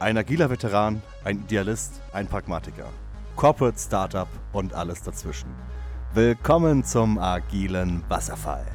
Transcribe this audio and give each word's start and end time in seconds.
Ein 0.00 0.18
agiler 0.18 0.50
Veteran, 0.50 1.00
ein 1.22 1.38
Idealist, 1.38 2.02
ein 2.12 2.26
Pragmatiker. 2.26 2.86
Corporate 3.36 3.78
Startup 3.78 4.26
und 4.52 4.74
alles 4.74 5.02
dazwischen. 5.02 5.48
Willkommen 6.12 6.82
zum 6.82 7.16
agilen 7.16 8.02
Wasserfall. 8.08 8.66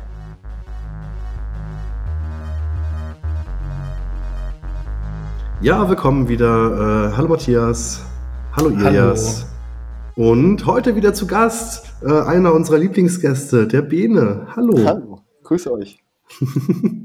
Ja, 5.62 5.90
willkommen 5.90 6.30
wieder. 6.30 7.12
Äh, 7.12 7.18
hallo 7.18 7.28
Matthias. 7.28 8.02
Hallo 8.54 8.70
Ilias. 8.70 9.46
Und 10.16 10.66
heute 10.66 10.96
wieder 10.96 11.14
zu 11.14 11.28
Gast 11.28 11.94
äh, 12.02 12.12
einer 12.12 12.54
unserer 12.54 12.78
Lieblingsgäste, 12.78 13.68
der 13.68 13.82
Bene. 13.82 14.48
Hallo. 14.56 14.86
Hallo, 14.86 15.22
grüße 15.44 15.70
euch. 15.72 16.02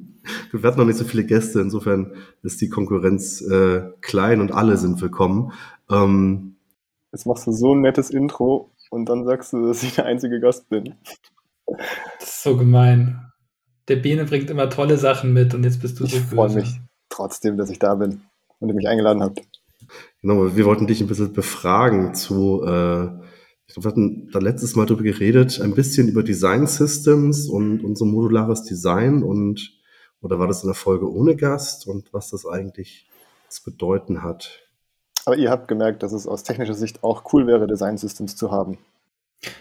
Wir 0.54 0.62
werden 0.62 0.78
noch 0.78 0.84
nicht 0.84 0.98
so 0.98 1.04
viele 1.04 1.24
Gäste, 1.24 1.60
insofern 1.60 2.12
ist 2.44 2.60
die 2.60 2.68
Konkurrenz 2.68 3.40
äh, 3.40 3.90
klein 4.00 4.40
und 4.40 4.52
alle 4.52 4.76
sind 4.76 5.02
willkommen. 5.02 5.52
Ähm, 5.90 6.54
Jetzt 7.10 7.26
machst 7.26 7.48
du 7.48 7.50
so 7.50 7.74
ein 7.74 7.80
nettes 7.80 8.08
Intro 8.10 8.70
und 8.88 9.08
dann 9.08 9.24
sagst 9.24 9.52
du, 9.52 9.66
dass 9.66 9.82
ich 9.82 9.96
der 9.96 10.06
einzige 10.06 10.38
Gast 10.38 10.68
bin. 10.68 10.94
Das 11.66 12.28
ist 12.28 12.42
so 12.44 12.56
gemein. 12.56 13.32
Der 13.88 13.96
Bene 13.96 14.26
bringt 14.26 14.48
immer 14.48 14.70
tolle 14.70 14.96
Sachen 14.96 15.32
mit 15.32 15.54
und 15.54 15.64
jetzt 15.64 15.82
bist 15.82 15.98
du 15.98 16.04
ich 16.04 16.12
so 16.12 16.18
Ich 16.18 16.22
freue 16.22 16.54
mich 16.54 16.80
trotzdem, 17.08 17.56
dass 17.56 17.68
ich 17.68 17.80
da 17.80 17.96
bin 17.96 18.20
und 18.60 18.68
ihr 18.68 18.76
mich 18.76 18.86
eingeladen 18.86 19.24
habt. 19.24 19.40
Genau, 20.22 20.54
wir 20.54 20.64
wollten 20.66 20.86
dich 20.86 21.00
ein 21.00 21.08
bisschen 21.08 21.32
befragen 21.32 22.14
zu, 22.14 22.62
äh, 22.64 23.06
ich 23.66 23.74
glaube, 23.74 23.86
wir 23.86 23.90
hatten 23.90 24.30
da 24.32 24.38
letztes 24.38 24.76
Mal 24.76 24.86
drüber 24.86 25.02
geredet, 25.02 25.60
ein 25.60 25.74
bisschen 25.74 26.06
über 26.06 26.22
Design 26.22 26.68
Systems 26.68 27.48
und 27.48 27.82
unser 27.82 28.04
modulares 28.04 28.62
Design 28.62 29.24
und 29.24 29.82
oder 30.24 30.38
war 30.38 30.48
das 30.48 30.62
in 30.62 30.68
der 30.68 30.74
Folge 30.74 31.10
ohne 31.12 31.36
Gast 31.36 31.86
und 31.86 32.12
was 32.12 32.30
das 32.30 32.46
eigentlich 32.46 33.06
zu 33.48 33.62
bedeuten 33.62 34.22
hat? 34.22 34.60
Aber 35.26 35.36
ihr 35.36 35.50
habt 35.50 35.68
gemerkt, 35.68 36.02
dass 36.02 36.12
es 36.12 36.26
aus 36.26 36.42
technischer 36.42 36.74
Sicht 36.74 37.04
auch 37.04 37.32
cool 37.32 37.46
wäre, 37.46 37.66
Design 37.66 37.96
Systems 37.98 38.36
zu 38.36 38.50
haben. 38.50 38.78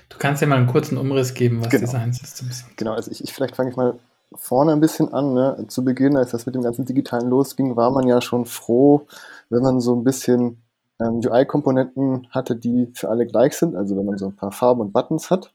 Du 0.09 0.17
kannst 0.17 0.41
ja 0.41 0.47
mal 0.47 0.57
einen 0.57 0.67
kurzen 0.67 0.97
Umriss 0.97 1.33
geben, 1.33 1.59
was 1.61 1.69
Genau. 1.69 1.85
Design 1.85 2.13
Systems 2.13 2.59
sind. 2.59 2.77
Genau, 2.77 2.93
also 2.93 3.11
ich, 3.11 3.23
ich 3.23 3.33
vielleicht 3.33 3.55
fange 3.55 3.69
ich 3.69 3.75
mal 3.75 3.99
vorne 4.33 4.71
ein 4.71 4.79
bisschen 4.79 5.13
an. 5.13 5.33
Ne? 5.33 5.65
Zu 5.67 5.83
Beginn, 5.83 6.15
als 6.17 6.31
das 6.31 6.45
mit 6.45 6.55
dem 6.55 6.63
ganzen 6.63 6.85
Digitalen 6.85 7.29
losging, 7.29 7.75
war 7.75 7.91
man 7.91 8.07
ja 8.07 8.21
schon 8.21 8.45
froh, 8.45 9.05
wenn 9.49 9.61
man 9.61 9.79
so 9.79 9.95
ein 9.95 10.03
bisschen 10.03 10.63
ähm, 11.01 11.21
UI-Komponenten 11.23 12.27
hatte, 12.31 12.55
die 12.55 12.91
für 12.93 13.09
alle 13.09 13.25
gleich 13.27 13.53
sind. 13.53 13.75
Also 13.75 13.97
wenn 13.97 14.05
man 14.05 14.17
so 14.17 14.27
ein 14.27 14.35
paar 14.35 14.51
Farben 14.51 14.81
und 14.81 14.93
Buttons 14.93 15.29
hat, 15.29 15.53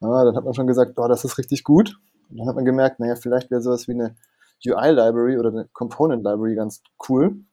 ja, 0.00 0.24
dann 0.24 0.36
hat 0.36 0.44
man 0.44 0.54
schon 0.54 0.66
gesagt, 0.66 0.98
oh, 0.98 1.08
das 1.08 1.24
ist 1.24 1.38
richtig 1.38 1.64
gut. 1.64 1.98
Und 2.30 2.38
dann 2.38 2.48
hat 2.48 2.56
man 2.56 2.64
gemerkt, 2.64 3.00
naja, 3.00 3.16
vielleicht 3.16 3.50
wäre 3.50 3.62
sowas 3.62 3.88
wie 3.88 3.92
eine 3.92 4.14
UI-Library 4.66 5.38
oder 5.38 5.50
eine 5.50 5.68
Component-Library 5.72 6.54
ganz 6.54 6.82
cool. 7.08 7.44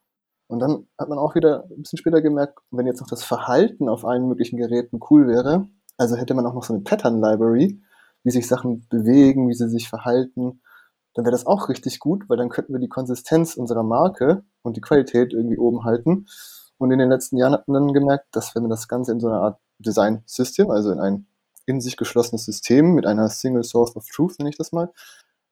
Und 0.48 0.60
dann 0.60 0.88
hat 0.98 1.10
man 1.10 1.20
auch 1.20 1.36
wieder 1.36 1.66
ein 1.70 1.82
bisschen 1.82 1.98
später 1.98 2.22
gemerkt, 2.22 2.60
wenn 2.72 2.88
jetzt 2.88 3.02
noch 3.02 3.10
das 3.10 3.24
Verhalten 3.24 3.88
auf 3.88 4.06
allen 4.06 4.28
möglichen 4.28 4.58
Geräten 4.58 5.00
cool 5.10 5.28
wäre, 5.28 5.68
also 5.98 6.16
hätte 6.16 6.34
man 6.34 6.46
auch 6.46 6.54
noch 6.54 6.64
so 6.64 6.74
eine 6.74 6.84
Pattern-Library, 6.84 7.82
wie 8.24 8.32
sich 8.32 8.48
Sachen 8.48 8.88
bewegen, 8.90 9.50
wie 9.50 9.54
sie 9.54 9.70
sich 9.70 9.90
verhalten, 9.90 10.62
dann 11.14 11.26
wäre 11.26 11.32
das 11.32 11.46
auch 11.46 11.70
richtig 11.70 12.00
gut, 12.00 12.30
weil 12.30 12.38
dann 12.38 12.50
könnten 12.50 12.74
wir 12.74 12.80
die 12.80 12.90
Konsistenz 12.90 13.56
unserer 13.56 13.84
Marke 13.84 14.44
und 14.62 14.78
die 14.78 14.82
Qualität 14.82 15.34
irgendwie 15.34 15.58
oben 15.58 15.84
halten. 15.84 16.28
Und 16.78 16.92
in 16.92 17.00
den 17.00 17.10
letzten 17.10 17.38
Jahren 17.38 17.54
hat 17.54 17.68
man 17.68 17.88
dann 17.88 17.94
gemerkt, 17.94 18.28
dass 18.32 18.56
wenn 18.56 18.64
man 18.64 18.70
das 18.70 18.88
Ganze 18.88 19.12
in 19.12 19.20
so 19.20 19.28
einer 19.28 19.42
Art 19.42 19.60
Design-System, 19.80 20.72
also 20.72 20.92
in 20.92 21.00
ein 21.00 21.28
in 21.66 21.82
sich 21.82 21.98
geschlossenes 21.98 22.46
System 22.46 22.94
mit 22.96 23.06
einer 23.06 23.30
Single 23.30 23.64
Source 23.64 23.96
of 23.96 24.08
Truth, 24.08 24.40
nenne 24.40 24.50
ich 24.50 24.58
das 24.58 24.72
mal, 24.72 24.92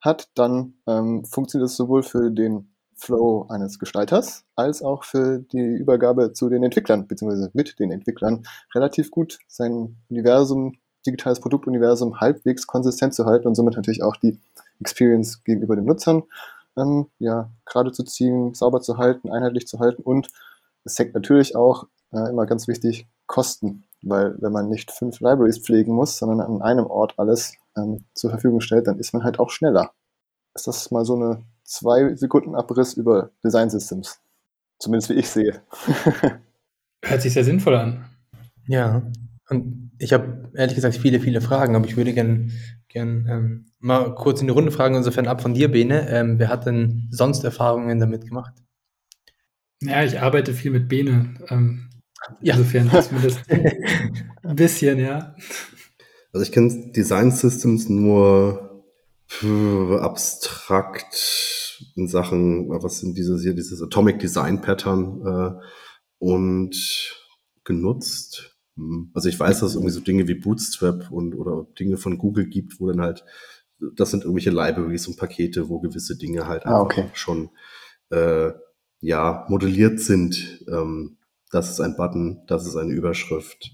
hat, 0.02 0.30
dann 0.36 0.76
ähm, 0.88 1.26
funktioniert 1.26 1.70
es 1.70 1.78
sowohl 1.78 2.04
für 2.04 2.32
den 2.32 2.70
Flow 2.96 3.46
eines 3.50 3.80
Gestalters 3.80 4.44
als 4.56 4.82
auch 4.82 5.04
für 5.04 5.40
die 5.40 5.76
Übergabe 5.76 6.34
zu 6.34 6.50
den 6.50 6.64
Entwicklern, 6.64 7.08
beziehungsweise 7.08 7.52
mit 7.54 7.80
den 7.80 7.92
Entwicklern 7.92 8.44
relativ 8.74 9.12
gut 9.12 9.38
sein 9.48 9.98
Universum, 10.10 10.78
digitales 11.06 11.40
Produktuniversum 11.40 12.20
halbwegs 12.20 12.66
konsistent 12.66 13.14
zu 13.14 13.26
halten 13.26 13.48
und 13.48 13.56
somit 13.56 13.76
natürlich 13.76 14.04
auch 14.04 14.16
die 14.16 14.40
Experience 14.80 15.44
gegenüber 15.44 15.76
den 15.76 15.86
Nutzern 15.86 16.24
ähm, 16.78 17.08
ja, 17.20 17.50
gerade 17.66 17.92
zu 17.92 18.04
ziehen, 18.04 18.54
sauber 18.54 18.82
zu 18.82 18.98
halten, 18.98 19.32
einheitlich 19.32 19.68
zu 19.68 19.80
halten 19.80 20.02
und 20.04 20.28
es 20.84 20.98
hängt 20.98 21.14
natürlich 21.14 21.56
auch 21.56 21.86
äh, 22.14 22.30
immer 22.30 22.46
ganz 22.46 22.68
wichtig 22.68 23.08
Kosten, 23.26 23.84
weil 24.02 24.36
wenn 24.40 24.54
man 24.54 24.70
nicht 24.70 24.92
fünf 24.92 25.20
Libraries 25.20 25.60
pflegen 25.60 25.94
muss, 25.94 26.18
sondern 26.18 26.40
an 26.40 26.62
einem 26.62 26.86
Ort 26.86 27.16
alles 27.18 27.56
ähm, 27.78 28.06
zur 28.14 28.32
Verfügung 28.32 28.62
stellt, 28.62 28.88
dann 28.88 29.00
ist 29.00 29.14
man 29.14 29.24
halt 29.24 29.40
auch 29.40 29.50
schneller. 29.50 29.92
Ist 30.56 30.68
das 30.68 30.92
mal 30.92 31.06
so 31.06 31.16
eine 31.16 31.44
zwei 31.64 32.16
Sekunden 32.16 32.56
Abriss 32.56 32.94
über 32.94 33.32
Design 33.44 33.70
Systems? 33.70 34.20
Zumindest 34.80 35.10
wie 35.10 35.16
ich 35.16 35.30
sehe. 35.30 35.62
Hört 37.04 37.22
sich 37.22 37.34
sehr 37.34 37.44
sinnvoll 37.44 37.76
an. 37.76 38.06
Ja, 38.68 39.04
und 39.50 39.92
ich 39.98 40.14
habe 40.14 40.52
ehrlich 40.56 40.76
gesagt 40.76 40.96
viele, 40.98 41.20
viele 41.20 41.42
Fragen, 41.42 41.76
aber 41.76 41.86
ich 41.86 41.96
würde 41.96 42.14
gern, 42.14 42.52
gern 42.90 43.26
ähm, 43.30 43.66
mal 43.80 44.14
kurz 44.16 44.42
in 44.42 44.48
die 44.48 44.54
Runde 44.54 44.72
fragen, 44.72 44.96
insofern 44.96 45.28
ab 45.28 45.42
von 45.42 45.54
dir, 45.54 45.72
Bene. 45.72 46.10
Ähm, 46.10 46.38
wer 46.40 46.50
hat 46.50 46.66
denn 46.66 47.08
sonst 47.12 47.44
Erfahrungen 47.44 48.00
damit 48.00 48.26
gemacht? 48.28 48.54
Ja, 49.82 50.04
ich 50.04 50.20
arbeite 50.20 50.54
viel 50.54 50.72
mit 50.72 50.88
Bene. 50.90 51.36
Ähm, 51.50 51.90
Ja. 52.42 52.56
Insofern 52.56 52.90
ist 52.90 53.12
mir 53.12 53.22
das 53.22 53.38
ein 54.44 54.56
bisschen, 54.56 55.00
ja. 55.00 55.36
Also 56.38 56.46
ich 56.46 56.52
kenne 56.52 56.92
Design 56.92 57.32
Systems 57.32 57.90
nur 57.90 58.86
abstrakt 60.02 61.84
in 61.96 62.08
Sachen, 62.08 62.70
was 62.70 63.00
sind 63.00 63.18
dieses 63.18 63.42
hier, 63.42 63.56
dieses 63.56 63.82
Atomic 63.82 64.20
Design 64.20 64.62
Pattern 64.62 65.26
äh, 65.26 65.66
und 66.20 66.76
genutzt. 67.64 68.56
Hm, 68.76 69.10
Also 69.16 69.30
ich 69.30 69.40
weiß, 69.40 69.62
dass 69.62 69.70
es 69.72 69.76
irgendwie 69.76 69.92
so 69.94 70.00
Dinge 70.00 70.28
wie 70.28 70.36
Bootstrap 70.36 71.10
und 71.12 71.34
oder 71.34 71.66
Dinge 71.80 71.98
von 71.98 72.20
Google 72.20 72.46
gibt, 72.46 72.80
wo 72.80 72.86
dann 72.88 73.02
halt, 73.02 73.26
das 73.96 74.12
sind 74.12 74.24
irgendwelche 74.24 74.52
Libraries 74.52 75.08
und 75.08 75.18
Pakete, 75.18 75.70
wo 75.70 75.80
gewisse 75.80 76.18
Dinge 76.18 76.46
halt 76.46 76.68
Ah, 76.68 76.82
einfach 76.82 76.98
okay. 77.00 77.10
schon 77.14 77.50
äh, 78.12 78.52
ja 79.02 79.48
modelliert 79.50 80.00
sind. 80.00 80.64
Ähm, 80.72 81.18
das 81.52 81.72
ist 81.72 81.80
ein 81.80 81.98
Button, 81.98 82.44
das 82.46 82.68
ist 82.68 82.76
eine 82.76 82.94
Überschrift 82.94 83.72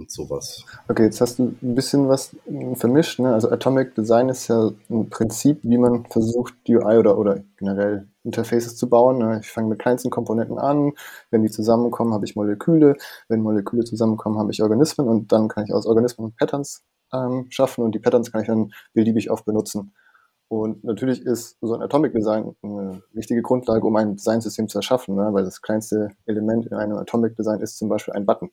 und 0.00 0.10
sowas. 0.10 0.64
Okay, 0.88 1.04
jetzt 1.04 1.20
hast 1.20 1.38
du 1.38 1.54
ein 1.62 1.74
bisschen 1.74 2.08
was 2.08 2.34
vermischt. 2.74 3.20
Ne? 3.20 3.32
Also 3.32 3.50
Atomic 3.50 3.94
Design 3.94 4.28
ist 4.28 4.48
ja 4.48 4.70
ein 4.88 5.08
Prinzip, 5.10 5.60
wie 5.62 5.78
man 5.78 6.06
versucht, 6.06 6.54
UI 6.68 6.96
oder, 6.96 7.18
oder 7.18 7.40
generell 7.58 8.08
Interfaces 8.24 8.76
zu 8.76 8.88
bauen. 8.88 9.18
Ne? 9.18 9.40
Ich 9.42 9.50
fange 9.50 9.68
mit 9.68 9.78
kleinsten 9.78 10.10
Komponenten 10.10 10.58
an. 10.58 10.92
Wenn 11.30 11.42
die 11.42 11.50
zusammenkommen, 11.50 12.12
habe 12.12 12.24
ich 12.24 12.36
Moleküle. 12.36 12.96
Wenn 13.28 13.40
Moleküle 13.42 13.84
zusammenkommen, 13.84 14.38
habe 14.38 14.50
ich 14.50 14.62
Organismen. 14.62 15.08
Und 15.08 15.32
dann 15.32 15.48
kann 15.48 15.64
ich 15.64 15.72
aus 15.72 15.86
Organismen 15.86 16.34
Patterns 16.36 16.82
ähm, 17.12 17.46
schaffen. 17.50 17.84
Und 17.84 17.94
die 17.94 18.00
Patterns 18.00 18.32
kann 18.32 18.40
ich 18.40 18.48
dann 18.48 18.72
beliebig 18.92 19.30
oft 19.30 19.44
benutzen. 19.44 19.92
Und 20.48 20.82
natürlich 20.82 21.22
ist 21.24 21.58
so 21.60 21.74
ein 21.74 21.82
Atomic 21.82 22.12
Design 22.12 22.56
eine 22.62 23.02
wichtige 23.12 23.40
Grundlage, 23.40 23.86
um 23.86 23.94
ein 23.94 24.16
Designsystem 24.16 24.68
zu 24.68 24.78
erschaffen. 24.78 25.14
Ne? 25.14 25.28
Weil 25.32 25.44
das 25.44 25.62
kleinste 25.62 26.08
Element 26.26 26.66
in 26.66 26.74
einem 26.74 26.96
Atomic 26.96 27.36
Design 27.36 27.60
ist 27.60 27.78
zum 27.78 27.88
Beispiel 27.88 28.14
ein 28.14 28.26
Button. 28.26 28.50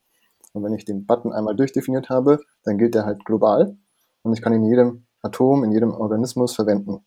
Und 0.54 0.64
wenn 0.64 0.74
ich 0.74 0.86
den 0.86 1.06
Button 1.06 1.34
einmal 1.34 1.56
durchdefiniert 1.56 2.10
habe, 2.10 2.40
dann 2.64 2.78
gilt 2.78 2.96
der 2.96 3.06
halt 3.06 3.26
global 3.26 3.78
und 4.24 4.34
ich 4.34 4.42
kann 4.42 4.54
ihn 4.54 4.64
in 4.64 4.70
jedem 4.70 5.06
Atom, 5.22 5.64
in 5.64 5.72
jedem 5.72 5.92
Organismus 5.92 6.56
verwenden. 6.56 7.06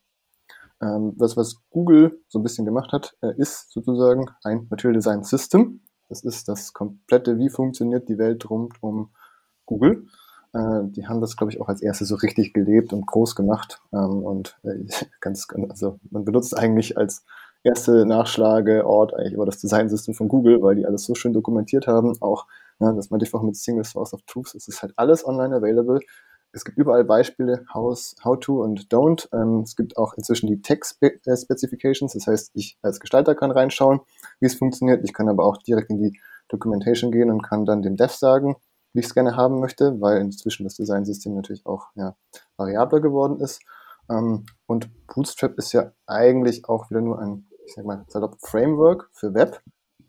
Ähm, 0.82 1.14
das, 1.16 1.36
was 1.36 1.56
Google 1.70 2.20
so 2.28 2.38
ein 2.38 2.42
bisschen 2.42 2.64
gemacht 2.64 2.92
hat, 2.92 3.16
äh, 3.22 3.34
ist 3.36 3.70
sozusagen 3.70 4.30
ein 4.42 4.66
Material 4.70 4.94
Design 4.94 5.22
System. 5.22 5.80
Das 6.08 6.24
ist 6.24 6.48
das 6.48 6.72
komplette, 6.72 7.38
wie 7.38 7.50
funktioniert 7.50 8.08
die 8.08 8.18
Welt 8.18 8.48
rund 8.48 8.82
um 8.82 9.10
Google. 9.66 10.06
Äh, 10.52 10.84
die 10.84 11.06
haben 11.06 11.20
das, 11.20 11.36
glaube 11.36 11.52
ich, 11.52 11.60
auch 11.60 11.68
als 11.68 11.82
erste 11.82 12.04
so 12.04 12.16
richtig 12.16 12.52
gelebt 12.52 12.92
und 12.92 13.06
groß 13.06 13.36
gemacht. 13.36 13.82
Ähm, 13.92 14.22
und 14.22 14.58
äh, 14.62 14.84
ganz, 15.20 15.46
also 15.68 15.98
man 16.10 16.24
benutzt 16.24 16.56
eigentlich 16.56 16.96
als 16.96 17.24
erste 17.62 18.06
Nachschlageort 18.06 19.14
eigentlich 19.14 19.34
immer 19.34 19.46
das 19.46 19.60
Designsystem 19.60 20.14
von 20.14 20.28
Google, 20.28 20.62
weil 20.62 20.76
die 20.76 20.86
alles 20.86 21.04
so 21.04 21.14
schön 21.14 21.32
dokumentiert 21.32 21.86
haben. 21.86 22.16
Auch, 22.20 22.46
ja, 22.80 22.92
das 22.92 23.10
meinte 23.10 23.26
ich 23.26 23.34
auch 23.34 23.42
mit 23.42 23.56
Single 23.56 23.84
Source 23.84 24.14
of 24.14 24.22
Truth. 24.22 24.54
Es 24.54 24.66
ist 24.66 24.82
halt 24.82 24.94
alles 24.96 25.26
online 25.26 25.54
available. 25.54 26.00
Es 26.52 26.64
gibt 26.64 26.78
überall 26.78 27.04
Beispiele, 27.04 27.64
how's, 27.72 28.16
how 28.24 28.38
to 28.38 28.62
und 28.62 28.88
don't. 28.88 29.28
Ähm, 29.32 29.60
es 29.60 29.76
gibt 29.76 29.96
auch 29.96 30.14
inzwischen 30.14 30.48
die 30.48 30.62
Text-Specifications. 30.62 32.14
Das 32.14 32.26
heißt, 32.26 32.50
ich 32.54 32.78
als 32.82 32.98
Gestalter 32.98 33.34
kann 33.34 33.52
reinschauen, 33.52 34.00
wie 34.40 34.46
es 34.46 34.54
funktioniert. 34.54 35.04
Ich 35.04 35.12
kann 35.12 35.28
aber 35.28 35.44
auch 35.44 35.58
direkt 35.58 35.90
in 35.90 35.98
die 35.98 36.18
Documentation 36.48 37.12
gehen 37.12 37.30
und 37.30 37.42
kann 37.42 37.66
dann 37.66 37.82
dem 37.82 37.96
Dev 37.96 38.12
sagen, 38.12 38.56
wie 38.92 39.00
ich 39.00 39.06
es 39.06 39.14
gerne 39.14 39.36
haben 39.36 39.60
möchte, 39.60 40.00
weil 40.00 40.20
inzwischen 40.20 40.64
das 40.64 40.74
Designsystem 40.74 41.34
natürlich 41.34 41.64
auch 41.66 41.88
ja, 41.94 42.16
variabler 42.56 43.00
geworden 43.00 43.38
ist. 43.40 43.60
Ähm, 44.10 44.46
und 44.66 44.90
Bootstrap 45.06 45.56
ist 45.58 45.72
ja 45.72 45.92
eigentlich 46.06 46.68
auch 46.68 46.90
wieder 46.90 47.00
nur 47.00 47.20
ein, 47.20 47.46
ich 47.64 47.74
sag 47.74 47.84
mal, 47.84 48.04
salopp 48.08 48.38
Framework 48.40 49.08
für 49.12 49.34
Web, 49.34 49.62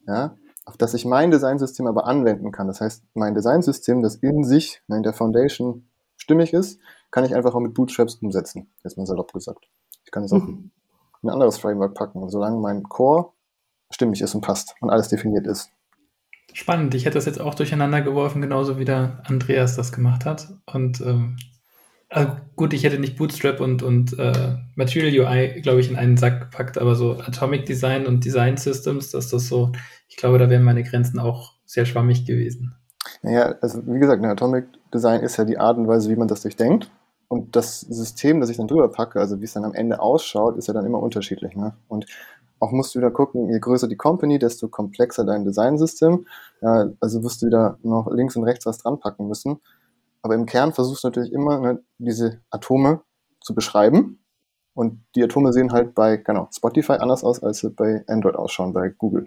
ja, 0.08 0.36
auf 0.66 0.78
das 0.78 0.94
ich 0.94 1.06
mein 1.06 1.32
Designsystem 1.32 1.88
aber 1.88 2.06
anwenden 2.06 2.52
kann. 2.52 2.68
Das 2.68 2.82
heißt, 2.82 3.04
mein 3.14 3.34
Designsystem, 3.34 4.02
das 4.02 4.16
in 4.16 4.44
sich, 4.44 4.82
in 4.88 5.04
der 5.04 5.14
Foundation 5.14 5.88
stimmig 6.18 6.54
ist, 6.54 6.80
kann 7.10 7.26
ich 7.26 7.36
einfach 7.36 7.56
auch 7.56 7.60
mit 7.60 7.74
Bootstraps 7.74 8.16
umsetzen, 8.16 8.72
jetzt 8.84 8.98
mal 8.98 9.06
salopp 9.06 9.34
gesagt. 9.34 9.68
Ich 10.06 10.12
kann 10.12 10.24
es 10.24 10.32
auch 10.32 10.44
Mhm. 10.44 10.72
in 11.24 11.30
ein 11.30 11.34
anderes 11.34 11.58
Framework 11.58 11.94
packen. 11.96 12.30
Solange 12.30 12.58
mein 12.60 12.84
Core 12.84 13.32
stimmig 13.92 14.22
ist 14.22 14.34
und 14.36 14.42
passt 14.42 14.76
und 14.82 14.90
alles 14.90 15.10
definiert 15.10 15.46
ist. 15.48 15.72
Spannend. 16.54 16.94
Ich 16.96 17.06
hätte 17.06 17.16
das 17.16 17.26
jetzt 17.26 17.40
auch 17.40 17.56
durcheinander 17.56 18.02
geworfen, 18.02 18.42
genauso 18.42 18.78
wie 18.78 18.86
der 18.86 19.22
Andreas 19.26 19.76
das 19.76 19.92
gemacht 19.92 20.26
hat. 20.26 20.54
Und 20.66 21.00
ähm, 21.02 21.38
also 22.12 22.34
gut, 22.58 22.74
ich 22.74 22.84
hätte 22.84 23.00
nicht 23.00 23.18
Bootstrap 23.18 23.62
und, 23.62 23.84
und 23.84 24.20
äh, 24.20 24.58
Material 24.76 25.28
UI, 25.28 25.62
glaube 25.62 25.80
ich, 25.80 25.90
in 25.90 25.96
einen 25.96 26.18
Sack 26.18 26.42
gepackt, 26.42 26.78
aber 26.78 26.96
so 26.96 27.14
Atomic 27.14 27.66
Design 27.66 28.06
und 28.06 28.26
Design 28.26 28.58
Systems, 28.58 29.12
dass 29.12 29.30
das 29.30 29.48
so, 29.48 29.72
ich 30.10 30.18
glaube, 30.18 30.38
da 30.38 30.50
wären 30.50 30.64
meine 30.64 30.84
Grenzen 30.84 31.20
auch 31.20 31.54
sehr 31.66 31.86
schwammig 31.86 32.26
gewesen. 32.26 32.76
Naja, 33.22 33.56
also 33.62 33.82
wie 33.88 34.00
gesagt, 34.00 34.22
ne, 34.22 34.30
Atomic 34.30 34.66
Design 34.94 35.22
ist 35.22 35.38
ja 35.38 35.46
die 35.46 35.58
Art 35.58 35.78
und 35.78 35.88
Weise, 35.88 36.10
wie 36.10 36.18
man 36.18 36.28
das 36.28 36.42
durchdenkt. 36.42 36.92
Und 37.30 37.56
das 37.56 37.80
System, 37.80 38.42
das 38.42 38.50
ich 38.50 38.58
dann 38.58 38.68
drüber 38.68 38.90
packe, 38.90 39.18
also 39.20 39.40
wie 39.40 39.46
es 39.46 39.54
dann 39.54 39.64
am 39.64 39.74
Ende 39.74 40.02
ausschaut, 40.02 40.58
ist 40.58 40.68
ja 40.68 40.74
dann 40.74 40.86
immer 40.86 41.02
unterschiedlich. 41.02 41.56
Ne? 41.56 41.74
Und 41.88 42.06
auch 42.60 42.74
musst 42.74 42.94
du 42.94 43.00
wieder 43.00 43.10
gucken, 43.10 43.50
je 43.50 43.58
größer 43.58 43.88
die 43.88 43.96
Company, 43.96 44.38
desto 44.38 44.68
komplexer 44.68 45.24
dein 45.24 45.46
Designsystem. 45.46 46.26
Also 47.00 47.24
wirst 47.24 47.42
du 47.42 47.48
wieder 47.48 47.78
noch 47.84 48.12
links 48.12 48.36
und 48.36 48.44
rechts 48.44 48.66
was 48.66 48.80
dran 48.80 49.00
packen 49.00 49.30
müssen. 49.30 49.62
Aber 50.22 50.36
im 50.36 50.46
Kern 50.46 50.74
versuchst 50.74 51.04
du 51.04 51.08
natürlich 51.08 51.34
immer, 51.34 51.60
ne, 51.60 51.84
diese 51.98 52.42
Atome 52.50 53.02
zu 53.42 53.56
beschreiben. 53.56 54.24
Und 54.74 55.04
die 55.16 55.24
Atome 55.24 55.52
sehen 55.52 55.74
halt 55.74 55.96
bei 55.96 56.18
genau, 56.18 56.48
Spotify 56.52 56.94
anders 56.94 57.24
aus, 57.24 57.44
als 57.44 57.60
sie 57.60 57.70
bei 57.70 58.04
Android 58.08 58.36
ausschauen, 58.36 58.74
bei 58.74 58.90
Google. 58.90 59.26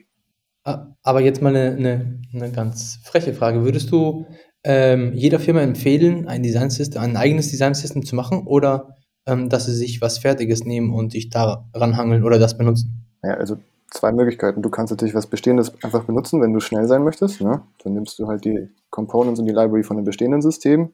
Ah, 0.64 0.87
aber 1.02 1.20
jetzt 1.20 1.43
mal 1.43 1.55
eine, 1.55 1.76
eine, 1.76 2.23
eine 2.32 2.50
ganz 2.50 2.99
freche 3.05 3.35
Frage. 3.35 3.64
Würdest 3.64 3.91
du 3.91 4.26
ähm, 4.64 5.12
jeder 5.12 5.38
Firma 5.38 5.61
empfehlen, 5.61 6.26
ein 6.26 6.43
Designsystem, 6.43 7.02
ein 7.02 7.19
eigenes 7.19 7.50
Designsystem 7.50 8.06
zu 8.06 8.17
machen 8.17 8.46
oder 8.46 8.96
ähm, 9.26 9.50
dass 9.50 9.67
sie 9.67 9.75
sich 9.75 10.00
was 10.00 10.19
Fertiges 10.19 10.64
nehmen 10.64 10.94
und 10.94 11.12
sich 11.12 11.29
daran 11.29 11.96
hangeln 11.99 12.25
oder 12.25 12.38
das 12.38 12.56
benutzen? 12.56 13.06
Ja, 13.23 13.35
also 13.35 13.58
zwei 13.90 14.12
Möglichkeiten. 14.12 14.62
Du 14.62 14.70
kannst 14.70 14.90
natürlich 14.90 15.14
was 15.14 15.26
Bestehendes 15.26 15.72
einfach 15.82 16.04
benutzen, 16.04 16.40
wenn 16.40 16.52
du 16.52 16.60
schnell 16.60 16.86
sein 16.86 17.04
möchtest. 17.04 17.40
Ne? 17.40 17.62
Dann 17.82 17.94
nimmst 17.94 18.19
du 18.19 18.26
halt 18.26 18.44
die 18.44 18.69
Components 18.90 19.40
und 19.40 19.46
die 19.46 19.52
Library 19.52 19.82
von 19.82 19.96
einem 19.96 20.04
bestehenden 20.04 20.42
System, 20.42 20.92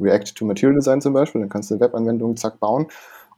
React 0.00 0.34
to 0.34 0.44
Material 0.44 0.74
Design 0.74 1.00
zum 1.00 1.12
Beispiel, 1.12 1.40
dann 1.40 1.50
kannst 1.50 1.70
du 1.70 1.80
Webanwendungen 1.80 2.36
zack 2.36 2.60
bauen 2.60 2.86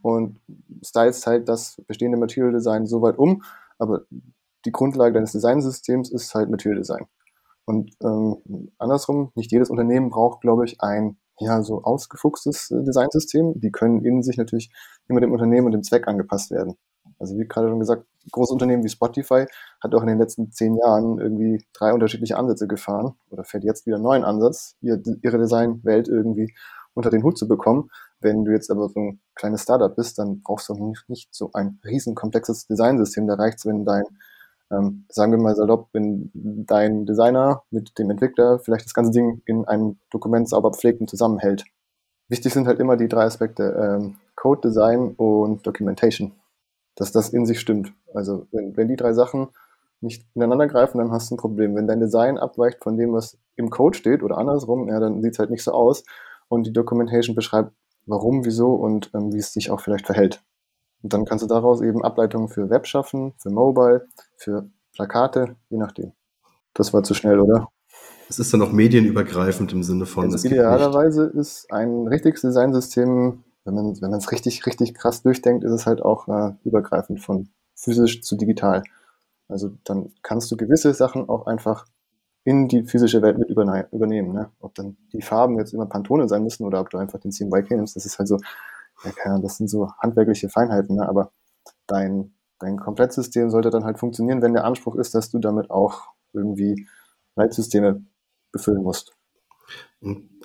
und 0.03 0.39
stylst 0.85 1.27
halt 1.27 1.49
das 1.49 1.81
bestehende 1.87 2.19
Material 2.19 2.53
Design 2.53 2.87
so 2.87 3.01
weit 3.03 3.19
um, 3.19 3.43
aber 3.79 4.03
die 4.67 4.73
Grundlage 4.73 5.15
deines 5.15 5.33
Designsystems 5.33 6.11
ist 6.11 6.35
halt 6.35 6.51
Material 6.51 6.79
Design. 6.79 7.07
Und 7.65 7.93
ähm, 8.03 8.73
andersrum, 8.79 9.33
nicht 9.35 9.53
jedes 9.53 9.71
Unternehmen 9.71 10.11
braucht, 10.11 10.41
glaube 10.41 10.65
ich, 10.65 10.81
ein 10.81 11.17
ja 11.39 11.63
so 11.63 11.83
ausgefuchstes 11.83 12.71
äh, 12.71 12.85
Designsystem. 12.85 13.55
Die 13.61 13.71
können 13.71 14.05
in 14.05 14.23
sich 14.23 14.37
natürlich 14.37 14.71
immer 15.09 15.21
dem 15.21 15.33
Unternehmen 15.33 15.67
und 15.67 15.73
dem 15.73 15.83
Zweck 15.83 16.07
angepasst 16.07 16.51
werden. 16.51 16.77
Also 17.21 17.39
wie 17.39 17.47
gerade 17.47 17.69
schon 17.69 17.79
gesagt, 17.79 18.07
große 18.33 18.53
Unternehmen 18.53 18.83
wie 18.83 18.89
Spotify 18.89 19.47
hat 19.81 19.95
auch 19.95 20.01
in 20.01 20.09
den 20.09 20.19
letzten 20.19 20.51
zehn 20.51 20.77
Jahren 20.77 21.19
irgendwie 21.19 21.65
drei 21.75 21.93
unterschiedliche 21.93 22.37
Ansätze 22.37 22.67
gefahren 22.67 23.15
oder 23.29 23.45
fährt 23.45 23.63
jetzt 23.63 23.87
wieder 23.87 23.97
einen 23.97 24.05
neuen 24.05 24.25
Ansatz, 24.25 24.77
ihre 24.81 25.39
Designwelt 25.39 26.09
irgendwie 26.09 26.55
unter 26.95 27.11
den 27.11 27.23
Hut 27.23 27.39
zu 27.39 27.47
bekommen. 27.47 27.91
Wenn 28.21 28.45
du 28.45 28.53
jetzt 28.53 28.71
aber 28.71 28.89
so 28.89 29.01
ein 29.01 29.21
kleines 29.35 29.63
Startup 29.63 29.95
bist, 29.95 30.19
dann 30.19 30.43
brauchst 30.43 30.69
du 30.69 30.95
nicht, 31.09 31.29
so 31.31 31.51
ein 31.53 31.79
riesen 31.85 32.15
komplexes 32.15 32.67
Designsystem. 32.67 33.27
Da 33.27 33.35
reicht 33.35 33.59
es, 33.59 33.67
wenn 33.67 33.85
dein, 33.85 34.05
ähm, 34.71 35.05
sagen 35.09 35.33
wir 35.33 35.39
mal 35.39 35.55
salopp, 35.55 35.89
wenn 35.93 36.31
dein 36.35 37.07
Designer 37.07 37.63
mit 37.71 37.99
dem 37.99 38.11
Entwickler 38.11 38.59
vielleicht 38.59 38.87
das 38.87 38.95
ganze 38.95 39.13
Ding 39.13 39.43
in 39.47 39.67
einem 39.67 39.99
Dokument 40.11 40.49
sauber 40.49 40.73
pflegt 40.73 41.01
und 41.01 41.09
zusammenhält. 41.09 41.65
Wichtig 42.29 42.53
sind 42.53 42.67
halt 42.67 42.79
immer 42.79 42.97
die 42.97 43.09
drei 43.09 43.25
Aspekte, 43.25 43.99
ähm, 44.01 44.17
Code, 44.37 44.69
Design 44.69 45.15
und 45.17 45.67
Documentation 45.67 46.33
dass 47.01 47.13
das 47.13 47.31
in 47.31 47.47
sich 47.47 47.59
stimmt. 47.61 47.95
Also 48.13 48.47
wenn, 48.53 48.77
wenn 48.77 48.89
die 48.89 48.97
drei 48.97 49.15
Sachen 49.15 49.49
nicht 50.03 50.27
ineinander 50.35 50.67
greifen, 50.67 50.99
dann 50.99 51.11
hast 51.11 51.31
du 51.31 51.35
ein 51.35 51.39
Problem. 51.39 51.75
Wenn 51.75 51.87
dein 51.87 51.99
Design 51.99 52.37
abweicht 52.37 52.83
von 52.83 52.99
dem, 52.99 53.15
was 53.15 53.39
im 53.57 53.71
Code 53.71 53.97
steht 53.97 54.23
oder 54.23 54.37
andersrum, 54.37 54.87
ja, 54.87 55.01
dann 55.01 55.23
sieht 55.23 55.33
es 55.33 55.39
halt 55.39 55.49
nicht 55.49 55.65
so 55.65 55.73
aus. 55.73 56.05
Und 56.49 56.67
die 56.67 56.75
Documentation 56.75 57.35
beschreibt, 57.35 57.73
warum, 58.05 58.45
wieso 58.45 58.75
und 58.75 59.11
ähm, 59.15 59.33
wie 59.33 59.39
es 59.39 59.55
sich 59.55 59.71
auch 59.71 59.81
vielleicht 59.81 60.05
verhält. 60.05 60.43
Und 61.03 61.15
dann 61.15 61.25
kannst 61.25 61.43
du 61.43 61.49
daraus 61.49 61.81
eben 61.81 62.05
Ableitungen 62.05 62.49
für 62.49 62.69
Web 62.69 62.87
schaffen, 62.87 63.33
für 63.39 63.49
Mobile, 63.49 64.07
für 64.37 64.69
Plakate, 64.93 65.57
je 65.71 65.79
nachdem. 65.79 66.13
Das 66.75 66.93
war 66.93 67.03
zu 67.03 67.15
schnell, 67.15 67.41
oder? 67.41 67.69
Es 68.29 68.39
ist 68.39 68.53
dann 68.53 68.61
auch 68.61 68.73
medienübergreifend 68.73 69.73
im 69.73 69.83
Sinne 69.83 70.05
von. 70.05 70.25
Also 70.25 70.47
idealerweise 70.47 71.25
ist 71.25 71.73
ein 71.73 72.07
richtiges 72.09 72.43
Designsystem 72.43 73.43
wenn 73.65 73.75
man 73.75 74.01
wenn 74.01 74.13
es 74.15 74.33
richtig 74.33 74.67
richtig 74.67 74.95
krass 74.95 75.23
durchdenkt, 75.23 75.65
ist 75.65 75.73
es 75.73 75.87
halt 75.87 76.03
auch 76.03 76.29
äh, 76.29 76.55
übergreifend 76.65 77.21
von 77.21 77.49
physisch 77.75 78.23
zu 78.23 78.37
digital. 78.37 78.83
Also 79.49 79.71
dann 79.85 80.13
kannst 80.23 80.51
du 80.51 80.57
gewisse 80.57 80.95
Sachen 80.95 81.29
auch 81.29 81.47
einfach 81.47 81.87
in 82.45 82.69
die 82.69 82.85
physische 82.85 83.21
Welt 83.23 83.39
mit 83.39 83.51
übernehmen. 83.51 84.33
Ne? 84.33 84.51
Ob 84.61 84.75
dann 84.75 84.97
die 85.13 85.23
Farben 85.23 85.59
jetzt 85.59 85.75
immer 85.75 85.87
Pantone 85.87 86.29
sein 86.29 86.43
müssen 86.43 86.65
oder 86.65 86.81
ob 86.81 86.91
du 86.91 86.99
einfach 86.99 87.21
den 87.21 87.33
CMYK 87.33 87.73
nimmst, 87.73 87.97
das 87.97 88.07
ist 88.07 88.19
halt 88.19 88.29
so, 88.29 88.39
ja, 89.05 89.39
das 89.39 89.57
sind 89.57 89.69
so 89.69 89.93
handwerkliche 89.99 90.49
Feinheiten, 90.49 90.97
ne? 90.97 91.09
aber 91.09 91.33
dein, 91.87 92.33
dein 92.59 92.79
Komplettsystem 92.79 93.51
sollte 93.51 93.71
dann 93.71 93.85
halt 93.85 93.99
funktionieren, 93.99 94.43
wenn 94.43 94.55
der 94.55 94.65
Anspruch 94.65 94.97
ist, 94.97 95.15
dass 95.15 95.31
du 95.31 95.39
damit 95.39 95.71
auch 95.71 96.09
irgendwie 96.33 96.87
Leitsysteme 97.37 98.05
befüllen 98.53 98.83
musst. 98.83 99.17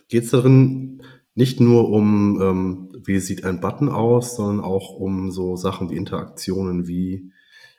Geht 0.07 0.25
es 0.25 0.31
darin 0.31 1.01
nicht 1.35 1.59
nur 1.59 1.89
um, 1.89 2.41
ähm, 2.41 2.89
wie 3.05 3.19
sieht 3.19 3.43
ein 3.43 3.59
Button 3.59 3.89
aus, 3.89 4.37
sondern 4.37 4.63
auch 4.63 4.91
um 4.91 5.31
so 5.31 5.55
Sachen 5.57 5.89
wie 5.89 5.97
Interaktionen, 5.97 6.87
wie 6.87 7.31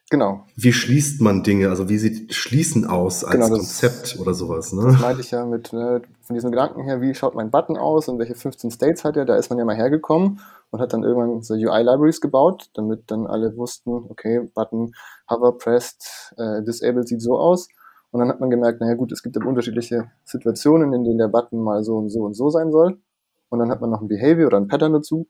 Genau. 0.08 0.44
Wie 0.54 0.72
schließt 0.72 1.20
man 1.20 1.42
Dinge? 1.42 1.68
Also 1.68 1.88
wie 1.88 1.98
sieht 1.98 2.32
Schließen 2.32 2.86
aus 2.86 3.24
als 3.24 3.32
genau, 3.32 3.48
das, 3.48 3.58
Konzept 3.58 4.20
oder 4.20 4.34
sowas? 4.34 4.72
Ne? 4.72 4.84
Das 4.84 5.00
meinte 5.00 5.20
ich 5.20 5.32
ja 5.32 5.44
mit 5.44 5.72
ne, 5.72 6.00
von 6.20 6.34
diesem 6.34 6.52
Gedanken 6.52 6.84
her, 6.84 7.00
wie 7.00 7.12
schaut 7.12 7.34
mein 7.34 7.50
Button 7.50 7.76
aus 7.76 8.08
und 8.08 8.20
welche 8.20 8.36
15 8.36 8.70
States 8.70 9.02
hat 9.02 9.16
er? 9.16 9.24
Da 9.24 9.34
ist 9.34 9.50
man 9.50 9.58
ja 9.58 9.64
mal 9.64 9.74
hergekommen 9.74 10.38
und 10.70 10.80
hat 10.80 10.92
dann 10.92 11.02
irgendwann 11.02 11.42
so 11.42 11.54
UI-Libraries 11.54 12.20
gebaut, 12.20 12.70
damit 12.74 13.10
dann 13.10 13.26
alle 13.26 13.56
wussten, 13.56 13.90
okay, 14.08 14.48
Button 14.54 14.92
Hover 15.28 15.58
Pressed, 15.58 16.34
äh, 16.36 16.62
Disabled 16.62 17.08
sieht 17.08 17.20
so 17.20 17.36
aus. 17.36 17.66
Und 18.12 18.20
dann 18.20 18.28
hat 18.28 18.38
man 18.38 18.48
gemerkt, 18.48 18.80
naja 18.80 18.94
gut, 18.94 19.10
es 19.10 19.24
gibt 19.24 19.36
aber 19.36 19.48
unterschiedliche 19.48 20.12
Situationen, 20.24 20.92
in 20.92 21.02
denen 21.02 21.18
der 21.18 21.28
Button 21.28 21.60
mal 21.60 21.82
so 21.82 21.96
und 21.96 22.10
so 22.10 22.20
und 22.20 22.34
so 22.34 22.48
sein 22.48 22.70
soll 22.70 23.00
und 23.48 23.58
dann 23.58 23.70
hat 23.70 23.81
man 23.81 23.90
noch 23.90 24.00
ein 24.00 24.08
Behavior 24.08 24.48
oder 24.48 24.58
ein 24.58 24.69
Pattern 24.69 24.93
dazu 24.93 25.28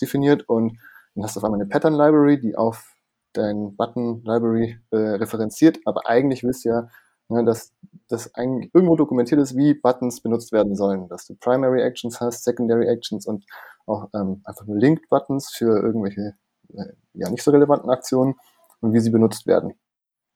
definiert. 0.00 0.48
Und 0.48 0.78
dann 1.14 1.24
hast 1.24 1.36
du 1.36 1.40
auf 1.40 1.44
einmal 1.44 1.60
eine 1.60 1.68
Pattern 1.68 1.94
Library, 1.94 2.38
die 2.40 2.56
auf 2.56 2.94
dein 3.32 3.76
Button 3.76 4.22
Library 4.24 4.78
äh, 4.90 4.96
referenziert, 4.96 5.78
aber 5.84 6.06
eigentlich 6.06 6.42
willst 6.42 6.64
du 6.64 6.70
ja, 6.70 6.88
ne, 7.28 7.44
dass 7.44 7.72
das 8.08 8.34
eigentlich 8.34 8.70
irgendwo 8.74 8.96
dokumentiert 8.96 9.40
ist, 9.40 9.56
wie 9.56 9.74
Buttons 9.74 10.20
benutzt 10.20 10.52
werden 10.52 10.74
sollen, 10.74 11.08
dass 11.08 11.26
du 11.26 11.34
Primary 11.34 11.82
Actions 11.82 12.20
hast, 12.20 12.44
Secondary 12.44 12.86
Actions 12.86 13.26
und 13.26 13.44
auch 13.86 14.08
ähm, 14.14 14.42
einfach 14.44 14.66
nur 14.66 14.78
Linked 14.78 15.08
Buttons 15.08 15.50
für 15.50 15.82
irgendwelche 15.82 16.34
äh, 16.72 16.92
ja 17.14 17.30
nicht 17.30 17.42
so 17.42 17.50
relevanten 17.50 17.90
Aktionen 17.90 18.36
und 18.80 18.92
wie 18.92 19.00
sie 19.00 19.10
benutzt 19.10 19.46
werden. 19.46 19.74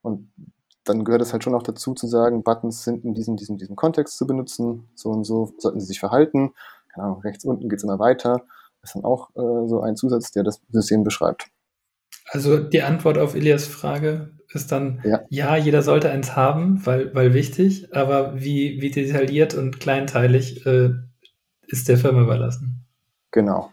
Und 0.02 0.32
dann 0.84 1.04
gehört 1.04 1.22
es 1.22 1.32
halt 1.32 1.44
schon 1.44 1.54
auch 1.54 1.62
dazu 1.62 1.94
zu 1.94 2.06
sagen, 2.06 2.42
Buttons 2.42 2.84
sind 2.84 3.04
in 3.04 3.14
diesem, 3.14 3.36
diesem, 3.36 3.58
diesem 3.58 3.76
Kontext 3.76 4.16
zu 4.16 4.26
benutzen, 4.26 4.88
so 4.94 5.10
und 5.10 5.24
so 5.24 5.52
sollten 5.58 5.80
sie 5.80 5.86
sich 5.86 6.00
verhalten 6.00 6.52
Ahnung, 6.96 7.20
rechts 7.22 7.44
unten 7.44 7.68
geht 7.68 7.78
es 7.78 7.84
immer 7.84 7.98
weiter. 7.98 8.42
Das 8.80 8.90
ist 8.90 8.94
dann 8.96 9.04
auch 9.04 9.30
äh, 9.30 9.68
so 9.68 9.80
ein 9.80 9.96
Zusatz, 9.96 10.32
der 10.32 10.42
das 10.42 10.60
System 10.70 11.04
beschreibt. 11.04 11.48
Also 12.30 12.58
die 12.58 12.82
Antwort 12.82 13.18
auf 13.18 13.34
Ilias 13.34 13.66
Frage 13.66 14.30
ist 14.52 14.72
dann, 14.72 15.00
ja, 15.04 15.20
ja 15.28 15.56
jeder 15.56 15.82
sollte 15.82 16.10
eins 16.10 16.36
haben, 16.36 16.84
weil, 16.84 17.14
weil 17.14 17.34
wichtig, 17.34 17.94
aber 17.94 18.40
wie, 18.40 18.80
wie 18.80 18.90
detailliert 18.90 19.54
und 19.54 19.80
kleinteilig 19.80 20.66
äh, 20.66 20.90
ist 21.66 21.88
der 21.88 21.98
Firma 21.98 22.22
überlassen. 22.22 22.84
Genau. 23.30 23.70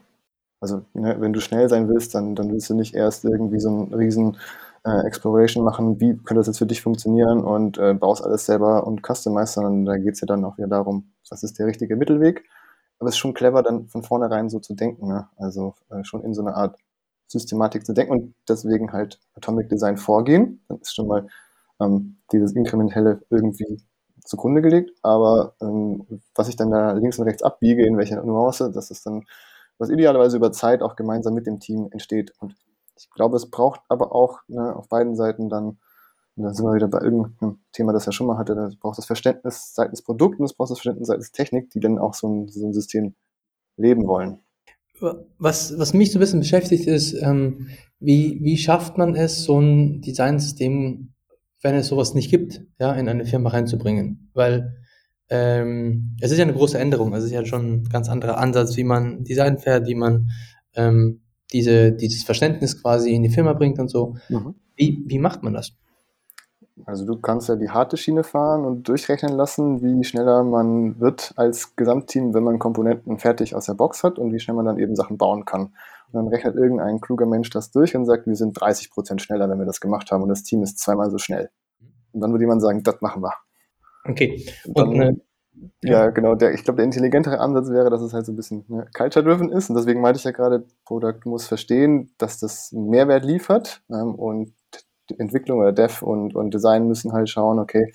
Also 0.60 0.86
ne, 0.94 1.18
wenn 1.20 1.34
du 1.34 1.40
schnell 1.40 1.70
sein 1.70 1.88
willst, 1.88 2.16
dann, 2.16 2.36
dann 2.36 2.52
willst 2.52 2.70
du 2.70 2.76
nicht 2.76 2.96
erst 2.96 3.26
irgendwie 3.26 3.60
so 3.60 3.70
einen 3.70 3.94
riesen 3.94 4.38
äh, 4.86 5.06
Exploration 5.06 5.64
machen, 5.64 6.00
wie 6.00 6.18
könnte 6.18 6.36
das 6.36 6.48
jetzt 6.48 6.58
für 6.60 6.66
dich 6.66 6.82
funktionieren 6.82 7.44
und 7.44 7.78
äh, 7.78 7.94
baust 7.94 8.24
alles 8.24 8.46
selber 8.46 8.86
und 8.88 9.02
customize, 9.06 9.54
sondern 9.54 9.86
da 9.86 9.98
geht 9.98 10.14
es 10.14 10.22
ja 10.22 10.28
dann 10.28 10.46
auch 10.46 10.58
wieder 10.58 10.68
darum, 10.68 11.12
was 11.30 11.44
ist 11.44 11.60
der 11.60 11.68
richtige 11.68 11.96
Mittelweg 11.96 12.44
aber 13.00 13.10
es 13.10 13.16
ist 13.16 13.20
schon 13.20 13.34
clever, 13.34 13.64
dann 13.64 13.88
von 13.88 14.04
vornherein 14.04 14.50
so 14.50 14.60
zu 14.60 14.74
denken. 14.74 15.08
Ne? 15.08 15.28
Also 15.38 15.76
äh, 15.90 16.04
schon 16.04 16.24
in 16.24 16.34
so 16.34 16.42
eine 16.42 16.56
Art 16.56 16.78
Systematik 17.28 17.86
zu 17.86 17.94
denken 17.94 18.14
und 18.14 18.36
deswegen 18.48 18.94
halt 18.94 19.20
Atomic 19.36 19.70
Design 19.70 19.98
vorgehen. 19.98 20.62
Dann 20.68 20.80
ist 20.80 20.96
schon 20.96 21.08
mal 21.08 21.28
ähm, 21.80 22.18
dieses 22.32 22.54
Inkrementelle 22.54 23.22
irgendwie 23.30 23.82
zugrunde 24.24 24.62
gelegt. 24.62 24.92
Aber 25.04 25.54
ähm, 25.62 26.22
was 26.36 26.48
ich 26.48 26.56
dann 26.56 26.72
da 26.72 26.94
links 26.94 27.20
und 27.20 27.26
rechts 27.26 27.44
abbiege, 27.44 27.86
in 27.86 27.98
welcher 27.98 28.24
Nuance, 28.24 28.72
das 28.72 28.92
ist 28.92 29.06
dann, 29.06 29.26
was 29.78 29.90
idealerweise 29.90 30.38
über 30.38 30.52
Zeit 30.52 30.82
auch 30.82 30.96
gemeinsam 30.96 31.34
mit 31.34 31.48
dem 31.48 31.60
Team 31.60 31.90
entsteht. 31.92 32.34
Und 32.40 32.56
ich 32.98 33.10
glaube, 33.12 33.38
es 33.38 33.50
braucht 33.50 33.82
aber 33.90 34.14
auch 34.14 34.40
ne, 34.48 34.76
auf 34.76 34.90
beiden 34.90 35.16
Seiten 35.16 35.50
dann 35.50 35.78
und 36.38 36.44
dann 36.44 36.54
sind 36.54 36.66
wir 36.66 36.76
wieder 36.76 36.88
bei 36.88 37.02
irgendeinem 37.02 37.60
Thema, 37.74 37.94
das 37.94 38.08
er 38.08 38.14
schon 38.14 38.28
mal 38.28 38.38
hatte. 38.38 38.56
Da 38.56 38.70
braucht 38.80 38.98
das 38.98 39.06
Verständnis 39.06 39.74
seitens 39.74 40.02
Produkt 40.02 40.40
und 40.40 40.46
es 40.46 40.54
braucht 40.54 40.72
das 40.72 40.80
Verständnis 40.80 41.08
seitens 41.08 41.32
Technik, 41.32 41.70
die 41.72 41.80
dann 41.80 41.98
auch 41.98 42.14
so 42.14 42.28
ein, 42.28 42.48
so 42.48 42.66
ein 42.66 42.74
System 42.74 43.16
leben 43.76 44.08
wollen. 44.08 44.40
Was, 45.38 45.78
was 45.78 45.94
mich 45.94 46.12
so 46.12 46.18
ein 46.18 46.22
bisschen 46.22 46.40
beschäftigt 46.40 46.88
ist, 46.88 47.14
ähm, 47.22 47.68
wie, 48.00 48.40
wie 48.42 48.58
schafft 48.58 48.98
man 48.98 49.16
es, 49.16 49.44
so 49.44 49.60
ein 49.60 50.02
Designsystem 50.02 51.14
wenn 51.62 51.76
es 51.76 51.88
sowas 51.88 52.14
nicht 52.14 52.30
gibt, 52.30 52.62
ja, 52.80 52.94
in 52.94 53.10
eine 53.10 53.26
Firma 53.26 53.50
reinzubringen. 53.50 54.30
Weil 54.34 54.76
ähm, 55.30 56.16
es 56.22 56.32
ist 56.32 56.38
ja 56.38 56.44
eine 56.44 56.54
große 56.54 56.78
Änderung. 56.78 57.14
Es 57.14 57.24
ist 57.24 57.32
ja 57.32 57.46
schon 57.46 57.74
ein 57.74 57.84
ganz 57.90 58.10
anderer 58.10 58.38
Ansatz, 58.38 58.78
wie 58.78 58.84
man 58.84 59.24
Design 59.24 59.58
fährt, 59.58 59.88
wie 59.88 59.96
man 59.96 60.30
ähm, 60.76 61.22
diese, 61.52 61.92
dieses 61.92 62.24
Verständnis 62.24 62.82
quasi 62.82 63.14
in 63.14 63.24
die 63.24 63.30
Firma 63.30 63.54
bringt 63.54 63.80
und 63.80 63.90
so. 63.90 64.16
Mhm. 64.30 64.56
Wie, 64.76 65.04
wie 65.08 65.20
macht 65.20 65.44
man 65.44 65.54
das? 65.54 65.74
Also 66.86 67.06
du 67.06 67.20
kannst 67.20 67.50
ja 67.50 67.56
die 67.56 67.70
harte 67.70 67.98
Schiene 67.98 68.24
fahren 68.24 68.64
und 68.64 68.88
durchrechnen 68.88 69.34
lassen, 69.34 69.82
wie 69.82 70.04
schneller 70.04 70.44
man 70.44 71.00
wird 71.00 71.34
als 71.36 71.76
Gesamtteam, 71.76 72.34
wenn 72.34 72.44
man 72.44 72.60
Komponenten 72.60 73.18
fertig 73.18 73.56
aus 73.56 73.66
der 73.66 73.74
Box 73.74 74.04
hat 74.04 74.20
und 74.20 74.32
wie 74.32 74.40
schnell 74.40 74.56
man 74.56 74.66
dann 74.66 74.78
eben 74.78 74.96
Sachen 74.96 75.18
bauen 75.18 75.46
kann. 75.46 75.74
Und 76.12 76.14
dann 76.14 76.28
rechnet 76.28 76.56
irgendein 76.56 77.02
kluger 77.02 77.26
Mensch 77.26 77.50
das 77.50 77.72
durch 77.72 77.96
und 77.96 78.06
sagt, 78.06 78.28
wir 78.28 78.36
sind 78.36 78.60
30 78.60 78.92
Prozent 78.92 79.22
schneller, 79.22 79.50
wenn 79.50 79.60
wir 79.60 79.66
das 79.66 79.82
gemacht 79.82 80.12
haben 80.12 80.24
und 80.24 80.30
das 80.30 80.44
Team 80.44 80.64
ist 80.64 80.80
zweimal 80.80 81.10
so 81.10 81.18
schnell. 81.18 81.50
Und 82.14 82.22
dann 82.22 82.32
würde 82.32 82.44
jemand 82.44 82.62
sagen, 82.62 82.84
das 82.84 83.02
machen 83.02 83.22
wir. 83.22 83.34
Okay. 84.06 84.46
Und 84.66 84.78
dann, 84.78 84.94
äh, 84.94 85.14
ja. 85.84 85.92
ja. 86.06 86.10
genau. 86.10 86.36
Der, 86.36 86.54
ich 86.54 86.64
glaube, 86.64 86.78
der 86.78 86.86
intelligentere 86.86 87.40
Ansatz 87.40 87.70
wäre, 87.70 87.90
dass 87.90 88.02
es 88.02 88.14
halt 88.14 88.26
so 88.26 88.32
ein 88.32 88.36
bisschen 88.36 88.66
ne, 88.68 88.88
culture-driven 88.94 89.52
ist. 89.52 89.70
Und 89.70 89.76
deswegen 89.76 90.02
meinte 90.02 90.20
ich 90.20 90.24
ja 90.24 90.32
gerade, 90.32 90.66
Product 90.86 91.20
muss 91.26 91.48
verstehen, 91.48 92.12
dass 92.18 92.40
das 92.40 92.72
einen 92.74 92.90
Mehrwert 92.90 93.26
liefert. 93.26 93.82
Ähm, 93.90 94.16
und 94.16 94.54
Entwicklung 95.18 95.60
oder 95.60 95.72
Dev 95.72 96.04
und, 96.06 96.36
und 96.36 96.54
Design 96.54 96.88
müssen 96.88 97.14
halt 97.14 97.30
schauen, 97.30 97.60
okay, 97.60 97.92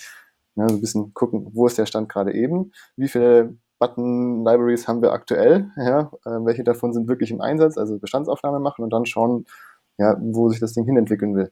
ne, 0.55 0.69
so 0.69 0.77
ein 0.77 0.81
bisschen 0.81 1.15
gucken, 1.15 1.51
wo 1.53 1.67
ist 1.67 1.79
der 1.79 1.87
Stand 1.87 2.09
gerade 2.09 2.33
eben, 2.33 2.73
wie 2.97 3.09
viele 3.09 3.57
Button-Libraries 3.79 4.87
haben 4.87 5.03
wir 5.03 5.13
aktuell, 5.13 5.71
ja, 5.77 6.11
äh, 6.25 6.45
welche 6.45 6.65
davon 6.65 6.93
sind 6.93 7.09
wirklich 7.09 7.31
im 7.31 7.41
Einsatz, 7.41 7.77
also 7.77 7.99
Bestandsaufnahme 7.99 8.61
machen 8.61 8.83
und 8.83 8.91
dann 8.93 9.07
schauen, 9.07 9.47
ja, 9.99 10.17
wo 10.21 10.49
sich 10.49 10.61
das 10.61 10.73
Ding 10.73 10.85
hinentwickeln 10.85 11.35
will. 11.35 11.51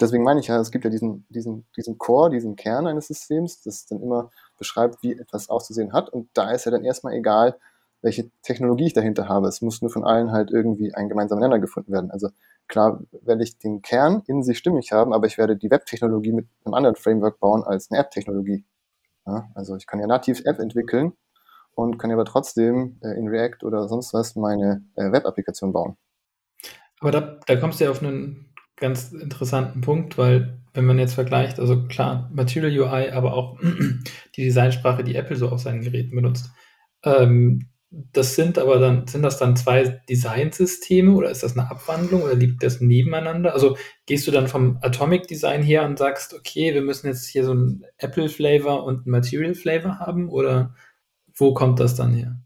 Deswegen 0.00 0.24
meine 0.24 0.40
ich 0.40 0.48
ja, 0.48 0.60
es 0.60 0.70
gibt 0.70 0.84
ja 0.84 0.90
diesen, 0.90 1.26
diesen, 1.30 1.66
diesen 1.76 1.96
Core, 1.98 2.30
diesen 2.30 2.54
Kern 2.56 2.86
eines 2.86 3.06
Systems, 3.08 3.62
das 3.62 3.86
dann 3.86 4.02
immer 4.02 4.30
beschreibt, 4.58 5.02
wie 5.02 5.18
etwas 5.18 5.48
auszusehen 5.48 5.92
hat. 5.92 6.10
Und 6.10 6.28
da 6.34 6.50
ist 6.50 6.66
ja 6.66 6.70
dann 6.70 6.84
erstmal 6.84 7.14
egal, 7.14 7.56
welche 8.02 8.30
Technologie 8.42 8.86
ich 8.86 8.92
dahinter 8.92 9.28
habe. 9.28 9.48
Es 9.48 9.62
muss 9.62 9.80
nur 9.80 9.90
von 9.90 10.04
allen 10.04 10.32
halt 10.32 10.50
irgendwie 10.50 10.94
ein 10.94 11.08
gemeinsamer 11.08 11.40
Nenner 11.40 11.58
gefunden 11.58 11.92
werden. 11.92 12.10
Also 12.10 12.28
klar 12.68 13.02
werde 13.22 13.42
ich 13.42 13.58
den 13.58 13.82
Kern 13.82 14.22
in 14.26 14.42
sich 14.42 14.58
stimmig 14.58 14.92
haben, 14.92 15.12
aber 15.12 15.26
ich 15.26 15.38
werde 15.38 15.56
die 15.56 15.70
Web-Technologie 15.70 16.32
mit 16.32 16.48
einem 16.64 16.74
anderen 16.74 16.96
Framework 16.96 17.40
bauen 17.40 17.64
als 17.64 17.90
eine 17.90 18.00
App-Technologie. 18.00 18.64
Ja, 19.26 19.48
also 19.54 19.76
ich 19.76 19.86
kann 19.86 20.00
ja 20.00 20.06
nativ 20.06 20.42
App 20.44 20.58
entwickeln 20.58 21.12
und 21.74 21.98
kann 21.98 22.10
aber 22.10 22.24
trotzdem 22.24 22.98
äh, 23.02 23.18
in 23.18 23.28
React 23.28 23.64
oder 23.64 23.88
sonst 23.88 24.14
was 24.14 24.36
meine 24.36 24.84
äh, 24.94 25.10
Web-Applikation 25.12 25.72
bauen. 25.72 25.96
Aber 27.00 27.10
da, 27.10 27.38
da 27.46 27.56
kommst 27.56 27.80
du 27.80 27.84
ja 27.84 27.90
auf 27.90 28.02
einen 28.02 28.54
ganz 28.76 29.12
interessanten 29.12 29.80
Punkt, 29.80 30.16
weil 30.18 30.58
wenn 30.74 30.84
man 30.84 30.98
jetzt 30.98 31.14
vergleicht, 31.14 31.58
also 31.58 31.86
klar, 31.88 32.30
Material 32.32 32.70
UI, 32.70 33.10
aber 33.10 33.34
auch 33.34 33.58
die 34.36 34.44
Designsprache, 34.44 35.04
die 35.04 35.16
Apple 35.16 35.36
so 35.36 35.48
auf 35.48 35.60
seinen 35.60 35.82
Geräten 35.82 36.14
benutzt, 36.14 36.50
ähm, 37.04 37.68
das 38.12 38.34
sind 38.34 38.58
aber 38.58 38.78
dann, 38.78 39.06
sind 39.06 39.22
das 39.22 39.38
dann 39.38 39.56
zwei 39.56 40.00
Designsysteme 40.08 41.14
oder 41.14 41.30
ist 41.30 41.42
das 41.42 41.56
eine 41.56 41.70
Abwandlung 41.70 42.22
oder 42.22 42.34
liegt 42.34 42.62
das 42.62 42.80
nebeneinander? 42.80 43.54
Also 43.54 43.76
gehst 44.06 44.26
du 44.26 44.30
dann 44.30 44.48
vom 44.48 44.78
Atomic 44.82 45.26
Design 45.28 45.62
her 45.62 45.84
und 45.84 45.98
sagst, 45.98 46.34
okay, 46.34 46.74
wir 46.74 46.82
müssen 46.82 47.06
jetzt 47.06 47.26
hier 47.26 47.44
so 47.44 47.54
ein 47.54 47.84
Apple 47.98 48.28
Flavor 48.28 48.84
und 48.84 49.06
ein 49.06 49.10
Material 49.10 49.54
Flavor 49.54 49.98
haben 49.98 50.28
oder 50.28 50.74
wo 51.34 51.54
kommt 51.54 51.80
das 51.80 51.94
dann 51.94 52.12
her? 52.12 52.36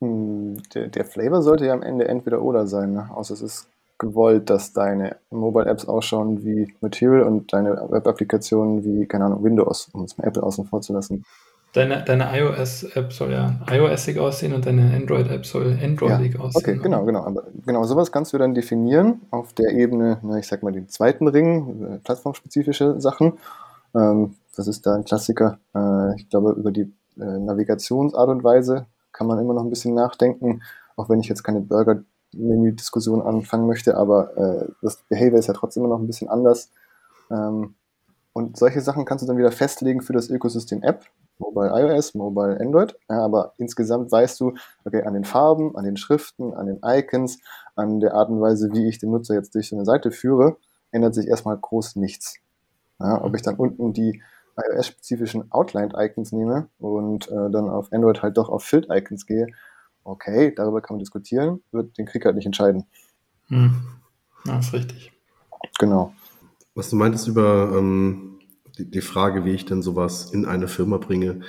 Hm, 0.00 0.62
der, 0.74 0.88
der 0.88 1.04
Flavor 1.04 1.42
sollte 1.42 1.66
ja 1.66 1.72
am 1.72 1.82
Ende 1.82 2.08
entweder 2.08 2.42
oder 2.42 2.66
sein, 2.66 2.92
ne? 2.92 3.08
außer 3.14 3.34
es 3.34 3.42
ist 3.42 3.68
gewollt, 3.98 4.50
dass 4.50 4.72
deine 4.72 5.16
Mobile 5.30 5.66
Apps 5.66 5.86
ausschauen 5.86 6.44
wie 6.44 6.74
Material 6.80 7.22
und 7.22 7.52
deine 7.52 7.88
Web-Applikationen 7.88 8.84
wie, 8.84 9.06
keine 9.06 9.26
Ahnung, 9.26 9.44
Windows, 9.44 9.88
um 9.92 10.04
es 10.04 10.18
mal 10.18 10.26
Apple 10.26 10.42
außen 10.42 10.66
vor 10.66 10.82
zu 10.82 10.92
lassen. 10.92 11.24
Deine, 11.72 12.04
deine 12.04 12.38
iOS-App 12.38 13.14
soll 13.14 13.32
ja 13.32 13.58
iOSig 13.70 14.18
aussehen 14.18 14.52
und 14.52 14.66
deine 14.66 14.94
Android-App 14.94 15.46
soll 15.46 15.78
Androidig 15.82 16.34
ja, 16.34 16.40
aussehen. 16.40 16.74
Okay, 16.74 16.82
genau, 16.82 17.06
genau. 17.06 17.24
Aber 17.24 17.44
genau 17.64 17.84
sowas 17.84 18.12
kannst 18.12 18.34
du 18.34 18.38
dann 18.38 18.54
definieren 18.54 19.22
auf 19.30 19.54
der 19.54 19.70
Ebene, 19.72 20.18
na, 20.22 20.36
ich 20.36 20.46
sag 20.46 20.62
mal, 20.62 20.72
den 20.72 20.90
zweiten 20.90 21.28
Ring, 21.28 21.94
äh, 21.94 21.98
plattformspezifische 21.98 23.00
Sachen. 23.00 23.38
Ähm, 23.94 24.34
das 24.54 24.68
ist 24.68 24.84
da 24.84 24.94
ein 24.94 25.04
Klassiker. 25.04 25.58
Äh, 25.74 26.16
ich 26.16 26.28
glaube, 26.28 26.52
über 26.52 26.72
die 26.72 26.92
äh, 27.18 27.38
Navigationsart 27.38 28.28
und 28.28 28.44
Weise 28.44 28.84
kann 29.12 29.26
man 29.26 29.38
immer 29.38 29.54
noch 29.54 29.64
ein 29.64 29.70
bisschen 29.70 29.94
nachdenken, 29.94 30.60
auch 30.96 31.08
wenn 31.08 31.20
ich 31.20 31.28
jetzt 31.28 31.42
keine 31.42 31.60
Burger-Menü-Diskussion 31.60 33.22
anfangen 33.22 33.66
möchte, 33.66 33.96
aber 33.96 34.36
äh, 34.36 34.68
das 34.82 34.96
Behavior 35.08 35.38
ist 35.38 35.46
ja 35.46 35.54
trotzdem 35.54 35.84
immer 35.84 35.94
noch 35.94 36.00
ein 36.00 36.06
bisschen 36.06 36.28
anders. 36.28 36.70
Ähm, 37.30 37.74
und 38.34 38.58
solche 38.58 38.82
Sachen 38.82 39.06
kannst 39.06 39.22
du 39.22 39.26
dann 39.26 39.38
wieder 39.38 39.52
festlegen 39.52 40.02
für 40.02 40.12
das 40.12 40.28
Ökosystem 40.28 40.82
App. 40.82 41.06
Mobile 41.42 41.70
iOS, 41.74 42.14
Mobile 42.14 42.58
Android. 42.60 42.94
Ja, 43.08 43.24
aber 43.24 43.52
insgesamt 43.58 44.10
weißt 44.10 44.40
du, 44.40 44.54
okay, 44.84 45.02
an 45.02 45.14
den 45.14 45.24
Farben, 45.24 45.76
an 45.76 45.84
den 45.84 45.96
Schriften, 45.96 46.54
an 46.54 46.66
den 46.66 46.80
Icons, 46.84 47.38
an 47.74 48.00
der 48.00 48.14
Art 48.14 48.30
und 48.30 48.40
Weise, 48.40 48.72
wie 48.72 48.88
ich 48.88 48.98
den 48.98 49.10
Nutzer 49.10 49.34
jetzt 49.34 49.54
durch 49.54 49.68
so 49.68 49.76
eine 49.76 49.84
Seite 49.84 50.10
führe, 50.10 50.56
ändert 50.90 51.14
sich 51.14 51.26
erstmal 51.26 51.58
groß 51.58 51.96
nichts. 51.96 52.36
Ja, 52.98 53.22
ob 53.22 53.34
ich 53.34 53.42
dann 53.42 53.56
unten 53.56 53.92
die 53.92 54.22
iOS-spezifischen 54.56 55.50
Outlined-Icons 55.50 56.32
nehme 56.32 56.68
und 56.78 57.28
äh, 57.28 57.50
dann 57.50 57.68
auf 57.68 57.92
Android 57.92 58.22
halt 58.22 58.36
doch 58.36 58.48
auf 58.48 58.64
Filled-Icons 58.64 59.26
gehe, 59.26 59.46
okay, 60.04 60.52
darüber 60.54 60.80
kann 60.80 60.96
man 60.96 61.00
diskutieren, 61.00 61.62
wird 61.72 61.96
den 61.98 62.06
Krieg 62.06 62.24
halt 62.24 62.36
nicht 62.36 62.46
entscheiden. 62.46 62.84
Hm. 63.48 63.82
Ja, 64.44 64.58
ist 64.58 64.72
richtig. 64.72 65.12
Genau. 65.78 66.12
Was 66.74 66.90
du 66.90 66.96
meintest 66.96 67.28
über 67.28 67.72
ähm, 67.76 68.31
die, 68.78 68.90
die 68.90 69.00
Frage, 69.00 69.44
wie 69.44 69.52
ich 69.52 69.64
denn 69.64 69.82
sowas 69.82 70.32
in 70.32 70.44
eine 70.44 70.68
Firma 70.68 70.98
bringe, 70.98 71.40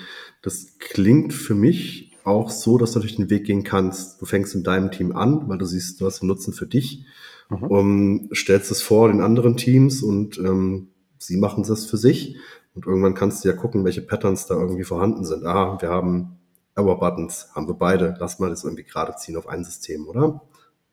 das 0.41 0.77
klingt 0.79 1.33
für 1.33 1.55
mich 1.55 2.11
auch 2.23 2.49
so, 2.49 2.77
dass 2.77 2.93
du 2.93 2.99
natürlich 2.99 3.17
den 3.17 3.29
Weg 3.29 3.45
gehen 3.45 3.63
kannst. 3.63 4.21
Du 4.21 4.25
fängst 4.25 4.55
in 4.55 4.63
deinem 4.63 4.91
Team 4.91 5.15
an, 5.15 5.47
weil 5.49 5.57
du 5.57 5.65
siehst, 5.65 5.99
du 5.99 6.05
hast 6.05 6.21
den 6.21 6.27
Nutzen 6.27 6.53
für 6.53 6.67
dich, 6.67 7.05
mhm. 7.49 7.63
um, 7.63 8.29
stellst 8.33 8.71
es 8.71 8.81
vor 8.81 9.09
den 9.09 9.21
anderen 9.21 9.57
Teams 9.57 10.01
und 10.01 10.37
ähm, 10.37 10.89
sie 11.17 11.37
machen 11.37 11.63
es 11.63 11.85
für 11.85 11.97
sich. 11.97 12.37
Und 12.75 12.87
irgendwann 12.87 13.13
kannst 13.13 13.43
du 13.43 13.49
ja 13.49 13.55
gucken, 13.55 13.85
welche 13.85 14.01
Patterns 14.01 14.47
da 14.47 14.55
irgendwie 14.55 14.83
vorhanden 14.83 15.25
sind. 15.25 15.45
Ah, 15.45 15.77
wir 15.79 15.89
haben 15.89 16.37
Error 16.75 16.99
Buttons, 16.99 17.49
haben 17.53 17.67
wir 17.67 17.75
beide. 17.75 18.15
Lass 18.19 18.39
mal 18.39 18.49
das 18.49 18.63
irgendwie 18.63 18.83
gerade 18.83 19.15
ziehen 19.15 19.37
auf 19.37 19.47
ein 19.47 19.63
System, 19.63 20.07
oder? 20.07 20.41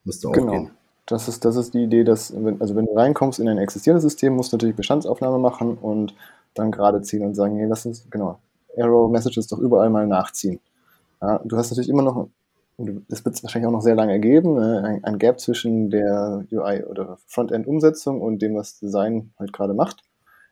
Müsste 0.04 0.28
auch 0.28 0.32
genau. 0.32 0.52
gehen. 0.52 0.70
Das 1.10 1.26
ist, 1.26 1.44
das 1.44 1.56
ist 1.56 1.74
die 1.74 1.82
Idee, 1.82 2.04
dass, 2.04 2.32
wenn, 2.32 2.60
also 2.60 2.76
wenn 2.76 2.86
du 2.86 2.94
reinkommst 2.94 3.40
in 3.40 3.48
ein 3.48 3.58
existierendes 3.58 4.04
System, 4.04 4.36
musst 4.36 4.52
du 4.52 4.56
natürlich 4.56 4.76
Bestandsaufnahme 4.76 5.38
machen 5.38 5.76
und 5.76 6.14
dann 6.54 6.70
gerade 6.70 7.02
ziehen 7.02 7.24
und 7.24 7.34
sagen, 7.34 7.56
hey, 7.56 7.66
lass 7.66 7.84
uns, 7.84 8.08
genau, 8.10 8.38
Arrow-Messages 8.78 9.48
doch 9.48 9.58
überall 9.58 9.90
mal 9.90 10.06
nachziehen. 10.06 10.60
Ja, 11.20 11.40
du 11.44 11.56
hast 11.56 11.70
natürlich 11.70 11.88
immer 11.88 12.02
noch, 12.02 12.28
es 13.08 13.24
wird 13.24 13.42
wahrscheinlich 13.42 13.66
auch 13.66 13.72
noch 13.72 13.82
sehr 13.82 13.96
lange 13.96 14.12
ergeben, 14.12 14.54
ne, 14.54 14.82
ein, 14.84 15.04
ein, 15.04 15.18
Gap 15.18 15.40
zwischen 15.40 15.90
der 15.90 16.44
UI- 16.52 16.84
oder 16.84 17.18
Frontend-Umsetzung 17.26 18.20
und 18.20 18.40
dem, 18.40 18.54
was 18.54 18.78
Design 18.78 19.32
halt 19.36 19.52
gerade 19.52 19.74
macht. 19.74 20.04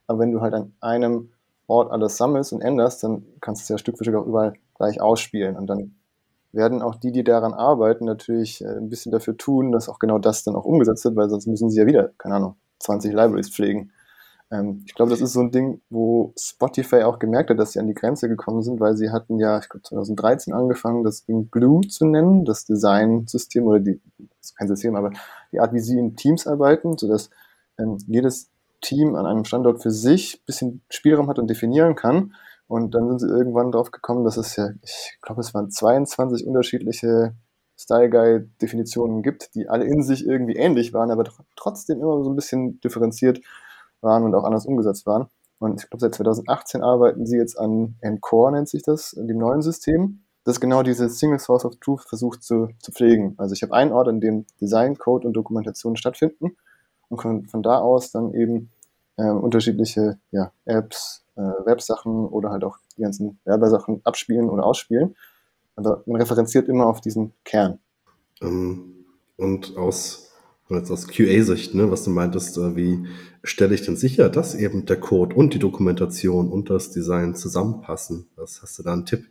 Aber 0.09 0.19
wenn 0.19 0.33
du 0.33 0.41
halt 0.41 0.55
an 0.55 0.73
einem 0.81 1.31
Ort 1.69 1.93
alles 1.93 2.17
sammelst 2.17 2.53
und 2.53 2.63
änderst, 2.63 3.05
dann 3.05 3.25
kannst 3.41 3.61
du 3.61 3.63
es 3.63 3.69
ja 3.69 3.79
Stück 3.79 3.97
für 3.97 4.03
Stück 4.05 4.17
auch 4.17 4.27
überall 4.27 4.55
gleich 4.75 5.01
ausspielen. 5.01 5.57
Und 5.57 5.69
dann 5.69 5.95
werden 6.53 6.83
auch 6.83 6.95
die, 6.95 7.13
die 7.13 7.25
daran 7.25 7.53
arbeiten, 7.53 8.05
natürlich 8.05 8.63
äh, 8.63 8.69
ein 8.69 8.89
bisschen 8.89 9.13
dafür 9.13 9.37
tun, 9.37 9.73
dass 9.73 9.89
auch 9.89 9.99
genau 9.99 10.19
das 10.19 10.45
dann 10.45 10.57
auch 10.57 10.65
umgesetzt 10.65 11.05
wird, 11.05 11.17
weil 11.17 11.29
sonst 11.29 11.47
müssen 11.47 11.71
sie 11.71 11.79
ja 11.79 11.87
wieder, 11.87 12.11
keine 12.19 12.37
Ahnung, 12.37 12.57
20 12.81 13.13
Libraries 13.13 13.51
pflegen. 13.51 13.93
Ähm, 14.51 14.83
ich 14.87 14.95
glaube, 14.95 15.11
das 15.11 15.21
ist 15.21 15.33
so 15.33 15.41
ein 15.41 15.51
Ding, 15.51 15.81
wo 15.91 16.33
Spotify 16.39 17.03
auch 17.03 17.19
gemerkt 17.19 17.51
hat, 17.51 17.59
dass 17.59 17.73
sie 17.73 17.81
an 17.81 17.87
die 17.87 17.95
Grenze 17.95 18.29
gekommen 18.29 18.63
sind, 18.63 18.81
weil 18.81 18.97
sie 18.97 19.11
hatten 19.11 19.39
ja, 19.39 19.59
ich 19.59 19.69
glaube, 19.69 19.83
2013 19.83 20.55
angefangen, 20.55 21.05
das 21.05 21.25
Ding 21.25 21.51
Glue 21.51 21.87
zu 21.87 22.07
nennen, 22.07 22.45
das 22.45 22.65
Design-System 22.65 23.67
oder 23.67 23.81
die, 23.81 24.01
das 24.19 24.51
ist 24.51 24.57
kein 24.57 24.69
System, 24.69 24.97
aber 24.97 25.11
die 25.53 25.61
Art, 25.61 25.73
wie 25.73 25.81
sie 25.81 25.99
in 25.99 26.17
Teams 26.17 26.47
arbeiten, 26.47 26.97
sodass 26.97 27.31
ähm, 27.79 27.99
jedes 28.07 28.51
Team 28.81 29.17
an 29.17 29.27
einem 29.27 29.45
Standort 29.45 29.83
für 29.83 29.91
sich 29.91 30.37
ein 30.37 30.47
bisschen 30.47 30.83
Spielraum 30.89 31.29
hat 31.29 31.39
und 31.39 31.49
definieren 31.49 31.95
kann. 31.95 32.35
Und 32.69 32.95
dann 32.95 33.09
sind 33.09 33.21
sie 33.21 33.29
irgendwann 33.29 33.73
drauf 33.73 33.91
gekommen, 33.91 34.25
dass 34.25 34.37
es 34.37 34.55
ja, 34.57 34.71
ich 34.83 35.19
glaube, 35.23 35.41
es 35.41 35.55
waren 35.55 35.71
22 35.71 36.47
unterschiedliche 36.47 37.35
Style 37.79 38.11
Guide 38.11 38.51
Definitionen 38.61 39.23
gibt, 39.23 39.55
die 39.55 39.69
alle 39.69 39.85
in 39.85 40.03
sich 40.03 40.27
irgendwie 40.27 40.57
ähnlich 40.57 40.93
waren, 40.93 41.11
aber 41.11 41.25
trotzdem 41.57 42.01
immer 42.01 42.23
so 42.23 42.31
ein 42.31 42.37
bisschen 42.37 42.79
differenziert 42.81 43.41
waren 44.01 44.25
und 44.25 44.35
auch 44.35 44.45
anders 44.45 44.67
umgesetzt 44.67 45.07
waren. 45.07 45.29
Und 45.59 45.83
ich 45.83 45.91
glaube, 45.91 46.01
seit 46.01 46.15
2018 46.15 46.83
arbeiten 46.83 47.27
sie 47.27 47.37
jetzt 47.37 47.59
an 47.59 47.97
Encore, 48.01 48.53
nennt 48.53 48.69
sich 48.69 48.83
das, 48.83 49.17
dem 49.17 49.39
neuen 49.39 49.63
System, 49.63 50.21
das 50.45 50.61
genau 50.61 50.83
diese 50.83 51.09
Single 51.09 51.39
Source 51.39 51.65
of 51.65 51.77
Truth 51.77 52.03
versucht 52.03 52.43
zu, 52.43 52.69
zu 52.81 52.93
pflegen. 52.93 53.35
Also 53.39 53.55
ich 53.55 53.63
habe 53.63 53.75
einen 53.75 53.93
Ort, 53.93 54.09
an 54.09 54.21
dem 54.21 54.47
Design, 54.61 54.97
Code 54.97 55.27
und 55.27 55.35
Dokumentation 55.35 55.97
stattfinden 55.97 56.57
und 57.09 57.19
kann 57.19 57.47
von 57.47 57.63
da 57.63 57.79
aus 57.79 58.11
dann 58.13 58.35
eben 58.35 58.71
äh, 59.19 59.31
unterschiedliche 59.31 60.19
ja, 60.31 60.53
Apps, 60.65 61.25
äh, 61.37 61.41
Websachen 61.41 62.27
oder 62.27 62.51
halt 62.51 62.65
auch 62.65 62.79
die 62.97 63.03
ganzen 63.03 63.39
Werbesachen 63.45 64.01
abspielen 64.05 64.49
oder 64.49 64.65
ausspielen. 64.65 65.17
Aber 65.77 66.03
man 66.07 66.21
referenziert 66.21 66.69
immer 66.69 66.87
auf 66.87 67.01
diesen 67.01 67.35
Kern. 67.45 67.79
Ähm, 68.41 69.05
und 69.37 69.77
aus, 69.77 70.33
aus 70.69 71.09
QA-Sicht, 71.09 71.75
ne, 71.75 71.91
was 71.91 72.05
du 72.05 72.11
meintest, 72.11 72.57
äh, 72.59 72.77
wie 72.77 73.07
stelle 73.43 73.75
ich 73.75 73.83
denn 73.83 73.97
sicher, 73.97 74.29
dass 74.29 74.55
eben 74.55 74.87
der 74.87 74.99
Code 74.99 75.35
und 75.35 75.55
die 75.55 75.59
Dokumentation 75.59 76.51
und 76.51 76.71
das 76.71 76.91
Design 76.91 77.35
zusammenpassen? 77.35 78.29
Was 78.37 78.63
hast 78.63 78.79
du 78.79 78.83
da 78.83 78.93
einen 78.93 79.07
Tipp? 79.07 79.29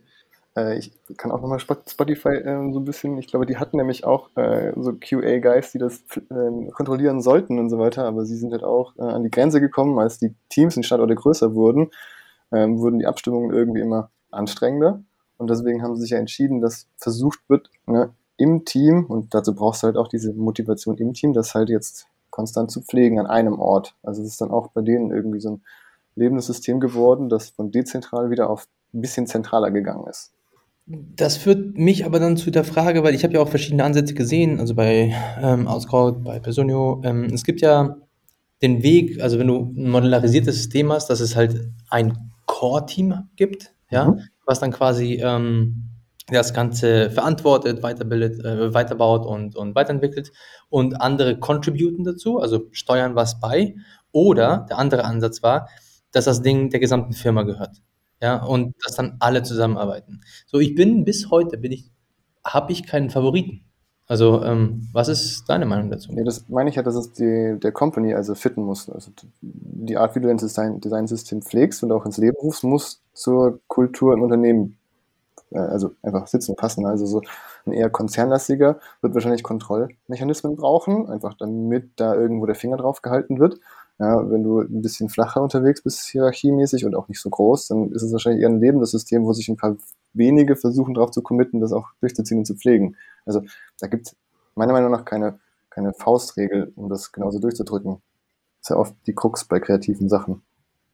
Äh, 0.58 0.78
ich 0.78 0.92
kann 1.16 1.30
auch 1.30 1.40
nochmal 1.40 1.60
Spotify 1.60 2.28
äh, 2.28 2.72
so 2.72 2.80
ein 2.80 2.84
bisschen, 2.84 3.18
ich 3.18 3.28
glaube, 3.28 3.46
die 3.46 3.56
hatten 3.56 3.76
nämlich 3.76 4.04
auch 4.04 4.30
äh, 4.36 4.72
so 4.76 4.92
QA-Guys, 4.92 5.72
die 5.72 5.78
das 5.78 6.02
äh, 6.16 6.70
kontrollieren 6.72 7.20
sollten 7.22 7.58
und 7.58 7.70
so 7.70 7.78
weiter, 7.78 8.04
aber 8.04 8.24
sie 8.24 8.36
sind 8.36 8.52
halt 8.52 8.64
auch 8.64 8.96
äh, 8.98 9.02
an 9.02 9.22
die 9.22 9.30
Grenze 9.30 9.60
gekommen, 9.60 9.98
als 9.98 10.18
die 10.18 10.34
Teams 10.48 10.76
in 10.76 10.82
Standorte 10.82 11.14
größer 11.14 11.54
wurden, 11.54 11.90
ähm, 12.52 12.78
wurden 12.78 12.98
die 12.98 13.06
Abstimmungen 13.06 13.52
irgendwie 13.52 13.80
immer 13.80 14.10
anstrengender 14.30 15.02
und 15.38 15.48
deswegen 15.50 15.82
haben 15.82 15.94
sie 15.96 16.02
sich 16.02 16.10
ja 16.10 16.18
entschieden, 16.18 16.60
dass 16.60 16.88
versucht 16.96 17.40
wird, 17.48 17.70
ne, 17.86 18.10
im 18.36 18.64
Team, 18.64 19.06
und 19.06 19.34
dazu 19.34 19.54
brauchst 19.54 19.82
du 19.82 19.86
halt 19.86 19.96
auch 19.96 20.08
diese 20.08 20.32
Motivation 20.32 20.96
im 20.98 21.12
Team, 21.12 21.32
das 21.32 21.54
halt 21.54 21.70
jetzt 21.70 22.06
konstant 22.30 22.70
zu 22.70 22.82
pflegen 22.82 23.18
an 23.18 23.26
einem 23.26 23.58
Ort. 23.58 23.96
Also 24.02 24.22
es 24.22 24.28
ist 24.28 24.40
dann 24.40 24.52
auch 24.52 24.68
bei 24.68 24.80
denen 24.80 25.10
irgendwie 25.10 25.40
so 25.40 25.50
ein 25.50 25.62
lebendes 26.14 26.46
System 26.46 26.78
geworden, 26.78 27.28
das 27.28 27.50
von 27.50 27.72
dezentral 27.72 28.30
wieder 28.30 28.48
auf 28.48 28.68
ein 28.94 29.00
bisschen 29.00 29.26
zentraler 29.26 29.72
gegangen 29.72 30.06
ist. 30.06 30.32
Das 30.90 31.36
führt 31.36 31.76
mich 31.76 32.06
aber 32.06 32.18
dann 32.18 32.38
zu 32.38 32.50
der 32.50 32.64
Frage, 32.64 33.02
weil 33.02 33.14
ich 33.14 33.22
habe 33.22 33.34
ja 33.34 33.40
auch 33.40 33.48
verschiedene 33.50 33.84
Ansätze 33.84 34.14
gesehen, 34.14 34.58
also 34.58 34.74
bei 34.74 35.14
ähm, 35.42 35.68
Auskraut, 35.68 36.24
bei 36.24 36.40
Personio. 36.40 37.02
Ähm, 37.04 37.24
es 37.24 37.44
gibt 37.44 37.60
ja 37.60 37.96
den 38.62 38.82
Weg, 38.82 39.20
also 39.20 39.38
wenn 39.38 39.48
du 39.48 39.74
ein 39.76 39.90
modularisiertes 39.90 40.56
System 40.56 40.90
hast, 40.90 41.10
dass 41.10 41.20
es 41.20 41.36
halt 41.36 41.72
ein 41.90 42.16
Core-Team 42.46 43.28
gibt, 43.36 43.74
ja, 43.90 44.06
mhm. 44.06 44.22
was 44.46 44.60
dann 44.60 44.72
quasi 44.72 45.20
ähm, 45.22 45.90
das 46.28 46.54
Ganze 46.54 47.10
verantwortet, 47.10 47.82
weiterbildet, 47.82 48.44
äh, 48.44 48.72
weiterbaut 48.72 49.26
und, 49.26 49.56
und 49.56 49.74
weiterentwickelt 49.74 50.32
und 50.70 51.00
andere 51.00 51.38
contributen 51.38 52.04
dazu, 52.04 52.38
also 52.38 52.66
steuern 52.72 53.14
was 53.14 53.40
bei. 53.40 53.74
Oder 54.10 54.66
der 54.70 54.78
andere 54.78 55.04
Ansatz 55.04 55.42
war, 55.42 55.68
dass 56.12 56.24
das 56.24 56.40
Ding 56.40 56.70
der 56.70 56.80
gesamten 56.80 57.12
Firma 57.12 57.42
gehört. 57.42 57.82
Ja, 58.20 58.42
und 58.44 58.74
dass 58.84 58.96
dann 58.96 59.16
alle 59.20 59.42
zusammenarbeiten. 59.42 60.20
So, 60.46 60.58
ich 60.58 60.74
bin 60.74 61.04
bis 61.04 61.30
heute, 61.30 61.56
bin 61.58 61.72
ich, 61.72 61.90
habe 62.44 62.72
ich 62.72 62.86
keinen 62.86 63.10
Favoriten. 63.10 63.64
Also, 64.08 64.42
ähm, 64.42 64.88
was 64.92 65.08
ist 65.08 65.44
deine 65.48 65.66
Meinung 65.66 65.90
dazu? 65.90 66.10
Ja, 66.12 66.24
das 66.24 66.48
meine 66.48 66.70
ich 66.70 66.76
ja, 66.76 66.82
dass 66.82 66.94
es 66.94 67.12
die, 67.12 67.58
der 67.62 67.72
Company 67.72 68.14
also 68.14 68.34
fitten 68.34 68.62
muss. 68.62 68.88
Also 68.88 69.10
die 69.42 69.98
Art, 69.98 70.16
wie 70.16 70.20
du 70.20 70.28
dein 70.28 70.38
Design, 70.38 70.80
Design-System 70.80 71.42
pflegst 71.42 71.82
und 71.82 71.92
auch 71.92 72.06
ins 72.06 72.16
Leben 72.16 72.36
rufst, 72.42 72.64
muss 72.64 73.02
zur 73.12 73.60
Kultur 73.68 74.14
im 74.14 74.22
Unternehmen 74.22 74.78
äh, 75.50 75.58
also 75.58 75.90
einfach 76.02 76.26
sitzen 76.26 76.56
passen. 76.56 76.86
Also 76.86 77.06
so 77.06 77.22
ein 77.66 77.72
eher 77.72 77.90
konzernlastiger 77.90 78.78
wird 79.02 79.14
wahrscheinlich 79.14 79.42
Kontrollmechanismen 79.42 80.56
brauchen, 80.56 81.08
einfach 81.08 81.34
damit 81.34 81.90
da 81.96 82.14
irgendwo 82.14 82.46
der 82.46 82.54
Finger 82.54 82.78
drauf 82.78 83.02
gehalten 83.02 83.38
wird. 83.38 83.60
Ja, 83.98 84.30
wenn 84.30 84.44
du 84.44 84.60
ein 84.60 84.80
bisschen 84.80 85.08
flacher 85.08 85.42
unterwegs 85.42 85.82
bist, 85.82 86.06
hierarchiemäßig 86.06 86.84
und 86.84 86.94
auch 86.94 87.08
nicht 87.08 87.20
so 87.20 87.30
groß, 87.30 87.68
dann 87.68 87.90
ist 87.90 88.02
es 88.02 88.12
wahrscheinlich 88.12 88.42
eher 88.42 88.48
ein 88.48 88.60
lebendes 88.60 88.92
System, 88.92 89.24
wo 89.24 89.32
sich 89.32 89.48
ein 89.48 89.56
paar 89.56 89.76
wenige 90.12 90.54
versuchen, 90.54 90.94
darauf 90.94 91.10
zu 91.10 91.20
committen, 91.20 91.60
das 91.60 91.72
auch 91.72 91.88
durchzuziehen 92.00 92.38
und 92.38 92.44
zu 92.44 92.54
pflegen. 92.54 92.96
Also 93.26 93.42
da 93.80 93.88
gibt 93.88 94.06
es 94.06 94.16
meiner 94.54 94.72
Meinung 94.72 94.92
nach 94.92 95.04
keine, 95.04 95.40
keine 95.70 95.92
Faustregel, 95.94 96.72
um 96.76 96.88
das 96.88 97.10
genauso 97.10 97.40
durchzudrücken. 97.40 98.00
Das 98.60 98.62
ist 98.62 98.70
ja 98.70 98.76
oft 98.76 98.94
die 99.06 99.14
Krux 99.14 99.44
bei 99.44 99.58
kreativen 99.58 100.08
Sachen. 100.08 100.42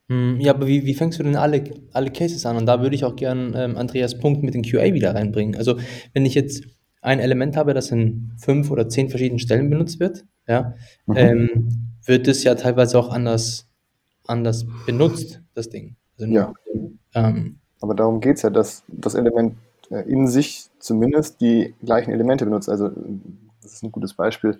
Hm, 0.09 0.39
ja, 0.41 0.53
aber 0.55 0.67
wie 0.67 0.85
wie 0.85 0.95
fängst 0.95 1.19
du 1.19 1.23
denn 1.23 1.37
alle 1.37 1.65
alle 1.93 2.11
Cases 2.11 2.45
an? 2.45 2.57
Und 2.57 2.67
da 2.67 2.83
würde 2.83 2.95
ich 2.95 3.05
auch 3.05 3.17
gern, 3.17 3.55
ähm, 3.57 3.77
Andreas 3.77 4.19
Punkt 4.19 4.43
mit 4.43 4.55
dem 4.55 4.63
QA 4.63 4.93
wieder 4.93 5.15
reinbringen. 5.15 5.57
Also, 5.57 5.79
wenn 6.13 6.27
ich 6.27 6.35
jetzt 6.35 6.65
ein 7.05 7.21
Element 7.21 7.57
habe, 7.57 7.75
das 7.75 7.91
in 7.91 8.33
fünf 8.39 8.71
oder 8.71 8.89
zehn 8.89 9.11
verschiedenen 9.11 9.39
Stellen 9.39 9.71
benutzt 9.71 10.01
wird, 10.01 10.25
ja, 10.47 10.75
mhm. 11.07 11.17
ähm, 11.17 11.69
wird 12.05 12.29
es 12.29 12.45
ja 12.45 12.55
teilweise 12.55 12.99
auch 12.99 13.11
anders 13.11 13.67
anders 14.27 14.67
benutzt, 14.87 15.43
das 15.55 15.69
Ding. 15.69 15.97
Also 16.19 16.33
ja. 16.33 16.53
Ähm, 17.15 17.59
aber 17.81 17.95
darum 17.95 18.21
geht 18.21 18.37
es 18.37 18.43
ja, 18.43 18.51
dass 18.51 18.83
das 18.89 19.15
Element 19.15 19.57
äh, 19.91 20.01
in 20.09 20.27
sich 20.27 20.71
zumindest 20.79 21.41
die 21.41 21.75
gleichen 21.83 22.13
Elemente 22.13 22.45
benutzt. 22.45 22.69
Also, 22.69 22.91
das 23.63 23.75
ist 23.75 23.83
ein 23.83 23.93
gutes 23.93 24.15
Beispiel. 24.15 24.59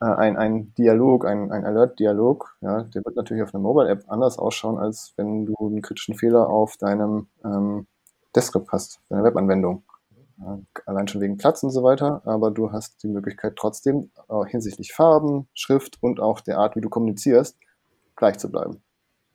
Äh, 0.00 0.06
ein, 0.06 0.36
ein 0.36 0.72
Dialog, 0.74 1.26
ein, 1.26 1.52
ein 1.52 1.64
Alert-Dialog, 1.64 2.56
ja, 2.60 2.82
der 2.82 3.04
wird 3.04 3.16
natürlich 3.16 3.42
auf 3.42 3.54
einer 3.54 3.62
Mobile-App 3.62 4.04
anders 4.08 4.38
ausschauen, 4.38 4.78
als 4.78 5.12
wenn 5.16 5.46
du 5.46 5.54
einen 5.60 5.82
kritischen 5.82 6.14
Fehler 6.14 6.48
auf 6.48 6.76
deinem 6.76 7.26
ähm, 7.44 7.86
Desktop 8.34 8.68
hast, 8.72 9.00
deiner 9.08 9.24
Webanwendung. 9.24 9.82
Allein 10.86 11.08
schon 11.08 11.20
wegen 11.20 11.36
Platz 11.36 11.62
und 11.62 11.70
so 11.70 11.82
weiter, 11.82 12.22
aber 12.24 12.50
du 12.50 12.72
hast 12.72 13.02
die 13.02 13.08
Möglichkeit 13.08 13.54
trotzdem 13.56 14.10
äh, 14.28 14.44
hinsichtlich 14.46 14.92
Farben, 14.92 15.48
Schrift 15.54 15.98
und 16.02 16.20
auch 16.20 16.40
der 16.40 16.58
Art, 16.58 16.76
wie 16.76 16.80
du 16.80 16.88
kommunizierst, 16.88 17.56
gleich 18.16 18.38
zu 18.38 18.50
bleiben. 18.50 18.82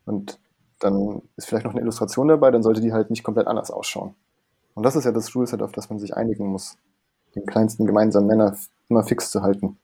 Und 0.06 0.40
dann 0.80 1.22
ist 1.36 1.48
vielleicht 1.48 1.66
noch 1.66 1.74
eine 1.74 1.82
Illustration 1.82 2.28
dabei, 2.28 2.52
dann 2.52 2.64
sollte 2.64 2.82
die 2.82 2.94
halt 2.94 3.10
nicht 3.10 3.24
komplett 3.24 3.48
anders 3.48 3.72
ausschauen. 3.72 4.16
Und 4.74 4.84
das 4.84 4.96
ist 4.96 5.06
ja 5.06 5.12
das 5.12 5.34
Rule-Set, 5.36 5.62
auf 5.62 5.72
das 5.72 5.90
man 5.90 6.00
sich 6.00 6.16
einigen 6.16 6.48
muss, 6.48 6.78
den 7.36 7.46
kleinsten 7.46 7.86
gemeinsamen 7.86 8.28
Nenner 8.28 8.56
immer 8.90 9.04
fix 9.04 9.32
zu 9.32 9.42
halten. 9.42 9.78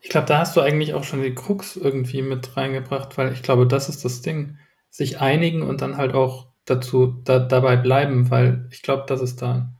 Ich 0.00 0.08
glaube, 0.08 0.26
da 0.26 0.38
hast 0.38 0.56
du 0.56 0.60
eigentlich 0.60 0.94
auch 0.94 1.04
schon 1.04 1.22
die 1.22 1.34
Krux 1.34 1.76
irgendwie 1.76 2.22
mit 2.22 2.56
reingebracht, 2.56 3.16
weil 3.16 3.32
ich 3.32 3.42
glaube, 3.42 3.66
das 3.66 3.88
ist 3.88 4.04
das 4.04 4.20
Ding. 4.20 4.58
Sich 4.90 5.20
einigen 5.20 5.62
und 5.62 5.80
dann 5.80 5.96
halt 5.96 6.14
auch 6.14 6.48
dazu 6.64 7.14
da, 7.24 7.38
dabei 7.38 7.76
bleiben, 7.76 8.30
weil 8.30 8.66
ich 8.70 8.82
glaube, 8.82 9.04
das 9.06 9.22
ist 9.22 9.40
da. 9.40 9.72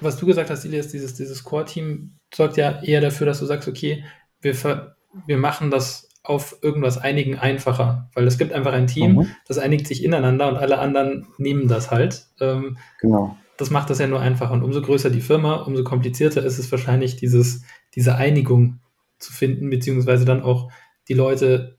Was 0.00 0.16
du 0.16 0.26
gesagt 0.26 0.50
hast, 0.50 0.64
Ilias, 0.64 0.88
dieses, 0.88 1.14
dieses 1.14 1.44
Core-Team 1.44 2.16
sorgt 2.34 2.56
ja 2.56 2.82
eher 2.82 3.00
dafür, 3.00 3.26
dass 3.26 3.40
du 3.40 3.46
sagst, 3.46 3.68
okay, 3.68 4.04
wir, 4.40 4.54
ver, 4.54 4.96
wir 5.26 5.38
machen 5.38 5.70
das 5.70 6.08
auf 6.22 6.58
irgendwas 6.60 6.98
einigen 6.98 7.38
einfacher, 7.38 8.10
weil 8.14 8.26
es 8.26 8.36
gibt 8.36 8.52
einfach 8.52 8.72
ein 8.72 8.88
Team, 8.88 9.14
mhm. 9.14 9.26
das 9.46 9.58
einigt 9.58 9.86
sich 9.86 10.02
ineinander 10.02 10.48
und 10.48 10.56
alle 10.56 10.78
anderen 10.78 11.28
nehmen 11.38 11.68
das 11.68 11.90
halt. 11.90 12.26
Ähm, 12.40 12.78
genau. 13.00 13.36
Das 13.56 13.70
macht 13.70 13.88
das 13.90 14.00
ja 14.00 14.06
nur 14.06 14.20
einfacher 14.20 14.52
und 14.52 14.62
umso 14.62 14.82
größer 14.82 15.08
die 15.08 15.20
Firma, 15.20 15.54
umso 15.62 15.84
komplizierter 15.84 16.44
ist 16.44 16.58
es 16.58 16.70
wahrscheinlich, 16.70 17.16
dieses, 17.16 17.62
diese 17.94 18.16
Einigung 18.16 18.80
zu 19.18 19.32
finden, 19.32 19.70
beziehungsweise 19.70 20.24
dann 20.24 20.42
auch 20.42 20.70
die 21.08 21.14
Leute, 21.14 21.75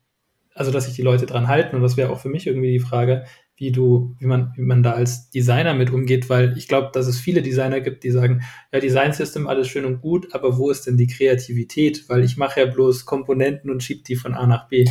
also 0.58 0.70
dass 0.70 0.86
sich 0.86 0.94
die 0.94 1.02
Leute 1.02 1.26
dran 1.26 1.48
halten. 1.48 1.76
Und 1.76 1.82
das 1.82 1.96
wäre 1.96 2.10
auch 2.10 2.18
für 2.18 2.28
mich 2.28 2.46
irgendwie 2.46 2.72
die 2.72 2.80
Frage, 2.80 3.24
wie 3.58 3.72
du, 3.72 4.14
wie 4.18 4.26
man, 4.26 4.52
wie 4.56 4.62
man 4.62 4.82
da 4.82 4.92
als 4.92 5.30
Designer 5.30 5.74
mit 5.74 5.90
umgeht, 5.90 6.30
weil 6.30 6.56
ich 6.56 6.68
glaube, 6.68 6.90
dass 6.92 7.08
es 7.08 7.18
viele 7.18 7.42
Designer 7.42 7.80
gibt, 7.80 8.04
die 8.04 8.10
sagen, 8.12 8.42
ja, 8.72 8.78
Design 8.78 9.12
System, 9.12 9.48
alles 9.48 9.66
schön 9.66 9.84
und 9.84 10.00
gut, 10.00 10.32
aber 10.32 10.58
wo 10.58 10.70
ist 10.70 10.86
denn 10.86 10.96
die 10.96 11.08
Kreativität? 11.08 12.08
Weil 12.08 12.22
ich 12.22 12.36
mache 12.36 12.60
ja 12.60 12.66
bloß 12.66 13.04
Komponenten 13.04 13.70
und 13.70 13.82
schiebe 13.82 14.04
die 14.04 14.14
von 14.14 14.34
A 14.34 14.46
nach 14.46 14.68
B. 14.68 14.84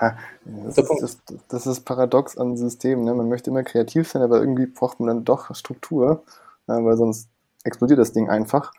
Ja, 0.00 0.16
das, 0.44 0.78
ist, 0.78 1.22
das, 1.26 1.38
das 1.48 1.66
ist 1.66 1.80
paradox 1.80 2.36
an 2.36 2.56
Systemen. 2.56 3.04
Ne? 3.04 3.14
Man 3.14 3.28
möchte 3.28 3.50
immer 3.50 3.64
kreativ 3.64 4.08
sein, 4.08 4.22
aber 4.22 4.38
irgendwie 4.38 4.66
braucht 4.66 5.00
man 5.00 5.08
dann 5.08 5.24
doch 5.24 5.54
Struktur, 5.54 6.24
äh, 6.68 6.72
weil 6.72 6.96
sonst 6.96 7.28
explodiert 7.64 7.98
das 7.98 8.12
Ding 8.12 8.28
einfach. 8.28 8.72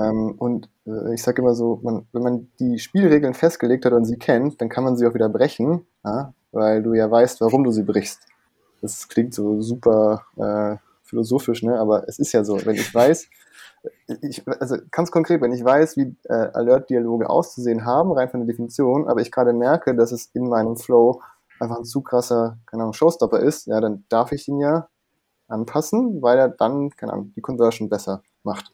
Ähm, 0.00 0.34
und 0.38 0.68
äh, 0.86 1.14
ich 1.14 1.22
sage 1.22 1.42
immer 1.42 1.54
so, 1.54 1.80
man, 1.82 2.06
wenn 2.12 2.22
man 2.22 2.48
die 2.58 2.78
Spielregeln 2.78 3.34
festgelegt 3.34 3.84
hat 3.84 3.92
und 3.92 4.04
sie 4.04 4.18
kennt, 4.18 4.60
dann 4.60 4.68
kann 4.68 4.84
man 4.84 4.96
sie 4.96 5.06
auch 5.06 5.14
wieder 5.14 5.28
brechen, 5.28 5.86
ja? 6.04 6.32
weil 6.52 6.82
du 6.82 6.94
ja 6.94 7.10
weißt, 7.10 7.40
warum 7.40 7.64
du 7.64 7.72
sie 7.72 7.82
brichst. 7.82 8.22
Das 8.80 9.08
klingt 9.08 9.34
so 9.34 9.60
super 9.60 10.24
äh, 10.36 10.76
philosophisch, 11.02 11.62
ne? 11.62 11.78
aber 11.78 12.08
es 12.08 12.18
ist 12.18 12.32
ja 12.32 12.44
so, 12.44 12.64
wenn 12.64 12.76
ich 12.76 12.94
weiß, 12.94 13.28
ich, 14.22 14.46
also 14.46 14.76
ganz 14.90 15.10
konkret, 15.10 15.40
wenn 15.40 15.52
ich 15.52 15.64
weiß, 15.64 15.96
wie 15.96 16.14
äh, 16.24 16.32
Alert-Dialoge 16.32 17.28
auszusehen 17.28 17.84
haben, 17.84 18.12
rein 18.12 18.28
von 18.28 18.40
der 18.40 18.46
Definition, 18.46 19.08
aber 19.08 19.20
ich 19.20 19.30
gerade 19.30 19.52
merke, 19.52 19.94
dass 19.94 20.12
es 20.12 20.30
in 20.34 20.48
meinem 20.48 20.76
Flow 20.76 21.20
einfach 21.58 21.78
ein 21.78 21.84
zu 21.84 22.02
krasser, 22.02 22.58
keine 22.66 22.82
Ahnung, 22.82 22.92
Showstopper 22.92 23.40
ist, 23.40 23.66
ja, 23.66 23.80
dann 23.80 24.04
darf 24.08 24.32
ich 24.32 24.48
ihn 24.48 24.60
ja 24.60 24.88
anpassen, 25.48 26.22
weil 26.22 26.38
er 26.38 26.48
dann, 26.48 26.90
keine 26.90 27.12
Ahnung, 27.12 27.32
die 27.34 27.40
Conversion 27.40 27.88
besser 27.88 28.22
macht. 28.42 28.72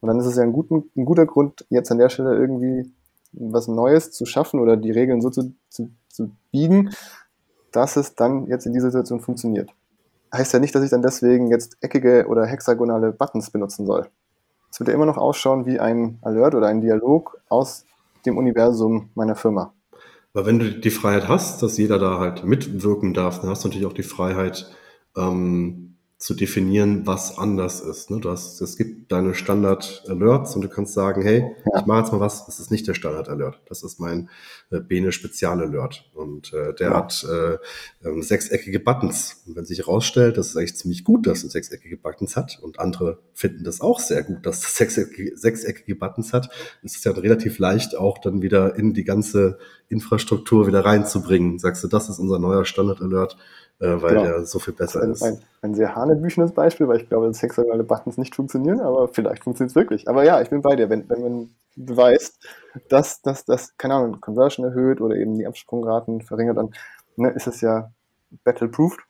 Und 0.00 0.08
dann 0.08 0.18
ist 0.20 0.26
es 0.26 0.36
ja 0.36 0.42
ein, 0.42 0.52
guten, 0.52 0.90
ein 0.96 1.04
guter 1.04 1.26
Grund, 1.26 1.66
jetzt 1.70 1.90
an 1.90 1.98
der 1.98 2.08
Stelle 2.08 2.34
irgendwie 2.34 2.92
was 3.32 3.68
Neues 3.68 4.12
zu 4.12 4.24
schaffen 4.26 4.60
oder 4.60 4.76
die 4.76 4.90
Regeln 4.90 5.20
so 5.20 5.30
zu, 5.30 5.54
zu, 5.68 5.90
zu 6.08 6.30
biegen, 6.52 6.90
dass 7.72 7.96
es 7.96 8.14
dann 8.14 8.46
jetzt 8.46 8.66
in 8.66 8.72
dieser 8.72 8.90
Situation 8.90 9.20
funktioniert. 9.20 9.70
Heißt 10.32 10.52
ja 10.52 10.58
nicht, 10.58 10.74
dass 10.74 10.82
ich 10.82 10.90
dann 10.90 11.02
deswegen 11.02 11.48
jetzt 11.48 11.76
eckige 11.80 12.26
oder 12.28 12.46
hexagonale 12.46 13.12
Buttons 13.12 13.50
benutzen 13.50 13.86
soll. 13.86 14.08
Es 14.70 14.80
wird 14.80 14.88
ja 14.88 14.94
immer 14.94 15.06
noch 15.06 15.16
ausschauen 15.16 15.66
wie 15.66 15.78
ein 15.78 16.18
Alert 16.22 16.54
oder 16.54 16.68
ein 16.68 16.80
Dialog 16.80 17.40
aus 17.48 17.84
dem 18.24 18.36
Universum 18.36 19.10
meiner 19.14 19.36
Firma. 19.36 19.72
Weil 20.32 20.46
wenn 20.46 20.58
du 20.58 20.70
die 20.70 20.90
Freiheit 20.90 21.28
hast, 21.28 21.62
dass 21.62 21.78
jeder 21.78 21.98
da 21.98 22.18
halt 22.18 22.44
mitwirken 22.44 23.14
darf, 23.14 23.40
dann 23.40 23.48
hast 23.48 23.64
du 23.64 23.68
natürlich 23.68 23.86
auch 23.86 23.94
die 23.94 24.02
Freiheit, 24.02 24.70
ähm, 25.16 25.95
zu 26.18 26.32
definieren, 26.32 27.06
was 27.06 27.36
anders 27.36 27.80
ist. 27.82 28.10
Ne? 28.10 28.20
Du 28.20 28.30
hast, 28.30 28.58
es 28.62 28.78
gibt 28.78 29.12
deine 29.12 29.34
Standard-Alerts 29.34 30.56
und 30.56 30.62
du 30.62 30.68
kannst 30.68 30.94
sagen, 30.94 31.20
hey, 31.20 31.40
Ja. 31.40 31.80
ich 31.80 31.86
mache 31.86 32.00
jetzt 32.00 32.12
mal 32.12 32.20
was, 32.20 32.46
das 32.46 32.58
ist 32.58 32.70
nicht 32.70 32.88
der 32.88 32.94
Standard-Alert, 32.94 33.60
das 33.68 33.82
ist 33.82 34.00
mein 34.00 34.30
äh, 34.70 34.80
Bene 34.80 35.12
Spezial-Alert. 35.12 36.10
Und 36.14 36.54
äh, 36.54 36.72
der 36.74 36.88
Ja. 36.90 36.96
hat 36.96 37.22
äh, 37.30 37.58
ähm, 38.08 38.22
sechseckige 38.22 38.80
Buttons. 38.80 39.42
Und 39.46 39.56
wenn 39.56 39.66
sich 39.66 39.80
herausstellt, 39.80 40.38
dass 40.38 40.48
es 40.48 40.56
eigentlich 40.56 40.76
ziemlich 40.76 41.04
gut, 41.04 41.26
dass 41.26 41.44
es 41.44 41.52
sechseckige 41.52 41.98
Buttons 41.98 42.34
hat 42.34 42.58
und 42.62 42.80
andere 42.80 43.18
finden 43.34 43.64
das 43.64 43.82
auch 43.82 44.00
sehr 44.00 44.22
gut, 44.22 44.46
dass 44.46 44.64
es 44.64 44.74
sechseckige, 44.76 45.36
sechseckige 45.36 45.96
Buttons 45.96 46.32
hat, 46.32 46.48
ist 46.82 46.96
es 46.96 47.04
ja 47.04 47.12
relativ 47.12 47.58
leicht 47.58 47.94
auch 47.94 48.16
dann 48.18 48.40
wieder 48.40 48.74
in 48.76 48.94
die 48.94 49.04
ganze 49.04 49.58
Infrastruktur 49.90 50.66
wieder 50.66 50.84
reinzubringen. 50.84 51.58
Sagst 51.58 51.84
du, 51.84 51.88
das 51.88 52.08
ist 52.08 52.18
unser 52.18 52.38
neuer 52.38 52.64
Standard-Alert, 52.64 53.34
äh, 53.34 53.36
weil 53.78 54.10
Genau. 54.10 54.22
der 54.24 54.44
so 54.46 54.58
viel 54.58 54.74
besser 54.74 55.02
ein, 55.02 55.12
ist. 55.12 55.22
ein, 55.22 55.38
ein 55.62 55.74
sehr 55.74 55.94
hanebüchenes 55.94 56.52
Beispiel, 56.52 56.88
weil 56.88 57.00
ich 57.00 57.08
glaube, 57.08 57.26
dass 57.26 57.42
hexagonale 57.42 57.84
Buttons 57.84 58.16
nicht 58.16 58.34
funktionieren, 58.34 58.80
aber 58.80 59.08
vielleicht 59.08 59.44
funktioniert 59.44 59.70
es 59.70 59.76
wirklich. 59.76 60.08
Aber 60.08 60.24
ja, 60.24 60.40
ich 60.40 60.50
bin 60.50 60.62
bei 60.62 60.76
dir. 60.76 60.88
Wenn, 60.88 61.08
wenn 61.08 61.22
man 61.22 61.50
beweist, 61.76 62.38
dass 62.88 63.20
dass 63.22 63.44
das, 63.44 63.76
keine 63.76 63.94
Ahnung, 63.94 64.20
Conversion 64.20 64.64
erhöht 64.66 65.00
oder 65.00 65.16
eben 65.16 65.36
die 65.38 65.46
Absprungraten 65.46 66.22
verringert, 66.22 66.56
dann 66.56 66.70
ne, 67.16 67.30
ist 67.30 67.46
es 67.46 67.60
ja 67.60 67.90
battle-proofed. 68.44 69.00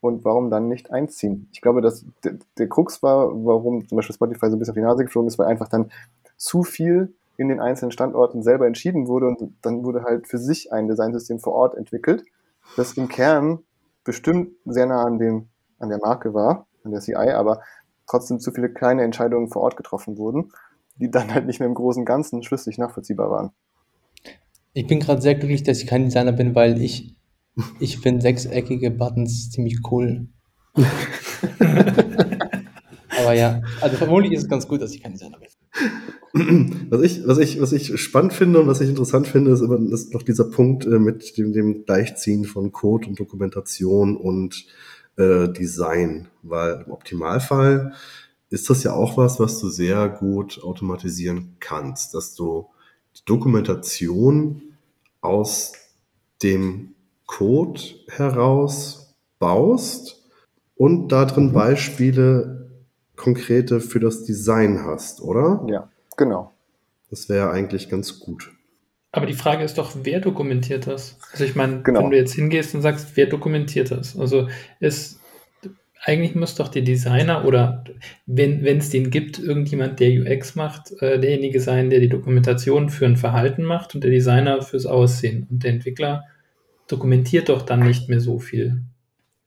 Und 0.00 0.24
warum 0.24 0.50
dann 0.50 0.68
nicht 0.68 0.90
einziehen? 0.90 1.48
Ich 1.52 1.60
glaube, 1.60 1.80
dass 1.80 2.04
der, 2.24 2.34
der 2.58 2.68
Krux 2.68 3.04
war, 3.04 3.28
warum 3.44 3.86
zum 3.88 3.94
Beispiel 3.96 4.14
Spotify 4.16 4.50
so 4.50 4.56
ein 4.56 4.58
bisschen 4.58 4.72
auf 4.72 4.76
die 4.76 4.82
Nase 4.82 5.04
geflogen 5.04 5.28
ist, 5.28 5.38
weil 5.38 5.46
einfach 5.46 5.68
dann 5.68 5.92
zu 6.36 6.64
viel 6.64 7.12
in 7.36 7.48
den 7.48 7.60
einzelnen 7.60 7.92
Standorten 7.92 8.42
selber 8.42 8.66
entschieden 8.66 9.06
wurde 9.06 9.28
und 9.28 9.54
dann 9.62 9.84
wurde 9.84 10.02
halt 10.02 10.26
für 10.26 10.38
sich 10.38 10.72
ein 10.72 10.88
Designsystem 10.88 11.38
vor 11.38 11.54
Ort 11.54 11.76
entwickelt, 11.76 12.24
das 12.76 12.94
im 12.94 13.08
Kern 13.08 13.60
bestimmt 14.04 14.52
sehr 14.64 14.86
nah 14.86 15.04
an, 15.04 15.18
dem, 15.18 15.48
an 15.78 15.88
der 15.88 15.98
Marke 15.98 16.34
war, 16.34 16.66
an 16.84 16.90
der 16.90 17.00
CI, 17.00 17.14
aber 17.14 17.62
trotzdem 18.06 18.40
zu 18.40 18.52
viele 18.52 18.72
kleine 18.72 19.02
Entscheidungen 19.02 19.48
vor 19.48 19.62
Ort 19.62 19.76
getroffen 19.76 20.16
wurden, 20.18 20.52
die 20.96 21.10
dann 21.10 21.32
halt 21.32 21.46
nicht 21.46 21.60
mehr 21.60 21.68
im 21.68 21.74
großen 21.74 22.04
Ganzen 22.04 22.42
schlüssig 22.42 22.78
nachvollziehbar 22.78 23.30
waren. 23.30 23.50
Ich 24.74 24.86
bin 24.86 25.00
gerade 25.00 25.20
sehr 25.20 25.34
glücklich, 25.34 25.62
dass 25.62 25.78
ich 25.78 25.86
kein 25.86 26.04
Designer 26.04 26.32
bin, 26.32 26.54
weil 26.54 26.80
ich, 26.80 27.16
ich 27.78 27.98
finde 27.98 28.22
sechseckige 28.22 28.90
Buttons 28.90 29.50
ziemlich 29.50 29.80
cool. 29.90 30.28
Aber 33.18 33.34
ja, 33.34 33.60
also 33.80 33.96
vermutlich 33.96 34.32
ist 34.32 34.44
es 34.44 34.48
ganz 34.48 34.66
gut, 34.66 34.80
dass 34.80 34.92
ich 34.94 35.02
kein 35.02 35.12
Designer 35.12 35.38
bin. 35.38 35.48
Was 36.90 37.02
ich, 37.02 37.26
was 37.26 37.36
ich, 37.36 37.60
was 37.60 37.72
ich 37.72 38.00
spannend 38.00 38.32
finde 38.32 38.60
und 38.60 38.66
was 38.66 38.80
ich 38.80 38.88
interessant 38.88 39.28
finde, 39.28 39.50
ist 39.50 39.60
immer 39.60 39.78
ist 39.92 40.14
noch 40.14 40.22
dieser 40.22 40.44
Punkt 40.44 40.86
äh, 40.86 40.98
mit 40.98 41.36
dem, 41.36 41.52
dem 41.52 41.84
Gleichziehen 41.84 42.46
von 42.46 42.72
Code 42.72 43.08
und 43.08 43.20
Dokumentation 43.20 44.16
und 44.16 44.66
äh, 45.16 45.48
Design, 45.48 46.28
weil 46.42 46.84
im 46.86 46.92
Optimalfall 46.92 47.92
ist 48.48 48.70
das 48.70 48.82
ja 48.82 48.94
auch 48.94 49.18
was, 49.18 49.40
was 49.40 49.60
du 49.60 49.68
sehr 49.68 50.08
gut 50.08 50.62
automatisieren 50.62 51.56
kannst, 51.60 52.14
dass 52.14 52.34
du 52.34 52.68
die 53.16 53.24
Dokumentation 53.26 54.62
aus 55.20 55.72
dem 56.42 56.94
Code 57.26 57.80
heraus 58.08 59.14
baust 59.38 60.30
und 60.76 61.08
darin 61.08 61.52
Beispiele 61.52 62.70
konkrete 63.16 63.80
für 63.80 64.00
das 64.00 64.24
Design 64.24 64.82
hast, 64.84 65.20
oder? 65.20 65.64
Ja, 65.68 65.91
genau. 66.16 66.52
Das 67.10 67.28
wäre 67.28 67.50
eigentlich 67.50 67.88
ganz 67.88 68.20
gut. 68.20 68.52
Aber 69.10 69.26
die 69.26 69.34
Frage 69.34 69.62
ist 69.62 69.76
doch, 69.76 69.92
wer 70.02 70.20
dokumentiert 70.20 70.86
das? 70.86 71.18
Also 71.32 71.44
ich 71.44 71.54
meine, 71.54 71.82
Genau. 71.82 72.00
wenn 72.02 72.10
du 72.10 72.16
jetzt 72.16 72.32
hingehst 72.34 72.74
und 72.74 72.80
sagst, 72.80 73.16
wer 73.16 73.26
dokumentiert 73.26 73.90
das? 73.90 74.18
Also 74.18 74.48
ist 74.80 75.20
eigentlich 76.04 76.34
muss 76.34 76.56
doch 76.56 76.68
der 76.68 76.82
Designer 76.82 77.44
oder 77.44 77.84
wenn 78.26 78.64
wenn 78.64 78.78
es 78.78 78.90
den 78.90 79.10
gibt, 79.10 79.38
irgendjemand, 79.38 80.00
der 80.00 80.10
UX 80.10 80.56
macht, 80.56 80.90
äh, 81.00 81.20
derjenige 81.20 81.60
sein, 81.60 81.90
der 81.90 82.00
die 82.00 82.08
Dokumentation 82.08 82.88
für 82.90 83.06
ein 83.06 83.16
Verhalten 83.16 83.62
macht 83.62 83.94
und 83.94 84.02
der 84.02 84.10
Designer 84.10 84.62
fürs 84.62 84.86
Aussehen. 84.86 85.46
Und 85.50 85.62
der 85.62 85.72
Entwickler 85.72 86.24
dokumentiert 86.88 87.48
doch 87.48 87.62
dann 87.62 87.80
nicht 87.80 88.08
mehr 88.08 88.20
so 88.20 88.38
viel. 88.38 88.82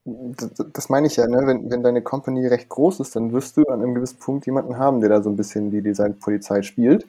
Das, 0.06 0.90
meine 0.90 1.08
ich 1.08 1.16
ja, 1.16 1.26
ne? 1.26 1.48
wenn, 1.48 1.72
wenn 1.72 1.82
deine 1.82 2.04
Company 2.04 2.46
recht 2.46 2.70
groß 2.70 3.00
ist, 3.00 3.16
dann 3.16 3.34
wirst 3.34 3.58
du 3.58 3.64
an 3.64 3.82
einem 3.82 3.96
gewissen 3.96 4.20
Punkt 4.20 4.46
jemanden 4.46 4.78
haben, 4.78 5.02
der 5.02 5.10
da 5.10 5.24
so 5.24 5.32
ein 5.32 5.36
bisschen 5.36 5.72
die 5.72 5.82
Designpolizei 5.82 6.62
spielt. 6.62 7.08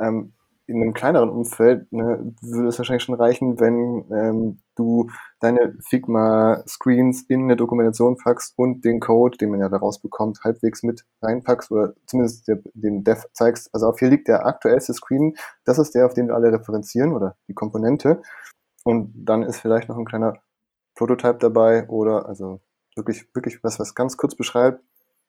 Ähm, 0.00 0.32
in 0.66 0.82
einem 0.82 0.94
kleineren 0.94 1.28
Umfeld 1.28 1.92
ne, 1.92 2.34
würde 2.40 2.68
es 2.68 2.78
wahrscheinlich 2.78 3.02
schon 3.02 3.14
reichen, 3.14 3.60
wenn 3.60 4.04
ähm, 4.10 4.58
du 4.76 5.10
deine 5.40 5.76
Figma-Screens 5.80 7.26
in 7.28 7.42
eine 7.42 7.56
Dokumentation 7.56 8.16
packst 8.16 8.54
und 8.56 8.84
den 8.84 8.98
Code, 8.98 9.36
den 9.36 9.50
man 9.50 9.60
ja 9.60 9.68
daraus 9.68 10.00
bekommt, 10.00 10.40
halbwegs 10.42 10.82
mit 10.82 11.04
reinpackst 11.22 11.70
oder 11.70 11.94
zumindest 12.06 12.48
der, 12.48 12.60
den 12.72 13.04
Dev 13.04 13.26
zeigst. 13.32 13.68
Also 13.74 13.88
auf 13.88 13.98
hier 13.98 14.08
liegt 14.08 14.26
der 14.26 14.46
aktuellste 14.46 14.94
Screen, 14.94 15.36
das 15.64 15.78
ist 15.78 15.94
der, 15.94 16.06
auf 16.06 16.14
den 16.14 16.28
wir 16.28 16.34
alle 16.34 16.52
referenzieren 16.52 17.12
oder 17.12 17.36
die 17.48 17.54
Komponente. 17.54 18.22
Und 18.84 19.12
dann 19.14 19.42
ist 19.42 19.60
vielleicht 19.60 19.88
noch 19.88 19.98
ein 19.98 20.04
kleiner 20.04 20.34
Prototype 20.94 21.38
dabei 21.38 21.88
oder 21.88 22.26
also 22.26 22.60
wirklich, 22.96 23.28
wirklich 23.34 23.62
was, 23.62 23.78
was 23.78 23.94
ganz 23.94 24.16
kurz 24.16 24.34
beschreibt, 24.34 24.82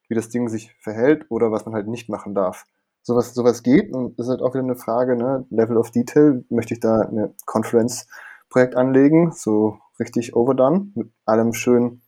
wie 0.07 0.15
das 0.15 0.29
Ding 0.29 0.49
sich 0.49 0.75
verhält 0.79 1.25
oder 1.29 1.51
was 1.51 1.65
man 1.65 1.73
halt 1.73 1.87
nicht 1.87 2.09
machen 2.09 2.35
darf. 2.35 2.65
Sowas, 3.01 3.33
sowas 3.33 3.63
geht 3.63 3.93
und 3.93 4.17
das 4.17 4.27
ist 4.27 4.31
halt 4.31 4.41
auch 4.41 4.53
wieder 4.53 4.63
eine 4.63 4.75
Frage, 4.75 5.15
ne? 5.15 5.45
Level 5.49 5.77
of 5.77 5.91
Detail, 5.91 6.43
möchte 6.49 6.73
ich 6.73 6.79
da 6.79 7.01
eine 7.01 7.33
Conference-Projekt 7.45 8.75
anlegen, 8.75 9.31
so 9.31 9.77
richtig 9.99 10.35
overdone, 10.35 10.87
mit 10.95 11.11
allem 11.25 11.53
schön 11.53 12.01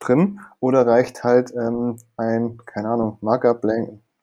drin, 0.00 0.40
oder 0.60 0.86
reicht 0.86 1.24
halt 1.24 1.52
ähm, 1.54 1.98
ein, 2.16 2.58
keine 2.66 2.88
Ahnung, 2.88 3.18
Markup, 3.20 3.64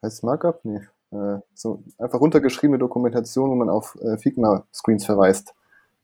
heißt 0.04 0.24
Markup? 0.24 0.63
Nee, 0.63 0.82
äh, 1.12 1.39
so 1.54 1.84
einfach 1.98 2.20
runtergeschriebene 2.20 2.80
Dokumentation, 2.80 3.50
wo 3.50 3.56
man 3.56 3.70
auf 3.70 3.98
äh, 4.02 4.18
Figma-Screens 4.18 5.06
verweist. 5.06 5.54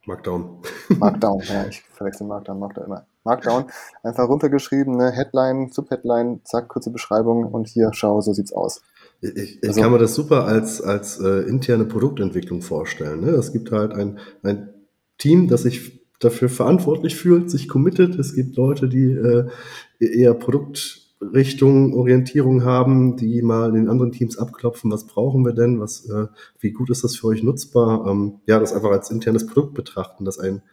Markdown. 0.06 0.60
Markdown, 0.98 1.42
ja, 1.48 1.66
ich 1.68 1.82
verwechsel 1.82 2.26
Markdown, 2.28 2.60
Markdown 2.60 2.86
immer. 2.86 3.06
Markdown, 3.24 3.66
einfach 4.02 4.28
runtergeschriebene 4.28 5.12
Headline, 5.12 5.70
Subheadline, 5.72 6.42
zack, 6.44 6.70
kurze 6.70 6.90
Beschreibung 6.90 7.46
und 7.46 7.68
hier, 7.68 7.92
schau, 7.94 8.20
so 8.22 8.34
sieht's 8.34 8.52
aus. 8.52 8.82
Ich, 9.22 9.62
ich 9.62 9.68
Also- 9.70 9.80
kann 9.82 9.92
mir 9.92 10.00
das 10.00 10.16
super 10.16 10.46
als, 10.46 10.82
als 10.82 11.20
äh, 11.20 11.42
interne 11.48 11.86
Produktentwicklung 11.86 12.64
vorstellen. 12.64 13.22
Ne? 13.22 13.30
Es 13.32 13.52
gibt 13.54 13.72
halt 13.72 13.94
ein, 13.94 14.18
ein 14.42 14.70
Team, 15.20 15.48
das 15.48 15.62
sich 15.64 16.02
dafür 16.20 16.50
verantwortlich 16.50 17.16
fühlt, 17.16 17.52
sich 17.52 17.68
committet. 17.68 18.16
Es 18.18 18.34
gibt 18.34 18.56
Leute, 18.56 18.90
die 18.90 19.12
äh, 19.12 19.48
eher 20.00 20.34
Produktrichtung, 21.22 21.94
Orientierung 21.94 22.64
haben, 22.64 23.16
die 23.16 23.44
mal 23.44 23.72
den 23.72 23.90
anderen 23.90 24.12
Teams 24.12 24.40
abklopfen, 24.40 24.92
was 24.92 25.06
brauchen 25.06 25.46
wir 25.46 25.54
denn, 25.54 25.80
was, 25.80 26.10
äh, 26.10 26.28
wie 26.60 26.72
gut 26.72 26.90
ist 26.90 27.04
das 27.04 27.16
für 27.16 27.28
euch 27.28 27.44
nutzbar. 27.44 28.08
Ähm, 28.08 28.40
ja, 28.48 28.60
das 28.60 28.74
einfach 28.74 28.90
als 28.90 29.12
internes 29.12 29.46
Produkt 29.46 29.76
betrachten, 29.76 30.26
das 30.26 30.40
einen 30.40 30.64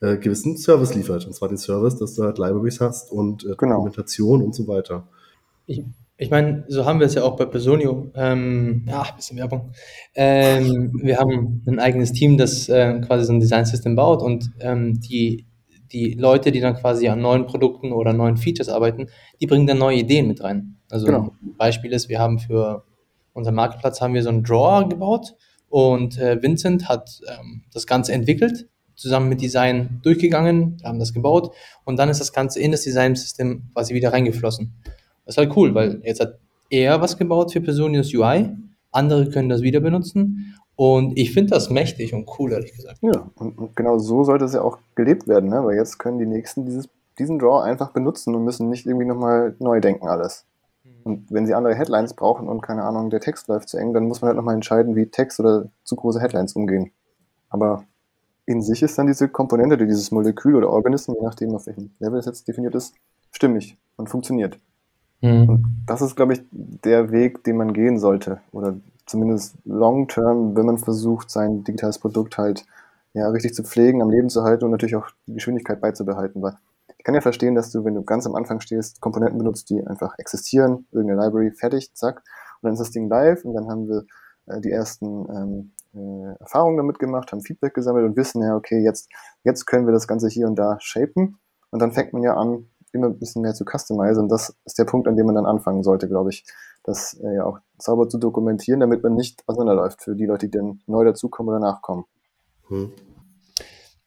äh, 0.00 0.18
gewissen 0.18 0.58
Service 0.58 0.94
liefert. 0.94 1.26
Und 1.26 1.34
zwar 1.34 1.48
den 1.48 1.56
Service, 1.56 1.96
dass 1.96 2.14
du 2.14 2.24
halt 2.24 2.36
Libraries 2.36 2.80
hast 2.80 3.10
und 3.10 3.44
äh, 3.44 3.54
Genau. 3.56 3.76
Dokumentation 3.76 4.42
und 4.42 4.54
so 4.54 4.68
weiter. 4.68 5.08
Ich, 5.64 5.82
ich 6.18 6.30
meine, 6.30 6.64
so 6.68 6.84
haben 6.84 7.00
wir 7.00 7.06
es 7.06 7.14
ja 7.14 7.22
auch 7.22 7.36
bei 7.36 7.46
Personio. 7.46 8.10
Ähm, 8.14 8.84
ja, 8.86 9.00
ein 9.00 9.16
bisschen 9.16 9.38
Werbung. 9.38 9.72
Ähm, 10.14 10.92
wir 11.02 11.16
haben 11.16 11.62
ein 11.66 11.78
eigenes 11.78 12.12
Team, 12.12 12.36
das 12.36 12.68
ähm, 12.68 13.00
quasi 13.00 13.24
so 13.24 13.32
ein 13.32 13.40
Design-System 13.40 13.96
baut 13.96 14.22
und 14.22 14.50
ähm, 14.60 15.00
die, 15.00 15.46
die 15.96 16.12
Leute, 16.14 16.52
die 16.52 16.60
dann 16.60 16.74
quasi 16.74 17.08
an 17.08 17.20
neuen 17.20 17.46
Produkten 17.46 17.92
oder 17.92 18.12
neuen 18.12 18.36
Features 18.36 18.68
arbeiten, 18.68 19.08
die 19.40 19.46
bringen 19.46 19.66
dann 19.66 19.78
neue 19.78 19.96
Ideen 19.98 20.28
mit 20.28 20.42
rein. 20.42 20.76
Also 20.90 21.06
Genau. 21.06 21.32
ein 21.42 21.56
Beispiel 21.56 21.92
ist, 21.92 22.08
wir 22.08 22.18
haben 22.18 22.38
für 22.38 22.84
unseren 23.32 23.54
Marktplatz 23.54 24.00
haben 24.00 24.14
wir 24.14 24.22
so 24.22 24.28
einen 24.28 24.44
Drawer 24.44 24.88
gebaut 24.88 25.34
und 25.68 26.18
äh, 26.18 26.42
Vincent 26.42 26.88
hat 26.88 27.20
ähm, 27.28 27.62
das 27.72 27.86
Ganze 27.86 28.12
entwickelt, 28.12 28.68
zusammen 28.94 29.28
mit 29.28 29.40
Design 29.40 30.00
durchgegangen, 30.02 30.78
wir 30.80 30.88
haben 30.88 30.98
das 30.98 31.12
gebaut 31.14 31.54
und 31.84 31.98
dann 31.98 32.08
ist 32.10 32.20
das 32.20 32.32
Ganze 32.32 32.60
in 32.60 32.72
das 32.72 32.82
Design-System 32.82 33.70
quasi 33.72 33.94
wieder 33.94 34.12
reingeflossen. 34.12 34.74
Das 35.24 35.34
ist 35.34 35.38
halt 35.38 35.56
cool, 35.56 35.74
weil 35.74 36.00
jetzt 36.04 36.20
hat 36.20 36.38
er 36.70 37.00
was 37.00 37.16
gebaut 37.16 37.52
für 37.52 37.60
Personius 37.60 38.12
UI, 38.12 38.50
andere 38.90 39.30
können 39.30 39.48
das 39.48 39.62
wieder 39.62 39.80
benutzen 39.80 40.54
und 40.76 41.18
ich 41.18 41.32
finde 41.32 41.50
das 41.50 41.70
mächtig 41.70 42.12
und 42.12 42.28
cool, 42.38 42.52
ehrlich 42.52 42.74
gesagt. 42.74 42.98
Ja, 43.00 43.30
und, 43.36 43.58
und 43.58 43.74
genau 43.76 43.98
so 43.98 44.24
sollte 44.24 44.44
es 44.44 44.52
ja 44.52 44.60
auch 44.60 44.78
gelebt 44.94 45.26
werden, 45.26 45.48
ne? 45.48 45.64
weil 45.64 45.76
jetzt 45.76 45.98
können 45.98 46.18
die 46.18 46.26
Nächsten 46.26 46.66
dieses, 46.66 46.88
diesen 47.18 47.38
Draw 47.38 47.62
einfach 47.62 47.90
benutzen 47.90 48.34
und 48.34 48.44
müssen 48.44 48.68
nicht 48.68 48.86
irgendwie 48.86 49.06
nochmal 49.06 49.56
neu 49.58 49.80
denken 49.80 50.06
alles. 50.06 50.44
Und 51.02 51.30
wenn 51.30 51.46
sie 51.46 51.54
andere 51.54 51.74
Headlines 51.74 52.14
brauchen 52.14 52.48
und 52.48 52.62
keine 52.62 52.82
Ahnung, 52.82 53.10
der 53.10 53.20
Text 53.20 53.48
läuft 53.48 53.68
zu 53.68 53.78
eng, 53.78 53.94
dann 53.94 54.08
muss 54.08 54.20
man 54.20 54.28
halt 54.28 54.36
nochmal 54.36 54.54
entscheiden, 54.54 54.96
wie 54.96 55.06
Text 55.06 55.40
oder 55.40 55.68
zu 55.84 55.96
große 55.96 56.20
Headlines 56.20 56.54
umgehen. 56.54 56.90
Aber 57.48 57.84
in 58.44 58.60
sich 58.60 58.82
ist 58.82 58.98
dann 58.98 59.06
diese 59.06 59.28
Komponente, 59.28 59.76
die 59.76 59.86
dieses 59.86 60.10
Molekül 60.10 60.56
oder 60.56 60.68
Organism, 60.68 61.12
je 61.12 61.22
nachdem, 61.22 61.54
auf 61.54 61.66
welchem 61.66 61.90
Level 62.00 62.18
es 62.18 62.26
jetzt 62.26 62.48
definiert 62.48 62.74
ist, 62.74 62.94
stimmig 63.30 63.78
und 63.96 64.08
funktioniert. 64.08 64.58
Mhm. 65.20 65.48
Und 65.48 65.84
das 65.86 66.02
ist, 66.02 66.16
glaube 66.16 66.34
ich, 66.34 66.42
der 66.50 67.12
Weg, 67.12 67.44
den 67.44 67.56
man 67.56 67.72
gehen 67.72 67.98
sollte. 67.98 68.40
Oder 68.52 68.76
zumindest 69.06 69.56
long 69.64 70.08
term, 70.08 70.56
wenn 70.56 70.66
man 70.66 70.78
versucht, 70.78 71.30
sein 71.30 71.64
digitales 71.64 71.98
Produkt 71.98 72.38
halt 72.38 72.66
ja, 73.14 73.28
richtig 73.28 73.54
zu 73.54 73.62
pflegen, 73.62 74.02
am 74.02 74.10
Leben 74.10 74.28
zu 74.28 74.42
halten 74.42 74.64
und 74.64 74.72
natürlich 74.72 74.96
auch 74.96 75.08
die 75.26 75.34
Geschwindigkeit 75.34 75.80
beizubehalten. 75.80 76.42
Weil 76.42 76.58
ich 76.98 77.04
kann 77.04 77.14
ja 77.14 77.20
verstehen, 77.20 77.54
dass 77.54 77.70
du, 77.70 77.84
wenn 77.84 77.94
du 77.94 78.02
ganz 78.02 78.26
am 78.26 78.34
Anfang 78.34 78.60
stehst, 78.60 79.00
Komponenten 79.00 79.38
benutzt, 79.38 79.70
die 79.70 79.86
einfach 79.86 80.18
existieren, 80.18 80.86
irgendeine 80.90 81.22
Library, 81.22 81.52
fertig, 81.52 81.94
zack, 81.94 82.22
und 82.60 82.68
dann 82.68 82.72
ist 82.74 82.80
das 82.80 82.90
Ding 82.90 83.08
live 83.08 83.44
und 83.44 83.54
dann 83.54 83.68
haben 83.68 83.88
wir 83.88 84.04
äh, 84.46 84.60
die 84.60 84.70
ersten 84.70 85.06
ähm, 85.30 85.72
äh, 85.94 86.40
Erfahrungen 86.40 86.76
damit 86.76 86.98
gemacht, 86.98 87.32
haben 87.32 87.42
Feedback 87.42 87.74
gesammelt 87.74 88.04
und 88.04 88.16
wissen 88.16 88.42
ja, 88.42 88.56
okay, 88.56 88.82
jetzt, 88.82 89.08
jetzt 89.44 89.66
können 89.66 89.86
wir 89.86 89.92
das 89.92 90.08
Ganze 90.08 90.28
hier 90.28 90.46
und 90.46 90.56
da 90.56 90.76
shapen. 90.80 91.38
Und 91.70 91.80
dann 91.80 91.92
fängt 91.92 92.12
man 92.12 92.22
ja 92.22 92.34
an, 92.34 92.68
immer 92.92 93.08
ein 93.08 93.18
bisschen 93.18 93.42
mehr 93.42 93.54
zu 93.54 93.64
customizen. 93.64 94.24
Und 94.24 94.28
das 94.28 94.54
ist 94.64 94.78
der 94.78 94.84
Punkt, 94.84 95.08
an 95.08 95.16
dem 95.16 95.26
man 95.26 95.34
dann 95.34 95.46
anfangen 95.46 95.82
sollte, 95.82 96.08
glaube 96.08 96.30
ich, 96.30 96.44
das 96.86 97.14
äh, 97.14 97.34
ja 97.34 97.44
auch 97.44 97.58
sauber 97.78 98.08
zu 98.08 98.18
dokumentieren, 98.18 98.80
damit 98.80 99.02
man 99.02 99.14
nicht 99.14 99.42
auseinanderläuft 99.46 100.02
für 100.02 100.14
die 100.14 100.24
Leute, 100.24 100.46
die 100.48 100.58
dann 100.58 100.80
neu 100.86 101.04
dazukommen 101.04 101.50
oder 101.50 101.60
nachkommen. 101.60 102.04
Hm. 102.68 102.92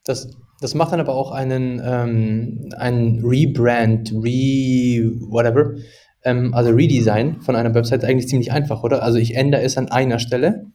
Das, 0.05 0.31
das 0.61 0.73
macht 0.73 0.93
dann 0.93 1.01
aber 1.01 1.13
auch 1.13 1.31
einen, 1.31 1.81
ähm, 1.83 2.69
einen 2.77 3.23
Rebrand, 3.23 4.11
Re, 4.13 5.11
whatever, 5.29 5.75
ähm, 6.23 6.53
also 6.53 6.71
Redesign 6.71 7.41
von 7.41 7.55
einer 7.55 7.73
Website 7.75 8.03
eigentlich 8.03 8.27
ziemlich 8.27 8.51
einfach, 8.51 8.83
oder? 8.83 9.03
Also 9.03 9.19
ich 9.19 9.35
ändere 9.35 9.61
es 9.61 9.77
an 9.77 9.89
einer 9.89 10.19
Stelle 10.19 10.65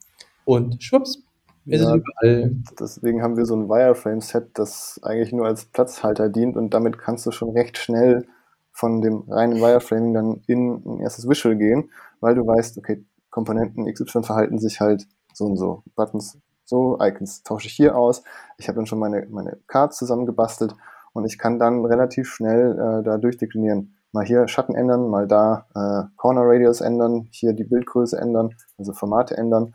und 0.45 0.83
schwupps, 0.83 1.25
ist 1.67 1.83
ja, 1.83 1.95
es 1.95 2.03
überall. 2.03 2.57
Deswegen 2.79 3.23
haben 3.23 3.37
wir 3.37 3.47
so 3.47 3.57
ein 3.57 3.69
Wireframe-Set, 3.69 4.51
das 4.55 5.01
eigentlich 5.03 5.33
nur 5.33 5.47
als 5.47 5.65
Platzhalter 5.65 6.29
dient 6.29 6.57
und 6.57 6.75
damit 6.75 6.99
kannst 6.99 7.25
du 7.27 7.31
schon 7.31 7.51
recht 7.51 7.79
schnell 7.79 8.27
von 8.75 9.01
dem 9.01 9.25
reinen 9.29 9.61
Wireframing 9.61 10.13
dann 10.13 10.43
in 10.47 10.83
ein 10.85 11.01
erstes 11.01 11.29
Visual 11.29 11.57
gehen, 11.57 11.91
weil 12.21 12.35
du 12.35 12.47
weißt, 12.47 12.77
okay, 12.77 13.05
Komponenten 13.31 13.87
XY 13.93 14.25
verhalten 14.25 14.59
sich 14.59 14.81
halt 14.81 15.07
so 15.33 15.47
und 15.47 15.57
so. 15.57 15.85
Buttons 15.95 16.39
so, 16.65 16.99
Icons 17.01 17.43
tausche 17.43 17.69
ich 17.69 17.75
hier 17.75 17.97
aus. 17.97 18.23
Ich 18.59 18.69
habe 18.69 18.77
dann 18.77 18.87
schon 18.87 18.99
meine, 18.99 19.27
meine 19.31 19.59
Cards 19.67 19.99
zusammengebastelt 19.99 20.75
und 21.13 21.25
ich 21.25 21.39
kann 21.39 21.59
dann 21.59 21.85
relativ 21.85 22.29
schnell 22.29 22.73
äh, 22.73 23.05
da 23.05 23.19
durchdeklinieren. 23.19 23.97
Mal 24.13 24.25
hier 24.25 24.49
Schatten 24.49 24.75
ändern, 24.75 25.09
mal 25.09 25.29
da 25.29 25.67
äh, 25.75 26.09
Corner 26.17 26.43
Radius 26.45 26.81
ändern, 26.81 27.29
hier 27.31 27.53
die 27.53 27.65
Bildgröße 27.65 28.19
ändern, 28.19 28.55
also 28.79 28.93
Formate 28.93 29.37
ändern. 29.37 29.75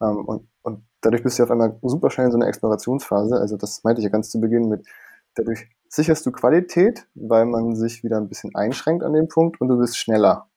Ähm, 0.00 0.24
und, 0.24 0.48
und 0.62 0.86
dadurch 1.00 1.22
bist 1.22 1.38
du 1.38 1.42
auf 1.42 1.50
einmal 1.50 1.78
super 1.82 2.10
schnell 2.10 2.26
in 2.26 2.32
so 2.32 2.38
einer 2.38 2.46
Explorationsphase. 2.46 3.36
Also 3.36 3.56
das 3.56 3.82
meinte 3.84 4.00
ich 4.00 4.04
ja 4.04 4.10
ganz 4.10 4.30
zu 4.30 4.40
Beginn 4.40 4.68
mit, 4.68 4.86
dadurch 5.34 5.68
sicherst 5.88 6.24
du 6.26 6.32
Qualität, 6.32 7.06
weil 7.14 7.46
man 7.46 7.74
sich 7.74 8.04
wieder 8.04 8.18
ein 8.18 8.28
bisschen 8.28 8.54
einschränkt 8.54 9.02
an 9.02 9.12
dem 9.12 9.28
Punkt 9.28 9.60
und 9.60 9.68
du 9.68 9.78
bist 9.78 9.96
schneller. 9.96 10.48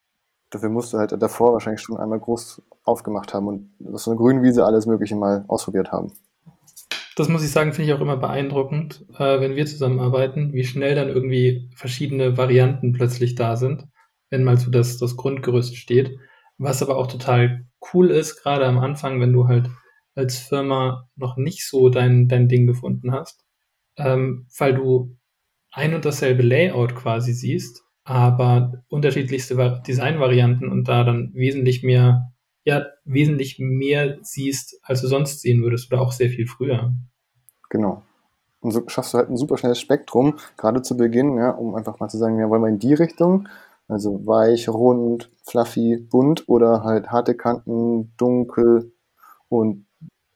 Dafür 0.50 0.68
musst 0.68 0.92
du 0.92 0.98
halt 0.98 1.12
davor 1.20 1.54
wahrscheinlich 1.54 1.80
schon 1.80 1.96
einmal 1.96 2.20
groß 2.20 2.62
aufgemacht 2.84 3.32
haben 3.32 3.48
und 3.48 3.70
auf 3.92 4.00
so 4.00 4.10
eine 4.10 4.18
Grünwiese 4.18 4.64
alles 4.64 4.86
Mögliche 4.86 5.16
mal 5.16 5.44
ausprobiert 5.48 5.92
haben. 5.92 6.12
Das 7.16 7.28
muss 7.28 7.44
ich 7.44 7.50
sagen, 7.50 7.72
finde 7.72 7.90
ich 7.90 7.96
auch 7.96 8.00
immer 8.00 8.16
beeindruckend, 8.16 9.04
äh, 9.18 9.40
wenn 9.40 9.54
wir 9.54 9.66
zusammenarbeiten, 9.66 10.52
wie 10.54 10.64
schnell 10.64 10.94
dann 10.94 11.08
irgendwie 11.08 11.70
verschiedene 11.74 12.38
Varianten 12.38 12.92
plötzlich 12.92 13.34
da 13.34 13.56
sind, 13.56 13.86
wenn 14.30 14.44
mal 14.44 14.56
so 14.56 14.70
das, 14.70 14.98
das 14.98 15.16
Grundgerüst 15.16 15.76
steht. 15.76 16.18
Was 16.56 16.82
aber 16.82 16.96
auch 16.96 17.06
total 17.06 17.66
cool 17.92 18.10
ist, 18.10 18.42
gerade 18.42 18.66
am 18.66 18.78
Anfang, 18.78 19.20
wenn 19.20 19.32
du 19.32 19.46
halt 19.46 19.68
als 20.14 20.38
Firma 20.38 21.08
noch 21.16 21.36
nicht 21.36 21.68
so 21.68 21.88
dein, 21.88 22.28
dein 22.28 22.48
Ding 22.48 22.66
gefunden 22.66 23.12
hast, 23.12 23.44
ähm, 23.96 24.46
weil 24.58 24.74
du 24.74 25.16
ein 25.72 25.94
und 25.94 26.04
dasselbe 26.04 26.42
Layout 26.42 26.94
quasi 26.94 27.32
siehst, 27.32 27.82
aber 28.04 28.84
unterschiedlichste 28.88 29.82
Designvarianten 29.86 30.70
und 30.70 30.88
da 30.88 31.04
dann 31.04 31.32
wesentlich 31.34 31.82
mehr 31.82 32.32
ja 32.64 32.86
wesentlich 33.04 33.58
mehr 33.58 34.18
siehst, 34.22 34.78
als 34.82 35.02
du 35.02 35.08
sonst 35.08 35.40
sehen 35.40 35.62
würdest 35.62 35.92
oder 35.92 36.00
auch 36.00 36.12
sehr 36.12 36.28
viel 36.28 36.46
früher. 36.46 36.92
Genau. 37.70 38.02
Und 38.60 38.70
so 38.70 38.82
schaffst 38.86 39.14
du 39.14 39.18
halt 39.18 39.28
ein 39.28 39.36
super 39.36 39.58
schnelles 39.58 39.80
Spektrum, 39.80 40.38
gerade 40.56 40.82
zu 40.82 40.96
Beginn, 40.96 41.36
ja, 41.36 41.50
um 41.50 41.74
einfach 41.74 41.98
mal 41.98 42.08
zu 42.08 42.18
sagen, 42.18 42.38
ja, 42.38 42.48
wollen 42.48 42.62
wir 42.62 42.68
in 42.68 42.78
die 42.78 42.94
Richtung, 42.94 43.48
also 43.88 44.24
weich, 44.24 44.68
rund, 44.68 45.30
fluffy, 45.44 45.96
bunt 45.96 46.48
oder 46.48 46.84
halt 46.84 47.08
harte 47.08 47.34
Kanten, 47.34 48.14
dunkel 48.16 48.92
und 49.48 49.86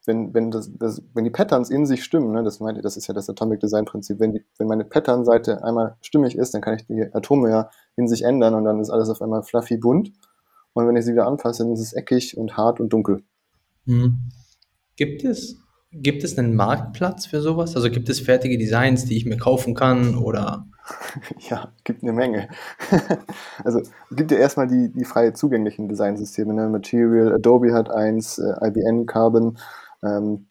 wenn, 0.07 0.33
wenn, 0.35 0.51
das, 0.51 0.71
das, 0.79 1.03
wenn 1.15 1.25
die 1.25 1.31
Patterns 1.31 1.71
in 1.71 1.87
sich 1.87 2.05
stimmen, 2.05 2.33
ne, 2.33 2.43
das, 2.43 2.61
meinte, 2.61 2.81
das 2.81 2.97
ist 2.97 3.07
ja 3.07 3.15
das 3.15 3.29
Atomic 3.29 3.61
Design 3.61 3.85
Prinzip, 3.85 4.21
wenn, 4.21 4.33
die, 4.33 4.45
wenn 4.59 4.67
meine 4.67 4.85
Pattern-Seite 4.85 5.65
einmal 5.65 5.97
stimmig 6.01 6.37
ist, 6.37 6.55
dann 6.55 6.63
kann 6.63 6.77
ich 6.77 6.87
die 6.87 7.05
Atome 7.13 7.51
ja 7.51 7.71
in 7.97 8.09
sich 8.09 8.23
ändern 8.23 8.55
und 8.55 8.65
dann 8.65 8.81
ist 8.81 8.91
alles 8.91 9.09
auf 9.09 9.21
einmal 9.21 9.43
fluffy 9.43 9.77
bunt. 9.77 10.13
Und 10.75 10.87
wenn 10.87 10.97
ich 10.97 11.05
sie 11.05 11.13
wieder 11.13 11.27
anfasse, 11.27 11.65
dann 11.65 11.73
ist 11.73 11.81
es 11.81 11.93
eckig 11.93 12.37
und 12.37 12.57
hart 12.57 12.81
und 12.81 12.93
dunkel. 12.93 13.23
Hm. 13.87 14.31
Gibt 14.97 15.25
es, 15.25 15.57
gibt 15.91 16.23
es 16.23 16.39
einen 16.39 16.55
Marktplatz 16.55 17.27
für 17.27 17.41
sowas? 17.41 17.77
Also 17.77 17.91
gibt 17.91 18.09
es 18.09 18.21
fertige 18.21 18.59
Designs, 18.59 19.05
die 19.07 19.17
ich 19.17 19.27
mir 19.27 19.39
kaufen 19.39 19.75
kann 19.75 20.17
oder? 20.17 20.67
Ja, 21.51 21.73
gibt 21.85 22.03
eine 22.03 22.13
Menge. 22.13 22.49
also 23.65 23.81
es 23.81 23.91
gibt 24.13 24.31
ja 24.31 24.39
erstmal 24.39 24.69
die, 24.69 24.93
die 24.93 25.05
freie 25.05 25.33
zugänglichen 25.33 25.89
Designsysteme. 25.89 26.55
Ne? 26.55 26.69
Material, 26.69 27.35
Adobe 27.35 27.73
hat 27.73 27.91
eins, 27.91 28.39
äh, 28.39 28.69
IBM, 28.69 29.07
Carbon. 29.07 29.59
Ähm, 30.07 30.49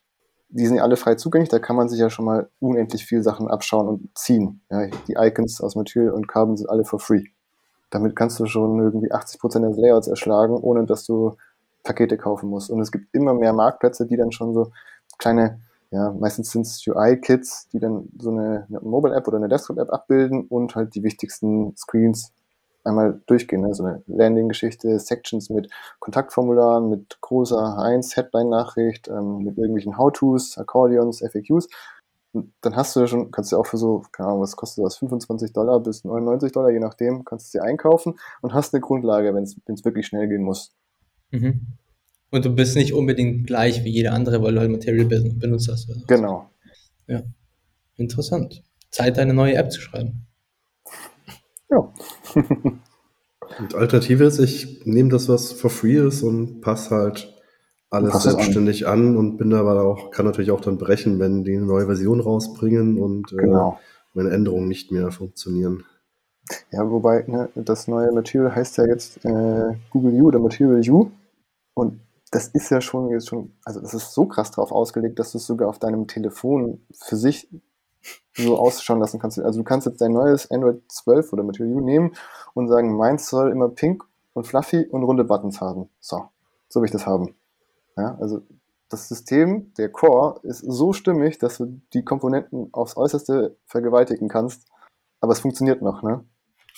die 0.50 0.66
sind 0.68 0.78
ja 0.78 0.84
alle 0.84 0.98
frei 0.98 1.16
zugänglich, 1.16 1.50
da 1.50 1.60
kann 1.60 1.76
man 1.76 1.90
sich 1.90 2.00
ja 2.00 2.10
schon 2.10 2.26
mal 2.26 2.50
unendlich 2.60 3.06
viel 3.06 3.24
Sachen 3.24 3.48
abschauen 3.48 3.88
und 3.88 4.18
ziehen. 4.18 4.62
Ja, 4.70 4.88
die 5.08 5.16
Icons 5.18 5.62
aus 5.62 5.76
Material 5.76 6.12
und 6.12 6.28
Carbon 6.28 6.58
sind 6.58 6.70
alle 6.70 6.86
for 6.86 7.00
free 7.00 7.26
damit 7.96 8.16
kannst 8.16 8.40
du 8.40 8.46
schon 8.46 8.80
irgendwie 8.80 9.12
80 9.12 9.40
Prozent 9.40 9.66
des 9.66 9.78
Layouts 9.78 10.08
erschlagen, 10.08 10.56
ohne 10.56 10.86
dass 10.86 11.06
du 11.06 11.38
Pakete 11.84 12.18
kaufen 12.18 12.50
musst. 12.50 12.70
Und 12.70 12.82
es 12.82 12.92
gibt 12.92 13.14
immer 13.14 13.34
mehr 13.34 13.54
Marktplätze, 13.54 14.06
die 14.06 14.18
dann 14.18 14.32
schon 14.32 14.54
so 14.54 14.72
kleine, 15.18 15.62
ja, 15.92 16.12
meistens 16.12 16.52
sind 16.52 16.66
es 16.66 16.86
UI-Kits, 16.86 17.70
die 17.70 17.80
dann 17.80 18.10
so 18.20 18.32
eine, 18.32 18.66
eine 18.68 18.82
Mobile-App 18.82 19.28
oder 19.28 19.38
eine 19.38 19.48
Desktop-App 19.48 19.92
abbilden 19.92 20.46
und 20.48 20.76
halt 20.76 20.96
die 20.96 21.04
wichtigsten 21.04 21.76
Screens 21.78 22.34
einmal 22.86 23.22
durchgehen. 23.26 23.62
Ne? 23.62 23.74
So 23.74 23.84
eine 23.84 24.04
Landing-Geschichte, 24.08 25.00
Sections 25.00 25.50
mit 25.50 25.70
Kontaktformularen, 26.00 26.90
mit 26.90 27.20
großer 27.22 27.58
H1, 27.58 28.16
Headline-Nachricht, 28.16 29.08
ähm, 29.08 29.40
mit 29.40 29.58
irgendwelchen 29.58 29.98
How-Tos, 29.98 30.58
Accordions, 30.58 31.22
FAQs 31.22 31.68
dann 32.62 32.76
hast 32.76 32.96
du 32.96 33.02
ja 33.02 33.08
schon, 33.08 33.32
kannst 33.32 33.52
du 33.52 33.58
auch 33.58 33.66
für 33.66 33.78
so, 33.78 34.04
keine 34.12 34.30
Ahnung, 34.30 34.42
was 34.42 34.56
kostet 34.56 34.84
das, 34.84 34.98
25 34.98 35.54
Dollar 35.54 35.80
bis 35.80 36.04
99 36.04 36.52
Dollar, 36.52 36.70
je 36.70 36.80
nachdem, 36.80 37.24
kannst 37.26 37.48
du 37.48 37.58
sie 37.58 37.64
einkaufen 37.64 38.16
und 38.42 38.54
hast 38.54 38.74
eine 38.74 38.82
Grundlage, 38.82 39.34
wenn 39.34 39.44
es 39.44 39.86
wirklich 39.86 40.08
schnell 40.08 40.28
gehen 40.28 40.44
muss. 40.44 40.74
Mhm. 41.32 41.62
Und 42.32 42.46
du 42.46 42.54
bist 42.54 42.76
nicht 42.76 42.94
unbedingt 42.94 43.48
gleich 43.48 43.84
wie 43.84 43.92
jeder 43.92 44.14
andere, 44.14 44.42
weil 44.42 44.54
du 44.54 44.60
halt 44.60 44.72
Material 44.72 45.06
benutzt 45.06 45.70
hast. 45.72 45.88
Genau. 46.08 46.50
Ja. 47.08 47.22
Interessant. 47.96 48.64
Zeit, 48.90 49.18
eine 49.20 49.34
neue 49.34 49.56
App 49.56 49.72
zu 49.72 49.80
schreiben. 49.80 50.28
Ja. 51.70 51.94
und 53.60 53.76
Alternative 53.76 54.24
ist, 54.24 54.40
ich 54.40 54.86
nehme 54.86 55.10
das, 55.10 55.30
was 55.30 55.52
for 55.52 55.70
free 55.70 55.98
ist 55.98 56.24
und 56.24 56.62
passe 56.62 56.96
halt 56.96 57.34
alles 57.90 58.24
selbstständig 58.24 58.88
an. 58.88 59.10
an. 59.10 59.18
und 59.18 59.38
bin 59.38 59.50
da 59.50 59.60
aber 59.60 59.84
auch, 59.84 60.12
kann 60.12 60.26
natürlich 60.26 60.52
auch 60.52 60.62
dann 60.62 60.78
brechen, 60.78 61.20
wenn 61.20 61.44
die 61.44 61.56
eine 61.56 61.66
neue 61.66 61.86
Version 61.86 62.20
rausbringen 62.20 63.02
und 63.02 63.32
äh, 63.34 63.38
genau. 63.38 63.80
äh, 63.80 63.84
meine 64.14 64.32
Änderungen 64.32 64.68
nicht 64.68 64.92
mehr 64.92 65.12
funktionieren. 65.12 65.84
Ja, 66.72 66.90
wobei 66.90 67.24
ne, 67.28 67.50
das 67.56 67.88
neue 67.88 68.12
Material 68.12 68.56
heißt 68.56 68.78
ja 68.78 68.86
jetzt 68.86 69.24
äh, 69.26 69.76
Google 69.90 70.22
U 70.22 70.28
oder 70.28 70.40
Material 70.40 70.82
U 70.90 71.12
und 71.74 72.00
das 72.32 72.50
ist 72.50 72.70
ja 72.70 72.82
schon 72.82 73.10
jetzt 73.10 73.30
schon, 73.30 73.54
also 73.64 73.80
das 73.80 73.94
ist 73.94 74.14
so 74.14 74.26
krass 74.26 74.52
drauf 74.52 74.72
ausgelegt, 74.72 75.20
dass 75.20 75.32
du 75.32 75.38
es 75.38 75.46
sogar 75.46 75.70
auf 75.70 75.80
deinem 75.80 76.08
Telefon 76.08 76.82
für 76.92 77.16
sich 77.16 77.48
so 78.34 78.58
ausschauen 78.58 79.00
lassen 79.00 79.20
kannst. 79.20 79.40
Also 79.40 79.60
du 79.60 79.64
kannst 79.64 79.88
jetzt 79.88 80.02
dein 80.02 80.12
neues 80.12 80.50
Android 80.52 80.82
12 80.90 81.34
oder 81.34 81.44
Material 81.44 81.74
U 81.76 81.82
nehmen 81.82 82.16
und 82.54 82.68
sagen, 82.68 82.96
meins 82.96 83.30
soll 83.30 83.52
immer 83.52 83.70
pink 83.70 84.04
und 84.34 84.46
fluffy 84.46 84.86
und 84.86 85.04
runde 85.04 85.24
Buttons 85.24 85.62
haben. 85.62 85.90
So, 86.00 86.26
so 86.68 86.82
will 86.82 86.86
ich 86.86 86.92
das 86.92 87.06
haben. 87.06 87.36
Ja, 87.98 88.18
also 88.20 88.42
das 88.90 89.08
System, 89.08 89.74
der 89.78 89.90
Core, 89.90 90.40
ist 90.44 90.60
so 90.60 90.94
stimmig, 90.94 91.40
dass 91.40 91.58
du 91.58 91.82
die 91.94 92.04
Komponenten 92.04 92.70
aufs 92.72 92.98
Äußerste 92.98 93.58
vergewaltigen 93.66 94.28
kannst. 94.28 94.68
Aber 95.22 95.34
es 95.34 95.40
funktioniert 95.40 95.82
noch, 95.82 96.04
ne? 96.04 96.24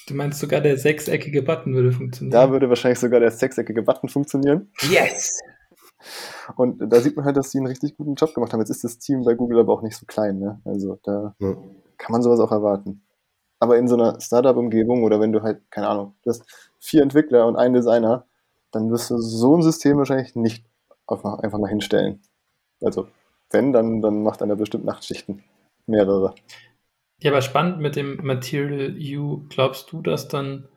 Du 0.08 0.14
meinst 0.14 0.40
sogar 0.40 0.62
der 0.62 0.78
sechseckige 0.78 1.42
Button 1.42 1.74
würde 1.74 1.92
funktionieren? 1.92 2.32
Da 2.32 2.50
würde 2.50 2.70
wahrscheinlich 2.70 3.00
sogar 3.00 3.20
der 3.20 3.32
sechseckige 3.32 3.82
Button 3.82 4.08
funktionieren. 4.08 4.72
Yes! 4.90 5.42
Und 6.56 6.80
da 6.92 7.00
sieht 7.00 7.16
man 7.16 7.26
halt, 7.26 7.38
dass 7.38 7.52
die 7.52 7.58
einen 7.58 7.68
richtig 7.68 7.98
guten 7.98 8.16
Job 8.16 8.34
gemacht 8.34 8.54
haben. 8.54 8.60
Jetzt 8.60 8.70
ist 8.70 8.84
das 8.84 9.00
Team 9.00 9.24
bei 9.24 9.34
Google 9.34 9.60
aber 9.60 9.74
auch 9.74 9.82
nicht 9.82 9.98
so 9.98 10.06
klein, 10.06 10.40
ne? 10.40 10.62
Also 10.66 11.00
da 11.04 11.36
ja. 11.40 11.56
kann 11.98 12.12
man 12.12 12.22
sowas 12.22 12.40
auch 12.40 12.52
erwarten. 12.52 13.02
Aber 13.60 13.78
in 13.78 13.88
so 13.88 13.96
einer 13.96 14.20
Startup-Umgebung 14.22 15.04
oder 15.04 15.20
wenn 15.20 15.32
du 15.32 15.42
halt, 15.42 15.62
keine 15.72 15.88
Ahnung, 15.88 16.14
du 16.24 16.30
hast 16.30 16.44
vier 16.80 17.02
Entwickler 17.02 17.48
und 17.48 17.56
einen 17.56 17.74
Designer, 17.74 18.26
dann 18.72 18.92
wirst 18.92 19.10
du 19.10 19.18
so 19.18 19.56
ein 19.56 19.64
System 19.64 19.98
wahrscheinlich 19.98 20.36
nicht 20.36 20.66
einfach, 21.08 21.40
einfach 21.40 21.58
mal 21.58 21.70
hinstellen. 21.70 22.22
Also, 22.82 23.08
wenn, 23.50 23.74
dann, 23.74 24.02
dann 24.02 24.24
macht 24.24 24.42
einer 24.42 24.56
bestimmt 24.56 24.86
Nachtschichten. 24.86 25.44
Mehrere. 25.88 26.36
Ja, 27.20 27.32
aber 27.32 27.42
spannend 27.42 27.80
mit 27.80 27.96
dem 27.96 28.18
Material 28.24 28.96
U. 29.18 29.46
Glaubst 29.50 29.92
du, 29.92 30.02
dass 30.02 30.28
dann, 30.28 30.68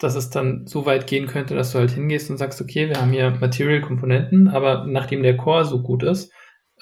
dass 0.00 0.16
es 0.16 0.30
dann 0.30 0.66
so 0.66 0.86
weit 0.86 1.06
gehen 1.06 1.26
könnte, 1.26 1.54
dass 1.54 1.72
du 1.72 1.78
halt 1.78 1.92
hingehst 1.92 2.30
und 2.30 2.38
sagst, 2.38 2.60
okay, 2.60 2.88
wir 2.88 3.00
haben 3.00 3.12
hier 3.12 3.30
Material-Komponenten, 3.30 4.48
aber 4.48 4.86
nachdem 4.86 5.22
der 5.22 5.36
Core 5.36 5.64
so 5.64 5.82
gut 5.82 6.02
ist, 6.02 6.32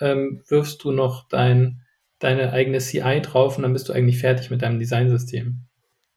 ähm, 0.01 0.43
wirfst 0.49 0.83
du 0.85 0.93
noch 0.93 1.29
dein 1.29 1.83
deine 2.19 2.53
eigene 2.53 2.79
CI 2.79 3.21
drauf 3.23 3.57
und 3.57 3.63
dann 3.63 3.73
bist 3.73 3.89
du 3.89 3.93
eigentlich 3.93 4.19
fertig 4.19 4.51
mit 4.51 4.63
deinem 4.63 4.79
Designsystem. 4.79 5.65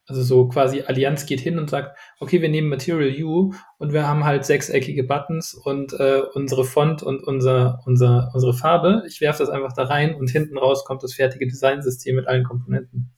Also 0.07 0.23
so 0.23 0.47
quasi 0.47 0.81
Allianz 0.81 1.25
geht 1.25 1.39
hin 1.39 1.59
und 1.59 1.69
sagt, 1.69 1.97
okay, 2.19 2.41
wir 2.41 2.49
nehmen 2.49 2.69
Material 2.69 3.13
U 3.23 3.53
und 3.77 3.93
wir 3.93 4.07
haben 4.07 4.25
halt 4.25 4.45
sechseckige 4.45 5.03
Buttons 5.03 5.53
und 5.53 5.93
äh, 5.93 6.21
unsere 6.33 6.65
Font 6.65 7.03
und 7.03 7.23
unser, 7.23 7.79
unser, 7.85 8.29
unsere 8.33 8.53
Farbe. 8.53 9.03
Ich 9.07 9.21
werfe 9.21 9.43
das 9.43 9.49
einfach 9.49 9.73
da 9.73 9.83
rein 9.83 10.15
und 10.15 10.29
hinten 10.29 10.57
raus 10.57 10.85
kommt 10.85 11.03
das 11.03 11.13
fertige 11.13 11.47
Designsystem 11.47 12.15
mit 12.15 12.27
allen 12.27 12.43
Komponenten. 12.43 13.10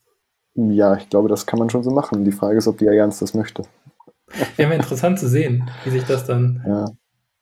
Ja, 0.54 0.96
ich 0.96 1.08
glaube, 1.10 1.28
das 1.28 1.46
kann 1.46 1.58
man 1.58 1.70
schon 1.70 1.82
so 1.82 1.90
machen. 1.90 2.24
Die 2.24 2.32
Frage 2.32 2.58
ist, 2.58 2.68
ob 2.68 2.78
die 2.78 2.88
Allianz 2.88 3.18
das 3.18 3.34
möchte. 3.34 3.64
Wäre 4.56 4.74
interessant 4.74 5.18
zu 5.18 5.28
sehen, 5.28 5.68
wie 5.84 5.90
sich 5.90 6.04
das 6.04 6.24
dann, 6.26 6.62
Ja. 6.66 6.86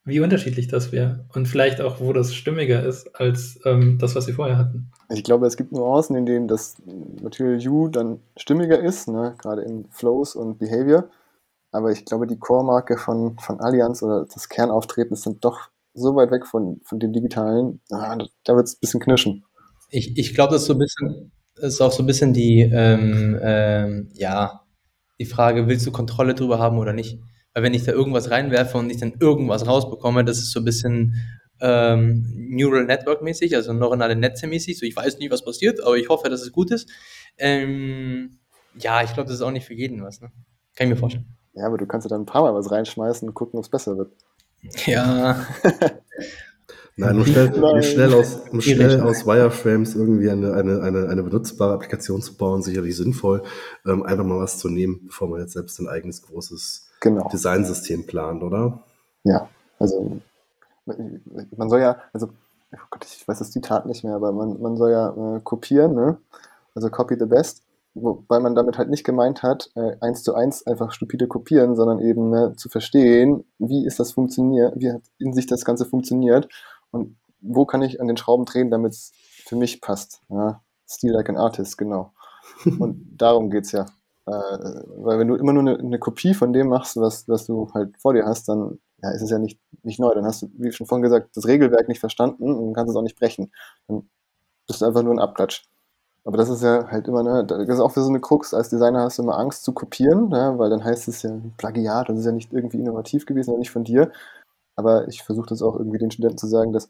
wie 0.04 0.20
unterschiedlich 0.20 0.68
das 0.68 0.92
wäre. 0.92 1.26
Und 1.34 1.46
vielleicht 1.46 1.80
auch, 1.80 2.00
wo 2.00 2.12
das 2.12 2.34
stimmiger 2.34 2.82
ist 2.84 3.14
als 3.16 3.60
ähm, 3.64 3.98
das, 3.98 4.14
was 4.14 4.24
sie 4.26 4.32
vorher 4.32 4.56
hatten. 4.58 4.90
Ich 5.10 5.24
glaube, 5.24 5.46
es 5.46 5.56
gibt 5.56 5.72
Nuancen, 5.72 6.16
in 6.16 6.26
denen 6.26 6.48
das 6.48 6.76
Material 7.22 7.60
U 7.68 7.88
dann 7.88 8.20
stimmiger 8.36 8.80
ist, 8.80 9.08
ne? 9.08 9.34
gerade 9.38 9.62
in 9.62 9.86
Flows 9.90 10.34
und 10.34 10.58
Behavior. 10.58 11.08
Aber 11.70 11.90
ich 11.92 12.04
glaube, 12.04 12.26
die 12.26 12.38
Core-Marke 12.38 12.96
von, 12.98 13.38
von 13.38 13.60
Allianz 13.60 14.02
oder 14.02 14.26
das 14.26 14.48
Kernauftreten 14.48 15.14
ist 15.14 15.26
dann 15.26 15.38
doch 15.40 15.70
so 15.94 16.14
weit 16.16 16.30
weg 16.30 16.46
von, 16.46 16.80
von 16.84 16.98
dem 16.98 17.12
Digitalen, 17.12 17.80
ah, 17.90 18.16
da- 18.44 18.56
wird 18.56 18.66
es 18.68 18.74
ein 18.76 18.80
bisschen 18.80 19.00
knirschen. 19.00 19.44
Ich, 19.90 20.16
ich 20.16 20.34
glaube, 20.34 20.52
das 20.54 20.62
ist 20.62 20.68
so 20.68 20.74
ein 20.74 20.78
bisschen, 20.78 21.32
ist 21.56 21.80
auch 21.80 21.92
so 21.92 22.02
ein 22.02 22.06
bisschen 22.06 22.32
die, 22.32 22.60
ähm, 22.60 23.38
ähm, 23.42 24.08
ja, 24.14 24.62
die 25.18 25.26
Frage, 25.26 25.68
willst 25.68 25.86
du 25.86 25.92
Kontrolle 25.92 26.34
drüber 26.34 26.58
haben 26.58 26.78
oder 26.78 26.92
nicht? 26.92 27.18
Weil 27.54 27.62
wenn 27.62 27.74
ich 27.74 27.84
da 27.84 27.92
irgendwas 27.92 28.30
reinwerfe 28.30 28.78
und 28.78 28.90
ich 28.90 28.98
dann 28.98 29.14
irgendwas 29.20 29.66
rausbekomme, 29.66 30.24
das 30.24 30.38
ist 30.38 30.52
so 30.52 30.60
ein 30.60 30.64
bisschen 30.64 31.14
ähm, 31.60 32.26
Neural 32.50 32.84
Network 32.84 33.22
mäßig, 33.22 33.54
also 33.54 33.72
neuronale 33.72 34.16
Netze 34.16 34.46
mäßig. 34.46 34.78
So, 34.78 34.86
ich 34.86 34.96
weiß 34.96 35.18
nie, 35.18 35.30
was 35.30 35.44
passiert, 35.44 35.82
aber 35.82 35.96
ich 35.96 36.08
hoffe, 36.08 36.28
dass 36.28 36.42
es 36.42 36.50
gut 36.50 36.70
ist. 36.70 36.88
Ähm, 37.38 38.38
ja, 38.78 39.02
ich 39.02 39.12
glaube, 39.12 39.28
das 39.28 39.36
ist 39.36 39.42
auch 39.42 39.50
nicht 39.50 39.66
für 39.66 39.74
jeden 39.74 40.02
was. 40.02 40.20
Ne? 40.20 40.32
Kann 40.74 40.88
ich 40.88 40.94
mir 40.94 40.96
vorstellen. 40.98 41.26
Ja, 41.54 41.66
aber 41.66 41.76
du 41.76 41.86
kannst 41.86 42.06
ja 42.06 42.08
dann 42.08 42.22
ein 42.22 42.26
paar 42.26 42.42
Mal 42.42 42.54
was 42.54 42.70
reinschmeißen 42.70 43.28
und 43.28 43.34
gucken, 43.34 43.58
ob 43.58 43.64
es 43.64 43.70
besser 43.70 43.96
wird. 43.98 44.12
Ja, 44.86 45.46
Nein, 46.96 47.16
um 47.16 47.24
schnell, 47.24 47.52
um 47.54 47.82
schnell, 47.82 48.12
aus, 48.14 48.40
um 48.50 48.60
schnell 48.60 49.00
aus 49.00 49.26
Wireframes 49.26 49.94
irgendwie 49.94 50.30
eine, 50.30 50.52
eine, 50.52 50.82
eine, 50.82 51.08
eine 51.08 51.22
benutzbare 51.22 51.74
Applikation 51.74 52.20
zu 52.20 52.36
bauen, 52.36 52.62
sicherlich 52.62 52.96
sinnvoll, 52.96 53.42
ähm, 53.86 54.02
einfach 54.02 54.24
mal 54.24 54.38
was 54.38 54.58
zu 54.58 54.68
nehmen, 54.68 55.00
bevor 55.06 55.28
man 55.28 55.40
jetzt 55.40 55.54
selbst 55.54 55.78
ein 55.80 55.88
eigenes 55.88 56.22
großes 56.22 56.88
Genau. 57.02 57.28
Designsystem 57.28 58.06
plant, 58.06 58.44
oder? 58.44 58.84
Ja, 59.24 59.48
also 59.80 60.20
man 60.86 61.68
soll 61.68 61.80
ja, 61.80 61.96
also 62.12 62.28
oh 62.72 62.78
Gott, 62.90 63.04
ich 63.04 63.26
weiß 63.26 63.40
das 63.40 63.50
Zitat 63.50 63.86
nicht 63.86 64.04
mehr, 64.04 64.14
aber 64.14 64.30
man, 64.30 64.60
man 64.62 64.76
soll 64.76 64.92
ja 64.92 65.36
äh, 65.36 65.40
kopieren, 65.40 65.94
ne? 65.94 66.18
Also 66.76 66.90
copy 66.90 67.16
the 67.18 67.26
best, 67.26 67.64
wobei 67.94 68.38
man 68.38 68.54
damit 68.54 68.78
halt 68.78 68.88
nicht 68.88 69.02
gemeint 69.02 69.42
hat, 69.42 69.70
äh, 69.74 69.96
eins 70.00 70.22
zu 70.22 70.34
eins 70.34 70.64
einfach 70.64 70.92
stupide 70.92 71.26
kopieren, 71.26 71.74
sondern 71.74 71.98
eben 71.98 72.30
ne, 72.30 72.54
zu 72.56 72.68
verstehen, 72.68 73.44
wie 73.58 73.84
ist 73.84 73.98
das 73.98 74.12
funktioniert, 74.12 74.74
wie 74.76 74.92
hat 74.92 75.02
in 75.18 75.32
sich 75.34 75.46
das 75.46 75.64
Ganze 75.64 75.84
funktioniert 75.84 76.48
und 76.92 77.16
wo 77.40 77.66
kann 77.66 77.82
ich 77.82 78.00
an 78.00 78.06
den 78.06 78.16
Schrauben 78.16 78.44
drehen, 78.44 78.70
damit 78.70 78.92
es 78.92 79.12
für 79.44 79.56
mich 79.56 79.80
passt. 79.80 80.22
Ja? 80.28 80.62
Steal 80.88 81.14
like 81.14 81.28
an 81.28 81.36
artist, 81.36 81.76
genau. 81.76 82.12
Und 82.78 83.16
darum 83.16 83.50
geht's 83.50 83.72
ja. 83.72 83.86
Äh, 84.26 84.30
weil 84.30 85.18
wenn 85.18 85.28
du 85.28 85.34
immer 85.34 85.52
nur 85.52 85.62
eine, 85.62 85.78
eine 85.78 85.98
Kopie 85.98 86.34
von 86.34 86.52
dem 86.52 86.68
machst, 86.68 86.96
was, 86.96 87.28
was 87.28 87.46
du 87.46 87.68
halt 87.74 88.00
vor 88.00 88.14
dir 88.14 88.24
hast, 88.24 88.48
dann 88.48 88.78
ja, 89.02 89.10
ist 89.10 89.22
es 89.22 89.30
ja 89.30 89.38
nicht, 89.38 89.58
nicht 89.82 89.98
neu. 89.98 90.14
Dann 90.14 90.24
hast 90.24 90.42
du, 90.42 90.50
wie 90.54 90.70
schon 90.70 90.86
vorhin 90.86 91.02
gesagt, 91.02 91.36
das 91.36 91.46
Regelwerk 91.46 91.88
nicht 91.88 92.00
verstanden 92.00 92.54
und 92.54 92.74
kannst 92.74 92.90
es 92.90 92.96
auch 92.96 93.02
nicht 93.02 93.18
brechen. 93.18 93.50
Dann 93.88 94.08
bist 94.66 94.80
du 94.80 94.86
einfach 94.86 95.02
nur 95.02 95.12
ein 95.12 95.18
Abklatsch. 95.18 95.64
Aber 96.24 96.36
das 96.36 96.48
ist 96.48 96.62
ja 96.62 96.88
halt 96.88 97.08
immer, 97.08 97.24
ne, 97.24 97.44
das 97.44 97.68
ist 97.68 97.80
auch 97.80 97.90
für 97.90 98.02
so 98.02 98.08
eine 98.08 98.20
Krux. 98.20 98.54
Als 98.54 98.68
Designer 98.68 99.00
hast 99.00 99.18
du 99.18 99.22
immer 99.22 99.38
Angst 99.38 99.64
zu 99.64 99.72
kopieren, 99.72 100.28
ne, 100.28 100.54
weil 100.56 100.70
dann 100.70 100.84
heißt 100.84 101.08
es 101.08 101.22
ja 101.22 101.32
Plagiat, 101.56 102.08
das 102.08 102.20
ist 102.20 102.26
ja 102.26 102.32
nicht 102.32 102.52
irgendwie 102.52 102.78
innovativ 102.78 103.26
gewesen 103.26 103.50
oder 103.50 103.58
nicht 103.58 103.72
von 103.72 103.82
dir. 103.82 104.12
Aber 104.76 105.08
ich 105.08 105.22
versuche 105.22 105.48
das 105.48 105.62
auch 105.62 105.76
irgendwie 105.76 105.98
den 105.98 106.10
Studenten 106.10 106.38
zu 106.38 106.46
sagen, 106.46 106.72
dass 106.72 106.88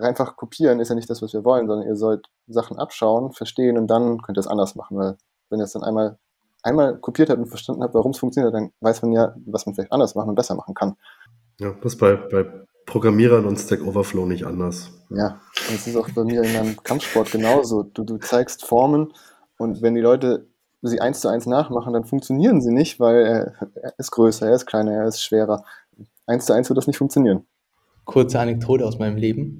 einfach 0.00 0.36
kopieren 0.36 0.80
ist 0.80 0.88
ja 0.88 0.94
nicht 0.94 1.10
das, 1.10 1.22
was 1.22 1.32
wir 1.32 1.44
wollen, 1.44 1.66
sondern 1.66 1.86
ihr 1.86 1.96
sollt 1.96 2.26
Sachen 2.46 2.78
abschauen, 2.78 3.32
verstehen 3.32 3.78
und 3.78 3.86
dann 3.88 4.20
könnt 4.22 4.38
ihr 4.38 4.40
es 4.40 4.46
anders 4.46 4.74
machen. 4.74 4.96
Weil 4.96 5.16
wenn 5.48 5.60
ihr 5.60 5.64
es 5.64 5.72
dann 5.72 5.82
einmal, 5.82 6.18
einmal 6.62 6.98
kopiert 6.98 7.30
habt 7.30 7.38
und 7.38 7.46
verstanden 7.46 7.82
habt, 7.82 7.94
warum 7.94 8.12
es 8.12 8.18
funktioniert, 8.18 8.54
dann 8.54 8.72
weiß 8.80 9.02
man 9.02 9.12
ja, 9.12 9.34
was 9.46 9.66
man 9.66 9.74
vielleicht 9.74 9.92
anders 9.92 10.14
machen 10.14 10.30
und 10.30 10.34
besser 10.34 10.54
machen 10.54 10.74
kann. 10.74 10.96
Ja, 11.58 11.72
das 11.82 11.94
ist 11.94 11.98
bei, 11.98 12.16
bei 12.16 12.46
Programmierern 12.86 13.44
und 13.44 13.58
Stack 13.58 13.82
Overflow 13.86 14.26
nicht 14.26 14.44
anders. 14.46 14.90
Ja, 15.10 15.40
und 15.68 15.74
es 15.74 15.86
ist 15.86 15.96
auch 15.96 16.08
bei 16.10 16.24
mir 16.24 16.42
in 16.42 16.52
meinem 16.52 16.76
Kampfsport 16.82 17.30
genauso. 17.30 17.82
Du, 17.82 18.04
du 18.04 18.18
zeigst 18.18 18.64
Formen 18.64 19.12
und 19.58 19.82
wenn 19.82 19.94
die 19.94 20.00
Leute 20.00 20.46
sie 20.82 21.00
eins 21.00 21.20
zu 21.20 21.28
eins 21.28 21.46
nachmachen, 21.46 21.92
dann 21.92 22.04
funktionieren 22.04 22.62
sie 22.62 22.72
nicht, 22.72 22.98
weil 23.00 23.54
er 23.82 23.92
ist 23.98 24.10
größer, 24.10 24.48
er 24.48 24.54
ist 24.54 24.66
kleiner, 24.66 24.92
er 24.92 25.06
ist 25.06 25.22
schwerer. 25.22 25.64
Eins 26.30 26.46
zu 26.46 26.52
eins 26.52 26.68
wird 26.70 26.76
das 26.78 26.86
nicht 26.86 26.96
funktionieren. 26.98 27.46
kurze 28.04 28.40
Anekdote 28.40 28.86
aus 28.86 28.98
meinem 28.98 29.16
Leben. 29.16 29.58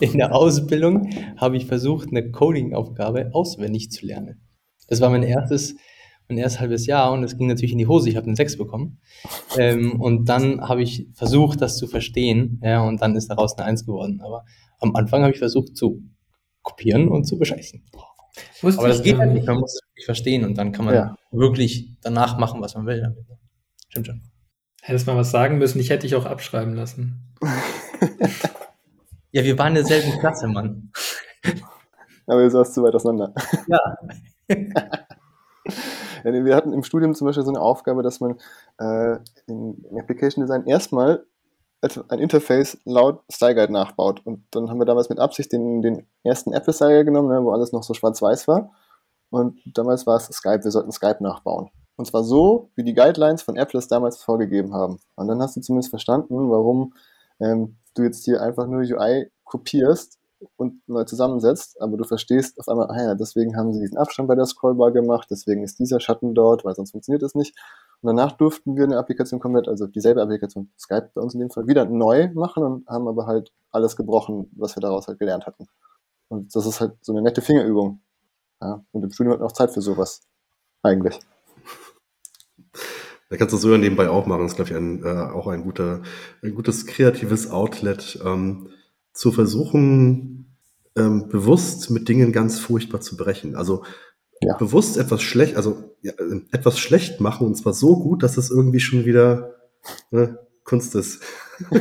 In 0.00 0.18
der 0.18 0.34
Ausbildung 0.34 1.10
habe 1.36 1.56
ich 1.56 1.66
versucht, 1.66 2.08
eine 2.08 2.30
Coding-Aufgabe 2.30 3.30
auswendig 3.32 3.90
zu 3.90 4.06
lernen. 4.06 4.40
Das 4.88 5.00
war 5.00 5.10
mein 5.10 5.22
erstes, 5.22 5.76
mein 6.28 6.38
erstes 6.38 6.60
halbes 6.60 6.86
Jahr 6.86 7.12
und 7.12 7.22
es 7.22 7.36
ging 7.36 7.46
natürlich 7.46 7.72
in 7.72 7.78
die 7.78 7.86
Hose. 7.86 8.08
Ich 8.08 8.16
habe 8.16 8.26
eine 8.26 8.34
6 8.36 8.56
bekommen. 8.58 9.00
Ähm, 9.58 10.00
und 10.00 10.28
dann 10.28 10.60
habe 10.68 10.82
ich 10.82 11.08
versucht, 11.14 11.60
das 11.60 11.76
zu 11.76 11.86
verstehen. 11.86 12.60
Ja, 12.64 12.82
und 12.82 13.00
dann 13.02 13.14
ist 13.16 13.28
daraus 13.28 13.56
eine 13.58 13.66
1 13.66 13.86
geworden. 13.86 14.20
Aber 14.24 14.44
am 14.80 14.96
Anfang 14.96 15.22
habe 15.22 15.32
ich 15.32 15.38
versucht 15.38 15.76
zu 15.76 16.02
kopieren 16.62 17.08
und 17.08 17.24
zu 17.24 17.38
bescheißen. 17.38 17.84
Wusste 18.62 18.80
Aber 18.80 18.88
das 18.88 19.02
geht 19.02 19.16
gar 19.16 19.26
halt 19.26 19.34
nicht. 19.34 19.46
Man 19.46 19.58
muss 19.58 19.74
es 19.74 19.80
wirklich 19.90 20.06
verstehen 20.06 20.44
und 20.44 20.58
dann 20.58 20.72
kann 20.72 20.84
man 20.86 20.94
Ja. 20.94 21.16
wirklich 21.30 21.92
danach 22.02 22.38
machen, 22.38 22.60
was 22.60 22.74
man 22.74 22.86
will. 22.86 23.00
damit. 23.02 23.18
Stimmt 23.88 24.06
schon. 24.08 24.22
Hättest 24.86 25.06
mal 25.06 25.16
was 25.16 25.30
sagen 25.30 25.56
müssen, 25.56 25.80
ich 25.80 25.88
hätte 25.88 26.02
dich 26.02 26.14
auch 26.14 26.26
abschreiben 26.26 26.74
lassen. 26.74 27.34
Ja, 29.32 29.42
wir 29.42 29.58
waren 29.58 29.68
in 29.68 29.76
derselben 29.76 30.18
Klasse, 30.20 30.46
Mann. 30.46 30.92
Aber 32.26 32.42
ihr 32.42 32.50
saßt 32.50 32.74
zu 32.74 32.82
weit 32.82 32.94
auseinander. 32.94 33.32
Ja. 33.66 33.96
Wir 36.24 36.54
hatten 36.54 36.72
im 36.72 36.82
Studium 36.82 37.14
zum 37.14 37.26
Beispiel 37.26 37.44
so 37.44 37.50
eine 37.50 37.60
Aufgabe, 37.60 38.02
dass 38.02 38.20
man 38.20 38.38
äh, 38.78 39.16
in, 39.46 39.84
in 39.90 39.98
Application 39.98 40.42
Design 40.42 40.66
erstmal 40.66 41.26
ein 42.08 42.18
Interface 42.18 42.78
laut 42.84 43.22
Style 43.30 43.54
Guide 43.54 43.72
nachbaut. 43.72 44.20
Und 44.24 44.44
dann 44.50 44.70
haben 44.70 44.78
wir 44.78 44.86
damals 44.86 45.08
mit 45.08 45.18
Absicht 45.18 45.52
den, 45.52 45.82
den 45.82 46.06
ersten 46.22 46.52
Apple 46.52 46.72
Style 46.72 46.90
Guide 46.90 47.06
genommen, 47.06 47.28
ne, 47.28 47.42
wo 47.42 47.52
alles 47.52 47.72
noch 47.72 47.82
so 47.82 47.92
schwarz-weiß 47.92 48.48
war. 48.48 48.70
Und 49.30 49.60
damals 49.64 50.06
war 50.06 50.16
es 50.16 50.26
Skype, 50.26 50.64
wir 50.64 50.70
sollten 50.70 50.92
Skype 50.92 51.22
nachbauen. 51.22 51.70
Und 51.96 52.06
zwar 52.06 52.24
so, 52.24 52.70
wie 52.74 52.82
die 52.82 52.94
Guidelines 52.94 53.42
von 53.42 53.56
Apple 53.56 53.78
es 53.78 53.88
damals 53.88 54.22
vorgegeben 54.22 54.74
haben. 54.74 54.98
Und 55.14 55.28
dann 55.28 55.40
hast 55.40 55.56
du 55.56 55.60
zumindest 55.60 55.90
verstanden, 55.90 56.50
warum 56.50 56.94
ähm, 57.40 57.76
du 57.94 58.02
jetzt 58.02 58.24
hier 58.24 58.42
einfach 58.42 58.66
nur 58.66 58.80
UI 58.80 59.30
kopierst 59.44 60.18
und 60.56 60.86
neu 60.88 61.04
zusammensetzt, 61.04 61.80
aber 61.80 61.96
du 61.96 62.04
verstehst 62.04 62.58
auf 62.58 62.68
einmal, 62.68 62.90
ah 62.90 63.02
ja, 63.02 63.14
deswegen 63.14 63.56
haben 63.56 63.72
sie 63.72 63.80
diesen 63.80 63.96
Abstand 63.96 64.28
bei 64.28 64.34
der 64.34 64.46
Scrollbar 64.46 64.92
gemacht, 64.92 65.28
deswegen 65.30 65.62
ist 65.62 65.78
dieser 65.78 66.00
Schatten 66.00 66.34
dort, 66.34 66.64
weil 66.64 66.74
sonst 66.74 66.90
funktioniert 66.90 67.22
es 67.22 67.34
nicht. 67.34 67.56
Und 68.02 68.08
danach 68.08 68.32
durften 68.32 68.76
wir 68.76 68.84
eine 68.84 68.98
Applikation 68.98 69.40
komplett, 69.40 69.68
also 69.68 69.86
dieselbe 69.86 70.20
Applikation, 70.20 70.70
Skype 70.78 71.10
bei 71.14 71.22
uns 71.22 71.34
in 71.34 71.40
dem 71.40 71.50
Fall, 71.50 71.66
wieder 71.66 71.86
neu 71.86 72.30
machen 72.34 72.62
und 72.62 72.86
haben 72.88 73.08
aber 73.08 73.26
halt 73.26 73.52
alles 73.70 73.96
gebrochen, 73.96 74.50
was 74.56 74.76
wir 74.76 74.80
daraus 74.80 75.08
halt 75.08 75.18
gelernt 75.18 75.46
hatten. 75.46 75.66
Und 76.28 76.54
das 76.54 76.66
ist 76.66 76.80
halt 76.80 76.96
so 77.00 77.12
eine 77.12 77.22
nette 77.22 77.40
Fingerübung. 77.40 78.00
Ja, 78.60 78.84
und 78.92 79.02
im 79.02 79.10
Studium 79.10 79.34
hat 79.34 79.40
man 79.40 79.48
auch 79.48 79.52
Zeit 79.52 79.70
für 79.70 79.80
sowas. 79.80 80.20
Eigentlich. 80.82 81.20
Da 83.30 83.36
kannst 83.36 83.52
du 83.54 83.58
so 83.58 83.72
ja 83.72 83.78
nebenbei 83.78 84.08
auch 84.08 84.26
machen. 84.26 84.42
Das 84.42 84.52
ist, 84.52 84.56
glaube 84.56 84.70
ich, 84.70 84.76
ein, 84.76 85.02
äh, 85.04 85.08
auch 85.32 85.46
ein, 85.48 85.62
guter, 85.62 86.02
ein 86.42 86.54
gutes 86.54 86.86
kreatives 86.86 87.50
Outlet, 87.50 88.20
ähm, 88.24 88.68
zu 89.12 89.32
versuchen, 89.32 90.56
ähm, 90.96 91.28
bewusst 91.28 91.90
mit 91.90 92.08
Dingen 92.08 92.32
ganz 92.32 92.58
furchtbar 92.58 93.00
zu 93.00 93.16
brechen. 93.16 93.56
Also 93.56 93.84
Ja. 94.42 94.56
bewusst 94.56 94.96
etwas 94.98 95.22
schlecht, 95.22 95.56
also 95.56 95.94
ja, 96.02 96.12
äh, 96.12 96.40
etwas 96.52 96.78
schlecht 96.78 97.20
machen 97.20 97.46
und 97.46 97.54
zwar 97.56 97.72
so 97.72 97.96
gut, 97.98 98.22
dass 98.22 98.36
es 98.36 98.50
irgendwie 98.50 98.80
schon 98.80 99.04
wieder 99.04 99.54
ne, 100.10 100.38
Kunst 100.64 100.94
ist. 100.94 101.20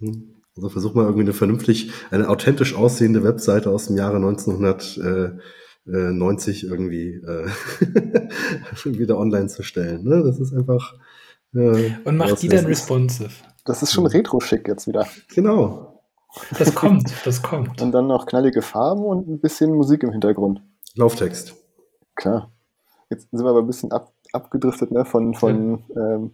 Hm. 0.00 0.34
Also 0.56 0.68
versuch 0.68 0.94
mal 0.94 1.04
irgendwie 1.04 1.22
eine 1.22 1.32
vernünftig, 1.32 1.92
eine 2.10 2.28
authentisch 2.28 2.74
aussehende 2.74 3.24
Webseite 3.24 3.70
aus 3.70 3.86
dem 3.86 3.96
Jahre 3.96 4.20
1990 5.86 6.64
irgendwie 6.64 7.14
äh, 7.14 7.48
wieder 8.84 9.18
online 9.18 9.48
zu 9.48 9.62
stellen. 9.62 10.04
Ne? 10.04 10.22
Das 10.22 10.38
ist 10.38 10.52
einfach. 10.52 10.94
Äh, 11.54 11.92
Und 12.04 12.16
macht 12.16 12.40
die 12.42 12.48
dann 12.48 12.66
responsive. 12.66 13.30
Das 13.64 13.82
ist 13.82 13.92
schon 13.92 14.06
retro-schick 14.06 14.68
jetzt 14.68 14.86
wieder. 14.86 15.06
Genau. 15.34 16.02
Das 16.58 16.74
kommt, 16.74 17.12
das 17.26 17.42
kommt. 17.42 17.82
Und 17.82 17.92
dann 17.92 18.06
noch 18.06 18.26
knallige 18.26 18.62
Farben 18.62 19.04
und 19.04 19.28
ein 19.28 19.40
bisschen 19.40 19.74
Musik 19.74 20.02
im 20.02 20.12
Hintergrund. 20.12 20.62
Lauftext. 20.94 21.54
Klar. 22.14 22.50
Jetzt 23.10 23.28
sind 23.30 23.44
wir 23.44 23.50
aber 23.50 23.60
ein 23.60 23.66
bisschen 23.66 23.92
ab, 23.92 24.12
abgedriftet 24.32 24.90
ne, 24.90 25.04
von, 25.04 25.34
von 25.34 25.84
ähm, 25.94 26.30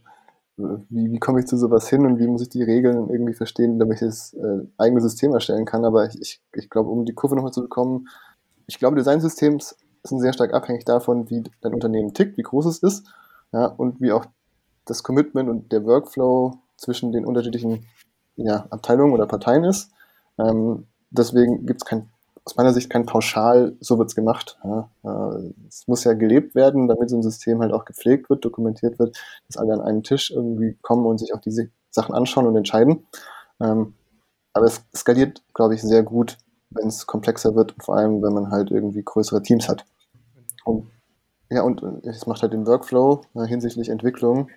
wie, 0.56 1.12
wie 1.12 1.18
komme 1.18 1.40
ich 1.40 1.46
zu 1.46 1.56
sowas 1.56 1.88
hin 1.88 2.06
und 2.06 2.18
wie 2.18 2.26
muss 2.26 2.42
ich 2.42 2.48
die 2.48 2.62
Regeln 2.62 3.08
irgendwie 3.10 3.34
verstehen, 3.34 3.78
damit 3.78 3.96
ich 3.96 4.08
das 4.08 4.34
äh, 4.34 4.66
eigene 4.76 5.00
System 5.00 5.32
erstellen 5.32 5.64
kann. 5.64 5.84
Aber 5.84 6.06
ich, 6.06 6.20
ich, 6.20 6.42
ich 6.54 6.70
glaube, 6.70 6.90
um 6.90 7.04
die 7.04 7.14
Kurve 7.14 7.34
nochmal 7.36 7.52
zu 7.52 7.62
bekommen, 7.62 8.08
ich 8.68 8.78
glaube, 8.78 8.96
Designsystems 8.96 9.76
sind 10.04 10.20
sehr 10.20 10.32
stark 10.32 10.54
abhängig 10.54 10.84
davon, 10.84 11.28
wie 11.30 11.42
dein 11.60 11.74
Unternehmen 11.74 12.14
tickt, 12.14 12.36
wie 12.36 12.42
groß 12.42 12.66
es 12.66 12.78
ist 12.78 13.08
ja, 13.52 13.66
und 13.66 14.00
wie 14.00 14.12
auch 14.12 14.26
das 14.84 15.02
Commitment 15.02 15.48
und 15.48 15.72
der 15.72 15.84
Workflow 15.84 16.58
zwischen 16.76 17.10
den 17.10 17.24
unterschiedlichen 17.24 17.86
ja, 18.36 18.66
Abteilungen 18.70 19.12
oder 19.12 19.26
Parteien 19.26 19.64
ist. 19.64 19.90
Ähm, 20.38 20.86
deswegen 21.10 21.66
gibt 21.66 21.82
es 21.82 21.98
aus 22.44 22.56
meiner 22.56 22.72
Sicht 22.72 22.88
kein 22.88 23.04
Pauschal, 23.04 23.76
so 23.80 23.98
wird 23.98 24.08
es 24.08 24.14
gemacht. 24.14 24.58
Ja. 24.62 24.90
Äh, 25.02 25.52
es 25.66 25.88
muss 25.88 26.04
ja 26.04 26.12
gelebt 26.12 26.54
werden, 26.54 26.88
damit 26.88 27.10
so 27.10 27.16
ein 27.16 27.22
System 27.22 27.60
halt 27.60 27.72
auch 27.72 27.84
gepflegt 27.84 28.30
wird, 28.30 28.44
dokumentiert 28.44 28.98
wird, 28.98 29.18
dass 29.46 29.56
alle 29.56 29.74
an 29.74 29.80
einen 29.80 30.02
Tisch 30.02 30.30
irgendwie 30.30 30.78
kommen 30.82 31.04
und 31.06 31.18
sich 31.18 31.34
auch 31.34 31.40
diese 31.40 31.70
Sachen 31.90 32.14
anschauen 32.14 32.46
und 32.46 32.56
entscheiden. 32.56 33.06
Ähm, 33.60 33.94
aber 34.52 34.66
es 34.66 34.82
skaliert, 34.94 35.42
glaube 35.54 35.74
ich, 35.74 35.82
sehr 35.82 36.02
gut, 36.02 36.38
wenn 36.70 36.88
es 36.88 37.06
komplexer 37.06 37.54
wird 37.54 37.74
vor 37.80 37.96
allem, 37.96 38.22
wenn 38.22 38.32
man 38.32 38.50
halt 38.50 38.70
irgendwie 38.70 39.02
größere 39.04 39.42
Teams 39.42 39.68
hat. 39.68 39.84
Und 40.64 40.90
ja, 41.50 41.62
und 41.62 41.82
es 42.04 42.26
macht 42.26 42.42
halt 42.42 42.52
den 42.52 42.66
Workflow 42.66 43.22
äh, 43.34 43.46
hinsichtlich 43.46 43.88
Entwicklung 43.88 44.48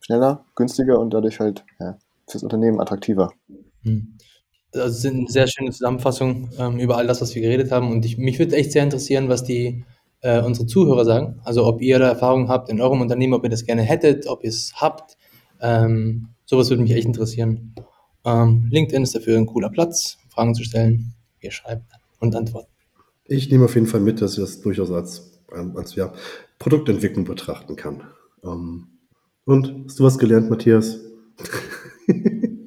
schneller, 0.00 0.44
günstiger 0.54 0.98
und 0.98 1.12
dadurch 1.12 1.40
halt 1.40 1.64
ja, 1.80 1.98
fürs 2.28 2.44
Unternehmen 2.44 2.80
attraktiver. 2.80 3.32
Hm. 3.82 4.16
Das 4.70 5.00
sind 5.00 5.16
eine 5.16 5.28
sehr 5.28 5.46
schöne 5.46 5.70
Zusammenfassung 5.70 6.50
ähm, 6.58 6.78
über 6.78 6.96
all 6.96 7.06
das, 7.06 7.20
was 7.20 7.34
wir 7.34 7.42
geredet 7.42 7.72
haben. 7.72 7.90
Und 7.90 8.04
ich, 8.04 8.18
mich 8.18 8.38
würde 8.38 8.56
echt 8.56 8.72
sehr 8.72 8.82
interessieren, 8.82 9.28
was 9.28 9.42
die 9.42 9.84
äh, 10.20 10.42
unsere 10.42 10.66
Zuhörer 10.66 11.04
sagen. 11.04 11.40
Also 11.44 11.64
ob 11.64 11.80
ihr 11.80 11.98
da 11.98 12.08
Erfahrungen 12.08 12.48
habt 12.48 12.68
in 12.68 12.80
eurem 12.80 13.00
Unternehmen, 13.00 13.32
ob 13.32 13.44
ihr 13.44 13.50
das 13.50 13.64
gerne 13.64 13.82
hättet, 13.82 14.26
ob 14.26 14.44
ihr 14.44 14.50
es 14.50 14.72
habt. 14.76 15.16
Ähm, 15.60 16.28
sowas 16.44 16.70
würde 16.70 16.82
mich 16.82 16.92
echt 16.92 17.06
interessieren. 17.06 17.74
Ähm, 18.24 18.68
LinkedIn 18.70 19.02
ist 19.02 19.14
dafür 19.14 19.38
ein 19.38 19.46
cooler 19.46 19.70
Platz, 19.70 20.18
Fragen 20.28 20.54
zu 20.54 20.64
stellen. 20.64 21.14
Ihr 21.40 21.50
schreibt 21.50 21.84
und 22.20 22.34
antworten. 22.34 22.70
Ich 23.24 23.50
nehme 23.50 23.66
auf 23.66 23.74
jeden 23.74 23.86
Fall 23.86 24.00
mit, 24.00 24.20
dass 24.22 24.32
ich 24.32 24.40
das 24.40 24.60
durchaus 24.60 24.90
als, 24.90 25.40
als 25.74 25.94
ja, 25.94 26.12
Produktentwicklung 26.58 27.24
betrachten 27.24 27.76
kann. 27.76 28.02
Ähm, 28.42 28.88
und 29.44 29.84
hast 29.86 29.98
du 29.98 30.04
was 30.04 30.18
gelernt, 30.18 30.50
Matthias? 30.50 31.00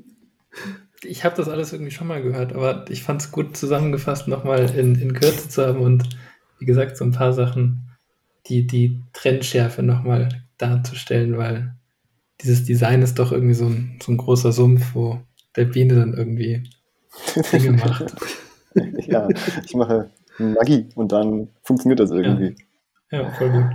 ich 1.04 1.24
habe 1.24 1.36
das 1.36 1.50
alles 1.50 1.74
irgendwie 1.74 1.92
schon 1.92 2.08
mal 2.08 2.22
gehört, 2.22 2.54
aber 2.54 2.86
ich 2.90 3.04
fand 3.04 3.22
es 3.22 3.32
gut 3.32 3.58
zusammengefasst, 3.58 4.28
nochmal 4.28 4.70
in, 4.76 4.96
in 4.96 5.14
Kürze 5.14 5.50
zu 5.50 5.66
haben 5.66 5.82
und 5.82 6.10
wie 6.60 6.66
gesagt, 6.66 6.96
so 6.98 7.06
ein 7.06 7.12
paar 7.12 7.34
Sachen, 7.34 7.90
die, 8.48 8.66
die 8.66 9.02
Trendschärfe 9.14 9.84
nochmal 9.84 10.30
darzustellen, 10.58 11.38
weil 11.38 11.76
dieses 12.42 12.66
Design 12.66 13.02
ist 13.02 13.20
doch 13.20 13.32
irgendwie 13.32 13.54
so 13.54 13.66
ein, 13.66 14.00
so 14.02 14.12
ein 14.12 14.18
großer 14.18 14.52
Sumpf, 14.52 14.94
wo 14.94 15.22
der 15.56 15.66
Biene 15.66 15.96
dann 15.96 16.14
irgendwie 16.14 16.64
Dinge 17.52 17.74
macht. 17.74 18.16
ja, 19.08 19.28
ich 19.64 19.76
mache 19.76 20.10
Magie 20.38 20.90
und 20.96 21.12
dann 21.12 21.50
funktioniert 21.62 22.00
das 22.00 22.12
irgendwie. 22.12 22.56
Ja, 23.12 23.22
ja 23.22 23.30
voll 23.32 23.50
gut. 23.50 23.66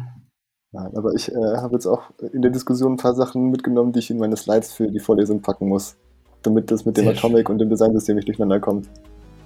Nein, 0.72 0.96
aber 0.96 1.14
ich 1.14 1.32
äh, 1.32 1.56
habe 1.56 1.74
jetzt 1.74 1.86
auch 1.86 2.10
in 2.32 2.42
der 2.42 2.50
Diskussion 2.50 2.94
ein 2.94 2.96
paar 2.96 3.14
Sachen 3.14 3.50
mitgenommen, 3.50 3.92
die 3.92 4.00
ich 4.00 4.10
in 4.10 4.18
meine 4.18 4.36
Slides 4.36 4.72
für 4.72 4.88
die 4.88 5.00
Vorlesung 5.00 5.40
packen 5.40 5.68
muss, 5.68 5.96
damit 6.42 6.70
das 6.70 6.84
mit 6.84 6.96
dem 6.96 7.04
Sehr 7.04 7.14
Atomic 7.14 7.46
schön. 7.46 7.54
und 7.54 7.58
dem 7.58 7.70
Designsystem 7.70 8.16
nicht 8.16 8.28
durcheinander 8.28 8.60
kommt. 8.60 8.88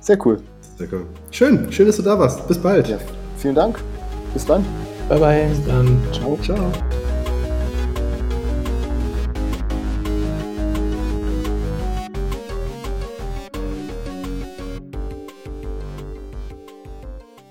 Sehr 0.00 0.18
cool. 0.26 0.38
Sehr 0.76 0.88
cool. 0.92 1.06
Schön, 1.30 1.70
schön, 1.70 1.86
dass 1.86 1.96
du 1.96 2.02
da 2.02 2.18
warst. 2.18 2.46
Bis 2.48 2.58
bald. 2.58 2.88
Ja, 2.88 2.98
vielen 3.36 3.54
Dank. 3.54 3.78
Bis 4.32 4.46
dann. 4.46 4.64
Bye 5.08 5.18
bye. 5.18 5.48
Bis 5.48 5.66
dann. 5.66 6.02
Ciao. 6.12 6.38
Ciao. 6.42 6.72